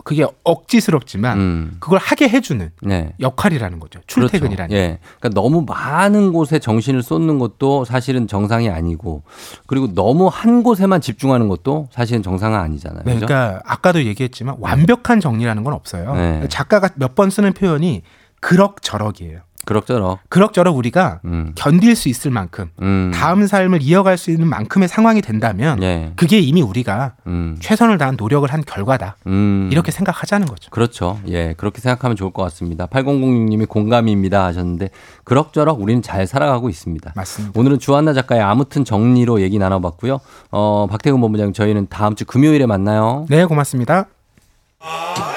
[0.03, 1.77] 그게 억지스럽지만 음.
[1.79, 3.13] 그걸 하게 해주는 네.
[3.19, 3.99] 역할이라는 거죠.
[4.07, 4.69] 출퇴근이라는.
[4.69, 4.75] 그렇죠.
[4.75, 4.99] 예.
[5.19, 9.23] 그러니까 너무 많은 곳에 정신을 쏟는 것도 사실은 정상이 아니고
[9.67, 13.03] 그리고 너무 한 곳에만 집중하는 것도 사실은 정상은 아니잖아요.
[13.05, 13.15] 네?
[13.15, 16.13] 그러니까 아까도 얘기했지만 완벽한 정리라는 건 없어요.
[16.15, 16.47] 네.
[16.49, 18.01] 작가가 몇 번 쓰는 표현이
[18.41, 19.39] 그럭저럭이에요.
[19.65, 20.19] 그럭저럭.
[20.29, 21.51] 그럭저럭 우리가 음.
[21.55, 23.11] 견딜 수 있을 만큼 음.
[23.13, 26.11] 다음 삶을 이어갈 수 있는 만큼의 상황이 된다면 예.
[26.15, 27.57] 그게 이미 우리가 음.
[27.59, 29.17] 최선을 다한 노력을 한 결과다.
[29.27, 29.69] 음.
[29.71, 30.69] 이렇게 생각하자는 거죠.
[30.71, 31.19] 그렇죠.
[31.27, 31.53] 예.
[31.57, 32.87] 그렇게 생각하면 좋을 것 같습니다.
[32.87, 34.89] 8006님이 공감입니다 하셨는데
[35.23, 37.13] 그럭저럭 우리는 잘 살아가고 있습니다.
[37.15, 37.59] 맞습니다.
[37.59, 40.19] 오늘은 주한나 작가의 아무튼 정리로 얘기 나눠봤고요.
[40.51, 43.25] 어, 박태근 본부장 저희는 다음 주 금요일에 만나요.
[43.29, 44.07] 네, 고맙습니다.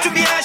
[0.03, 0.36] 준비하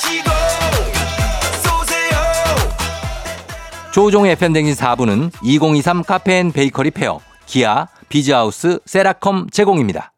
[3.92, 10.14] 조우종의 FM댕진 4부는 2023 카페인 베이커리 페어, 기아, 비즈하우스, 세라컴 제공입니다.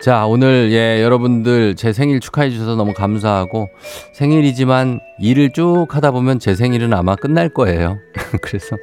[0.00, 3.68] 자, 오늘 예, 여러분들 제 생일 축하해 주셔서 너무 감사하고
[4.14, 7.98] 생일이지만 일을 쭉 하다 보면 제 생일은 아마 끝날 거예요.
[8.42, 8.76] 그래서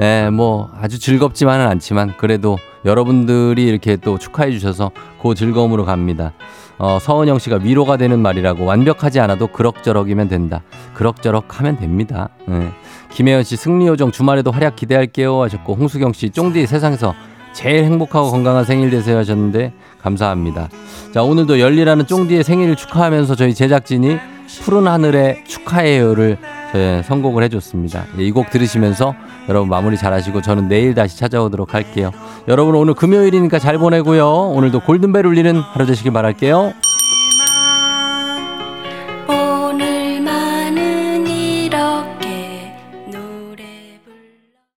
[0.00, 4.90] 예, 뭐 아주 즐겁지만은 않지만 그래도 여러분들이 이렇게 또 축하해 주셔서
[5.22, 6.32] 그 즐거움으로 갑니다.
[6.78, 10.62] 어, 서은영 씨가 위로가 되는 말이라고 완벽하지 않아도 그럭저럭이면 된다.
[10.94, 12.30] 그럭저럭 하면 됩니다.
[12.48, 12.70] 예.
[13.10, 17.14] 김혜연 씨 승리 요정 주말에도 활약 기대할게요 하셨고 홍수경 씨 쫑디 세상에서
[17.52, 19.72] 제일 행복하고 건강한 생일 되세요 하셨는데
[20.02, 20.68] 감사합니다.
[21.12, 24.18] 자 오늘도 열리라는 쫑디의 생일을 축하하면서 저희 제작진이
[24.62, 26.38] 푸른 하늘에 축하해요를
[26.74, 28.04] 예, 선곡을 해줬습니다.
[28.18, 29.14] 이 곡 들으시면서
[29.48, 32.10] 여러분 마무리 잘하시고 저는 내일 다시 찾아오도록 할게요.
[32.48, 34.26] 여러분 오늘 금요일이니까 잘 보내고요.
[34.26, 36.72] 오늘도 골든벨 울리는 하루 되시길 바랄게요.